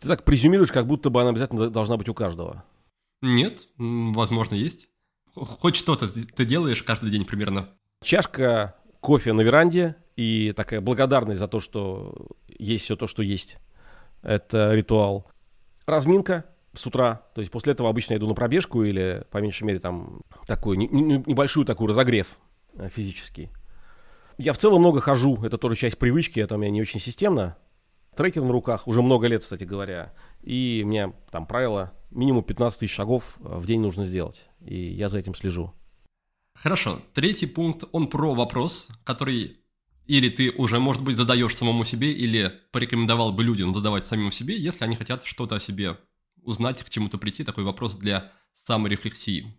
Ты 0.00 0.08
так 0.08 0.24
презюмируешь, 0.24 0.72
как 0.72 0.86
будто 0.86 1.10
бы 1.10 1.20
она 1.20 1.30
обязательно 1.30 1.68
должна 1.68 1.96
быть 1.96 2.08
у 2.08 2.14
каждого. 2.14 2.64
Нет, 3.20 3.68
возможно, 3.76 4.54
есть. 4.54 4.88
Хоть 5.34 5.76
что-то 5.76 6.08
ты 6.08 6.44
делаешь 6.44 6.82
каждый 6.82 7.10
день 7.10 7.24
примерно. 7.24 7.68
Чашка 8.02 8.76
кофе 9.00 9.32
на 9.32 9.42
веранде 9.42 9.96
и 10.16 10.52
такая 10.52 10.80
благодарность 10.80 11.38
за 11.38 11.48
то, 11.48 11.60
что 11.60 12.28
есть 12.48 12.84
все 12.84 12.96
то, 12.96 13.06
что 13.06 13.22
есть. 13.22 13.58
Это 14.22 14.74
ритуал. 14.74 15.30
Разминка 15.86 16.46
с 16.74 16.86
утра, 16.86 17.22
то 17.34 17.40
есть 17.40 17.50
после 17.50 17.72
этого 17.72 17.88
обычно 17.88 18.14
иду 18.14 18.28
на 18.28 18.34
пробежку 18.34 18.82
или, 18.84 19.24
по 19.30 19.38
меньшей 19.38 19.64
мере, 19.64 19.80
там 19.80 20.20
такой 20.46 20.76
небольшую 20.76 21.66
такую 21.66 21.88
разогрев 21.88 22.38
э, 22.74 22.88
физический. 22.88 23.50
Я 24.38 24.52
в 24.52 24.58
целом 24.58 24.80
много 24.80 25.00
хожу, 25.00 25.42
это 25.44 25.58
тоже 25.58 25.76
часть 25.76 25.98
привычки, 25.98 26.40
это 26.40 26.54
у 26.54 26.58
меня 26.58 26.70
не 26.70 26.80
очень 26.80 27.00
системно. 27.00 27.56
Трекер 28.16 28.42
на 28.42 28.52
руках 28.52 28.86
уже 28.86 29.02
много 29.02 29.26
лет, 29.26 29.42
кстати 29.42 29.64
говоря. 29.64 30.12
И 30.42 30.82
у 30.84 30.88
меня 30.88 31.12
там 31.30 31.46
правило, 31.46 31.92
минимум 32.10 32.42
15 32.42 32.80
тысяч 32.80 32.94
шагов 32.94 33.36
э, 33.40 33.58
в 33.58 33.66
день 33.66 33.80
нужно 33.80 34.04
сделать. 34.04 34.46
И 34.60 34.76
я 34.76 35.08
за 35.08 35.18
этим 35.18 35.34
слежу. 35.34 35.72
Хорошо. 36.54 37.00
Третий 37.14 37.46
пункт, 37.46 37.84
он 37.92 38.06
про 38.06 38.34
вопрос, 38.34 38.88
который 39.04 39.56
или 40.06 40.28
ты 40.28 40.50
уже, 40.50 40.80
может 40.80 41.04
быть, 41.04 41.16
задаешь 41.16 41.54
самому 41.54 41.84
себе, 41.84 42.10
или 42.10 42.52
порекомендовал 42.72 43.32
бы 43.32 43.44
людям 43.44 43.72
задавать 43.72 44.04
самим 44.04 44.32
себе, 44.32 44.56
если 44.56 44.84
они 44.84 44.96
хотят 44.96 45.24
что-то 45.24 45.54
о 45.54 45.60
себе 45.60 45.98
узнать, 46.42 46.82
к 46.82 46.90
чему-то 46.90 47.18
прийти, 47.18 47.44
такой 47.44 47.64
вопрос 47.64 47.96
для 47.96 48.32
саморефлексии. 48.54 49.56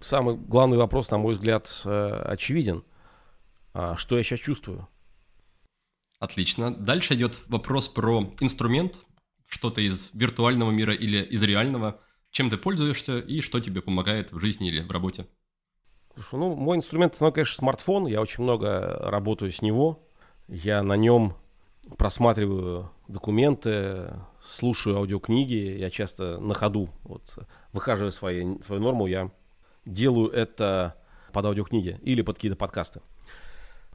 Самый 0.00 0.36
главный 0.36 0.76
вопрос, 0.76 1.10
на 1.10 1.18
мой 1.18 1.34
взгляд, 1.34 1.82
э, 1.84 2.22
очевиден. 2.26 2.84
А 3.72 3.96
что 3.96 4.16
я 4.16 4.22
сейчас 4.22 4.40
чувствую? 4.40 4.88
Отлично. 6.20 6.74
Дальше 6.74 7.14
идет 7.14 7.40
вопрос 7.48 7.88
про 7.88 8.32
инструмент, 8.40 9.00
что-то 9.46 9.80
из 9.80 10.10
виртуального 10.14 10.70
мира 10.70 10.94
или 10.94 11.22
из 11.22 11.42
реального, 11.42 12.00
чем 12.30 12.50
ты 12.50 12.56
пользуешься 12.56 13.18
и 13.18 13.40
что 13.40 13.60
тебе 13.60 13.82
помогает 13.82 14.32
в 14.32 14.38
жизни 14.38 14.68
или 14.68 14.80
в 14.80 14.90
работе. 14.90 15.26
Слушай, 16.14 16.38
ну, 16.38 16.54
мой 16.54 16.76
инструмент, 16.76 17.16
ну, 17.20 17.32
конечно, 17.32 17.56
смартфон. 17.56 18.06
Я 18.06 18.20
очень 18.20 18.44
много 18.44 18.98
работаю 19.00 19.50
с 19.50 19.62
него. 19.62 20.06
Я 20.48 20.82
на 20.82 20.96
нем 20.96 21.36
просматриваю 21.98 22.90
документы, 23.08 24.12
слушаю 24.46 24.96
аудиокниги. 24.96 25.76
Я 25.78 25.90
часто 25.90 26.38
на 26.38 26.54
ходу, 26.54 26.90
вот, 27.02 27.38
выхаживаю 27.72 28.12
свои, 28.12 28.60
свою 28.62 28.82
норму, 28.82 29.06
я 29.06 29.30
делаю 29.84 30.30
это 30.30 30.96
под 31.32 31.46
аудиокниги 31.46 31.98
или 32.02 32.22
под 32.22 32.36
какие-то 32.36 32.56
подкасты. 32.56 33.00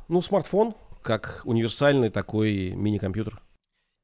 Ну, 0.07 0.21
смартфон, 0.21 0.75
как 1.01 1.41
универсальный 1.45 2.09
такой 2.09 2.71
мини-компьютер. 2.71 3.41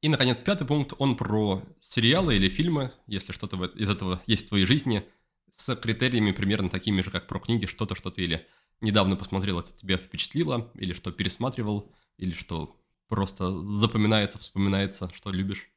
И, 0.02 0.08
наконец, 0.08 0.40
пятый 0.40 0.66
пункт, 0.66 0.94
он 0.98 1.16
про 1.16 1.62
сериалы 1.80 2.36
или 2.36 2.48
фильмы, 2.48 2.92
если 3.06 3.32
что-то 3.32 3.62
из 3.64 3.90
этого 3.90 4.20
есть 4.26 4.46
в 4.46 4.48
твоей 4.50 4.64
жизни, 4.64 5.04
с 5.52 5.74
критериями 5.76 6.32
примерно 6.32 6.68
такими 6.68 7.00
же, 7.00 7.10
как 7.10 7.26
про 7.26 7.40
книги, 7.40 7.66
что-то, 7.66 7.94
что 7.94 8.10
ты 8.10 8.22
или 8.22 8.46
недавно 8.80 9.16
посмотрел, 9.16 9.58
это 9.58 9.72
тебя 9.72 9.96
впечатлило, 9.96 10.70
или 10.74 10.92
что 10.92 11.10
пересматривал, 11.10 11.90
или 12.18 12.32
что 12.32 12.76
просто 13.08 13.50
запоминается, 13.64 14.38
вспоминается, 14.38 15.10
что 15.14 15.30
любишь. 15.30 15.70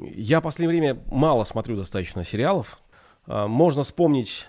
Я 0.00 0.40
в 0.40 0.42
последнее 0.42 0.80
время 0.80 1.02
мало 1.06 1.44
смотрю 1.44 1.76
достаточно 1.76 2.24
сериалов. 2.24 2.78
А, 3.26 3.46
можно 3.46 3.84
вспомнить, 3.84 4.46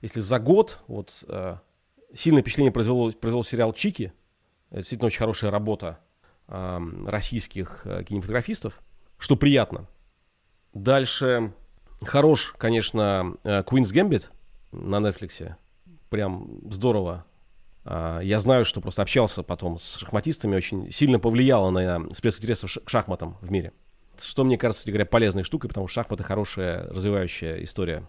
если 0.00 0.20
за 0.20 0.38
год, 0.38 0.82
вот 0.86 1.24
а, 1.28 1.60
сильное 2.14 2.42
впечатление 2.42 2.72
произвело, 2.72 3.10
произвел 3.12 3.44
сериал 3.44 3.72
«Чики». 3.72 4.12
Это 4.70 4.78
действительно 4.78 5.06
очень 5.06 5.18
хорошая 5.18 5.50
работа 5.50 5.98
а, 6.48 6.80
российских 7.06 7.86
кинематографистов, 8.08 8.80
что 9.18 9.36
приятно. 9.36 9.86
Дальше 10.74 11.52
хорош, 12.02 12.54
конечно, 12.56 13.36
Queen's 13.44 13.92
Gambit 13.92 14.24
на 14.72 14.96
Netflix. 14.96 15.54
Прям 16.08 16.60
здорово. 16.70 17.24
Я 17.84 18.38
знаю, 18.38 18.64
что 18.64 18.80
просто 18.80 19.02
общался 19.02 19.42
потом 19.42 19.78
с 19.78 19.96
шахматистами, 19.96 20.56
очень 20.56 20.90
сильно 20.90 21.18
повлияло 21.18 21.70
на 21.70 22.08
всплеск 22.08 22.38
интереса 22.38 22.66
к 22.66 22.88
шахматам 22.88 23.36
в 23.42 23.50
мире. 23.50 23.72
Что 24.20 24.44
мне 24.44 24.58
кажется, 24.58 24.86
говоря, 24.86 25.06
полезной 25.06 25.44
штукой, 25.44 25.68
потому 25.68 25.88
что 25.88 26.02
шахматы 26.02 26.22
хорошая 26.22 26.88
развивающая 26.88 27.62
история. 27.64 28.06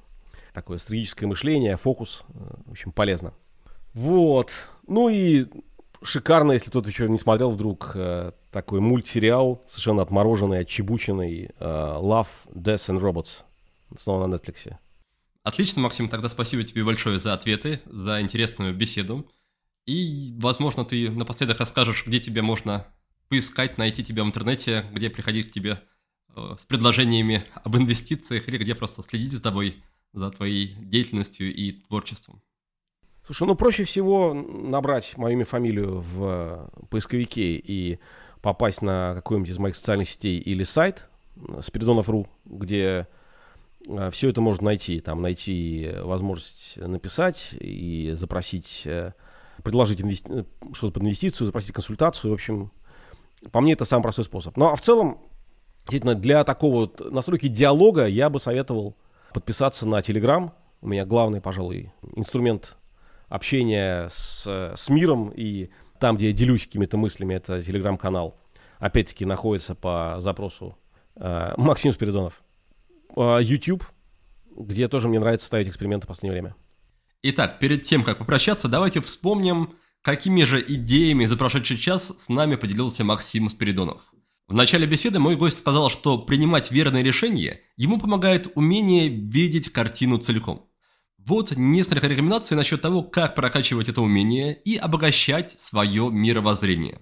Такое 0.54 0.78
стратегическое 0.78 1.26
мышление, 1.26 1.78
фокус, 1.78 2.24
э, 2.30 2.34
в 2.66 2.72
общем, 2.72 2.92
полезно. 2.92 3.34
Вот. 3.94 4.52
Ну 4.88 5.10
и 5.10 5.48
шикарно, 6.04 6.52
если 6.52 6.70
кто-то 6.70 6.90
еще 6.90 7.10
не 7.10 7.18
смотрел 7.18 7.52
вдруг, 7.52 7.92
э, 7.96 8.32
такой 8.52 8.80
мультсериал, 8.80 9.64
совершенно 9.68 10.02
отмороженный, 10.02 10.60
отчебученный, 10.60 11.46
э, 11.46 11.50
Love, 11.60 12.28
Death 12.54 12.90
and 12.90 13.00
Robots. 13.00 13.44
Снова 13.98 14.28
на 14.28 14.36
Netflix. 14.36 14.76
Отлично, 15.44 15.82
Максим, 15.82 16.08
тогда 16.08 16.30
спасибо 16.30 16.64
тебе 16.64 16.84
большое 16.84 17.20
за 17.20 17.34
ответы, 17.34 17.82
за 17.86 18.22
интересную 18.22 18.74
беседу. 18.74 19.30
И, 19.86 20.34
возможно, 20.38 20.86
ты 20.86 21.10
напоследок 21.12 21.60
расскажешь, 21.60 22.06
где 22.06 22.20
тебе 22.20 22.42
можно 22.42 22.88
поискать, 23.28 23.78
найти 23.78 24.04
тебя 24.04 24.24
в 24.24 24.28
интернете, 24.28 24.86
где 24.94 25.10
приходить 25.10 25.50
к 25.50 25.54
тебе 25.54 25.82
с 26.36 26.66
предложениями 26.66 27.44
об 27.64 27.76
инвестициях 27.78 28.48
или 28.48 28.58
где 28.58 28.76
просто 28.76 29.02
следить 29.02 29.32
за 29.32 29.42
тобой, 29.42 29.84
за 30.14 30.32
твоей 30.32 30.74
деятельностью 30.76 31.54
и 31.54 31.72
творчеством? 31.72 32.42
Слушай, 33.26 33.48
ну 33.48 33.56
проще 33.56 33.86
всего 33.86 34.34
набрать 34.34 35.18
мою 35.18 35.38
имя, 35.38 35.46
фамилию 35.46 36.02
в 36.02 36.70
поисковике 36.90 37.56
и 37.56 38.00
попасть 38.42 38.82
на 38.82 39.14
какой-нибудь 39.16 39.50
из 39.50 39.58
моих 39.58 39.76
социальных 39.76 40.10
сетей 40.10 40.40
или 40.40 40.64
сайт 40.64 41.08
Спиридонов.ру, 41.62 42.28
где 42.44 43.08
э, 43.88 44.10
все 44.12 44.30
это 44.30 44.42
можно 44.42 44.66
найти. 44.66 45.00
Там 45.00 45.22
найти 45.22 45.92
возможность 46.02 46.76
написать 46.78 47.56
и 47.60 48.12
запросить, 48.14 48.82
э, 48.86 49.14
предложить 49.64 50.02
инвести... 50.02 50.30
что-то 50.74 50.94
под 50.94 51.04
инвестицию, 51.04 51.48
запросить 51.48 51.72
консультацию. 51.72 52.32
В 52.32 52.34
общем, 52.34 52.72
по 53.52 53.62
мне 53.62 53.74
это 53.74 53.86
самый 53.86 54.04
простой 54.04 54.26
способ. 54.26 54.58
Ну 54.58 54.66
а 54.66 54.76
в 54.76 54.82
целом 54.82 55.20
Действительно, 55.86 56.16
для 56.16 56.44
такого 56.44 56.76
вот 56.76 57.12
настройки 57.12 57.48
диалога 57.48 58.06
я 58.08 58.30
бы 58.30 58.40
советовал 58.40 58.96
подписаться 59.34 59.88
на 59.88 60.00
Telegram. 60.00 60.52
У 60.82 60.88
меня 60.88 61.06
главный, 61.06 61.42
пожалуй, 61.42 61.92
инструмент 62.16 62.78
общения 63.28 64.08
с, 64.10 64.46
с 64.76 64.90
миром 64.90 65.32
и 65.36 65.70
там, 66.00 66.18
где 66.18 66.28
я 66.28 66.34
делюсь 66.34 66.66
какими-то 66.66 66.98
мыслями, 66.98 67.34
это 67.34 67.60
Telegram-канал. 67.60 68.38
Опять-таки 68.80 69.26
находится 69.26 69.76
по 69.76 70.18
запросу 70.20 70.78
э, 71.16 71.54
Максим 71.58 71.92
Спиридонов. 71.94 72.44
Э, 73.16 73.40
YouTube, 73.42 73.86
где 74.56 74.88
тоже 74.88 75.08
мне 75.08 75.20
нравится 75.20 75.48
ставить 75.48 75.68
эксперименты 75.68 76.06
в 76.06 76.10
последнее 76.10 76.34
время. 76.34 76.56
Итак, 77.24 77.60
перед 77.60 77.84
тем, 77.84 78.04
как 78.04 78.18
попрощаться, 78.18 78.68
давайте 78.68 79.00
вспомним, 79.02 79.76
какими 80.02 80.44
же 80.44 80.62
идеями 80.62 81.26
за 81.26 81.38
прошедший 81.38 81.78
час 81.78 82.14
с 82.18 82.30
нами 82.30 82.56
поделился 82.56 83.04
Максим 83.04 83.50
Спиридонов. 83.50 84.14
В 84.48 84.54
начале 84.54 84.86
беседы 84.86 85.20
мой 85.20 85.36
гость 85.36 85.60
сказал, 85.60 85.90
что 85.90 86.18
принимать 86.18 86.72
верные 86.72 87.04
решения 87.04 87.62
ему 87.78 87.98
помогает 87.98 88.52
умение 88.56 89.08
видеть 89.08 89.72
картину 89.72 90.18
целиком. 90.18 90.70
Вот 91.18 91.54
несколько 91.56 92.08
рекомендаций 92.08 92.58
насчет 92.58 92.82
того, 92.82 93.04
как 93.04 93.36
прокачивать 93.36 93.88
это 93.88 94.02
умение 94.02 94.60
и 94.66 94.76
обогащать 94.76 95.58
свое 95.58 96.10
мировоззрение. 96.12 97.00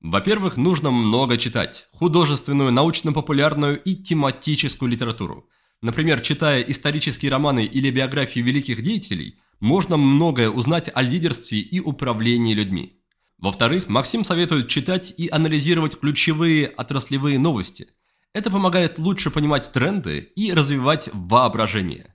Во-первых, 0.00 0.56
нужно 0.56 0.92
много 0.92 1.36
читать. 1.36 1.88
Художественную, 1.92 2.70
научно-популярную 2.70 3.82
и 3.82 3.96
тематическую 3.96 4.88
литературу. 4.88 5.48
Например, 5.82 6.20
читая 6.20 6.62
исторические 6.62 7.32
романы 7.32 7.64
или 7.64 7.90
биографии 7.90 8.40
великих 8.40 8.82
деятелей, 8.82 9.38
можно 9.58 9.96
многое 9.96 10.50
узнать 10.50 10.90
о 10.94 11.02
лидерстве 11.02 11.58
и 11.58 11.80
управлении 11.80 12.54
людьми. 12.54 13.00
Во-вторых, 13.38 13.88
Максим 13.88 14.24
советует 14.24 14.68
читать 14.68 15.12
и 15.16 15.28
анализировать 15.28 15.98
ключевые 15.98 16.68
отраслевые 16.68 17.38
новости. 17.38 17.88
Это 18.32 18.50
помогает 18.50 18.98
лучше 18.98 19.30
понимать 19.30 19.70
тренды 19.72 20.32
и 20.34 20.52
развивать 20.52 21.08
воображение. 21.12 22.14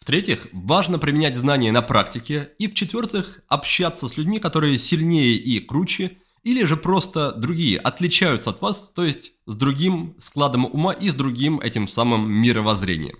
В-третьих, 0.00 0.46
важно 0.52 0.98
применять 0.98 1.36
знания 1.36 1.70
на 1.72 1.82
практике. 1.82 2.52
И 2.58 2.66
в-четвертых, 2.68 3.42
общаться 3.48 4.08
с 4.08 4.16
людьми, 4.16 4.38
которые 4.38 4.78
сильнее 4.78 5.34
и 5.34 5.60
круче, 5.60 6.16
или 6.42 6.64
же 6.64 6.76
просто 6.78 7.32
другие, 7.32 7.78
отличаются 7.78 8.50
от 8.50 8.62
вас, 8.62 8.90
то 8.90 9.04
есть 9.04 9.32
с 9.44 9.54
другим 9.54 10.14
складом 10.18 10.64
ума 10.64 10.92
и 10.92 11.10
с 11.10 11.14
другим 11.14 11.60
этим 11.60 11.86
самым 11.86 12.30
мировоззрением. 12.30 13.16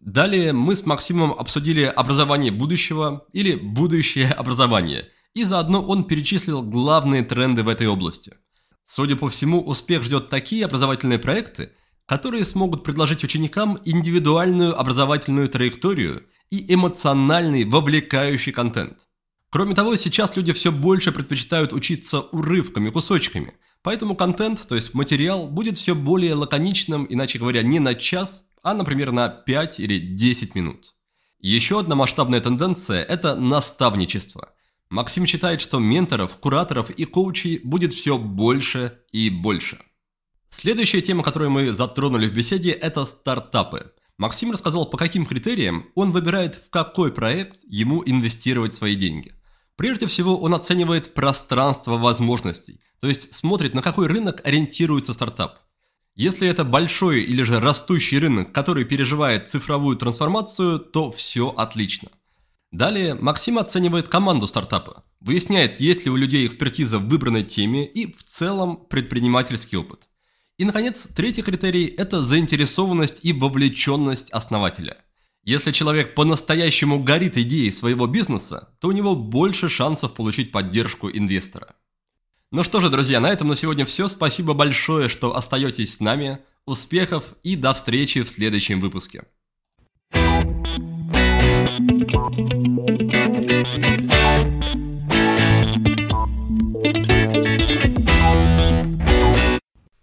Далее 0.00 0.54
мы 0.54 0.76
с 0.76 0.86
Максимом 0.86 1.32
обсудили 1.32 1.82
образование 1.82 2.50
будущего 2.50 3.26
или 3.32 3.54
будущее 3.54 4.28
образование– 4.28 5.08
и 5.34 5.44
заодно 5.44 5.82
он 5.82 6.04
перечислил 6.04 6.62
главные 6.62 7.22
тренды 7.22 7.62
в 7.62 7.68
этой 7.68 7.86
области. 7.86 8.34
Судя 8.84 9.16
по 9.16 9.28
всему, 9.28 9.60
успех 9.60 10.02
ждет 10.02 10.28
такие 10.28 10.64
образовательные 10.64 11.18
проекты, 11.18 11.72
которые 12.06 12.44
смогут 12.44 12.82
предложить 12.82 13.22
ученикам 13.22 13.78
индивидуальную 13.84 14.78
образовательную 14.78 15.48
траекторию 15.48 16.26
и 16.50 16.74
эмоциональный 16.74 17.64
вовлекающий 17.64 18.52
контент. 18.52 19.06
Кроме 19.50 19.74
того, 19.74 19.94
сейчас 19.94 20.36
люди 20.36 20.52
все 20.52 20.72
больше 20.72 21.12
предпочитают 21.12 21.72
учиться 21.72 22.20
урывками, 22.20 22.90
кусочками, 22.90 23.54
поэтому 23.82 24.16
контент, 24.16 24.66
то 24.66 24.74
есть 24.74 24.94
материал, 24.94 25.46
будет 25.46 25.78
все 25.78 25.94
более 25.94 26.34
лаконичным, 26.34 27.06
иначе 27.08 27.38
говоря, 27.38 27.62
не 27.62 27.78
на 27.78 27.94
час, 27.94 28.46
а, 28.62 28.74
например, 28.74 29.12
на 29.12 29.28
5 29.28 29.78
или 29.78 29.98
10 29.98 30.56
минут. 30.56 30.94
Еще 31.38 31.78
одна 31.78 31.94
масштабная 31.94 32.40
тенденция– 32.40 33.02
это 33.08 33.36
наставничество– 33.36 34.50
Максим 34.90 35.24
считает, 35.24 35.60
что 35.60 35.78
менторов, 35.78 36.36
кураторов 36.36 36.90
и 36.90 37.04
коучей 37.04 37.60
будет 37.62 37.92
все 37.92 38.18
больше 38.18 38.98
и 39.12 39.30
больше. 39.30 39.78
Следующая 40.48 41.00
тема, 41.00 41.22
которую 41.22 41.50
мы 41.50 41.72
затронули 41.72 42.26
в 42.26 42.34
беседе, 42.34 42.72
это 42.72 43.04
стартапы. 43.04 43.92
Максим 44.18 44.50
рассказал, 44.50 44.90
по 44.90 44.98
каким 44.98 45.26
критериям 45.26 45.86
он 45.94 46.10
выбирает, 46.10 46.56
в 46.56 46.70
какой 46.70 47.12
проект 47.12 47.58
ему 47.68 48.02
инвестировать 48.04 48.74
свои 48.74 48.96
деньги. 48.96 49.32
Прежде 49.76 50.06
всего, 50.08 50.36
он 50.36 50.54
оценивает 50.54 51.14
пространство 51.14 51.96
возможностей, 51.96 52.80
то 53.00 53.06
есть 53.06 53.32
смотрит, 53.32 53.74
на 53.74 53.82
какой 53.82 54.08
рынок 54.08 54.42
ориентируется 54.44 55.12
стартап. 55.12 55.60
Если 56.16 56.48
это 56.48 56.64
большой 56.64 57.22
или 57.22 57.42
же 57.44 57.60
растущий 57.60 58.18
рынок, 58.18 58.52
который 58.52 58.84
переживает 58.84 59.48
цифровую 59.48 59.96
трансформацию, 59.96 60.80
то 60.80 61.12
все 61.12 61.48
отлично. 61.48 62.10
Далее 62.72 63.14
Максим 63.14 63.58
оценивает 63.58 64.08
команду 64.08 64.46
стартапа, 64.46 65.02
выясняет, 65.20 65.80
есть 65.80 66.04
ли 66.04 66.10
у 66.10 66.16
людей 66.16 66.46
экспертиза 66.46 66.98
в 66.98 67.08
выбранной 67.08 67.42
теме 67.42 67.84
и 67.84 68.12
в 68.12 68.22
целом 68.22 68.76
предпринимательский 68.88 69.76
опыт. 69.76 70.08
И, 70.56 70.64
наконец, 70.64 71.08
третий 71.08 71.42
критерий– 71.42 71.86
это 71.96 72.22
заинтересованность 72.22 73.24
и 73.24 73.32
вовлеченность 73.32 74.30
основателя. 74.30 74.98
Если 75.42 75.72
человек 75.72 76.14
по-настоящему 76.14 77.02
горит 77.02 77.38
идеей 77.38 77.70
своего 77.72 78.06
бизнеса, 78.06 78.68
то 78.78 78.88
у 78.88 78.92
него 78.92 79.16
больше 79.16 79.68
шансов 79.68 80.14
получить 80.14 80.52
поддержку 80.52 81.10
инвестора. 81.10 81.74
Ну 82.52 82.62
что 82.62 82.80
же, 82.80 82.88
друзья, 82.88 83.20
на 83.20 83.30
этом 83.30 83.48
на 83.48 83.54
сегодня 83.54 83.86
все. 83.86 84.06
Спасибо 84.08 84.54
большое, 84.54 85.08
что 85.08 85.34
остаетесь 85.34 85.94
с 85.94 86.00
нами. 86.00 86.40
Успехов 86.66 87.34
и 87.42 87.56
до 87.56 87.72
встречи 87.72 88.22
в 88.22 88.28
следующем 88.28 88.80
выпуске. 88.80 89.24
Música 91.88 93.99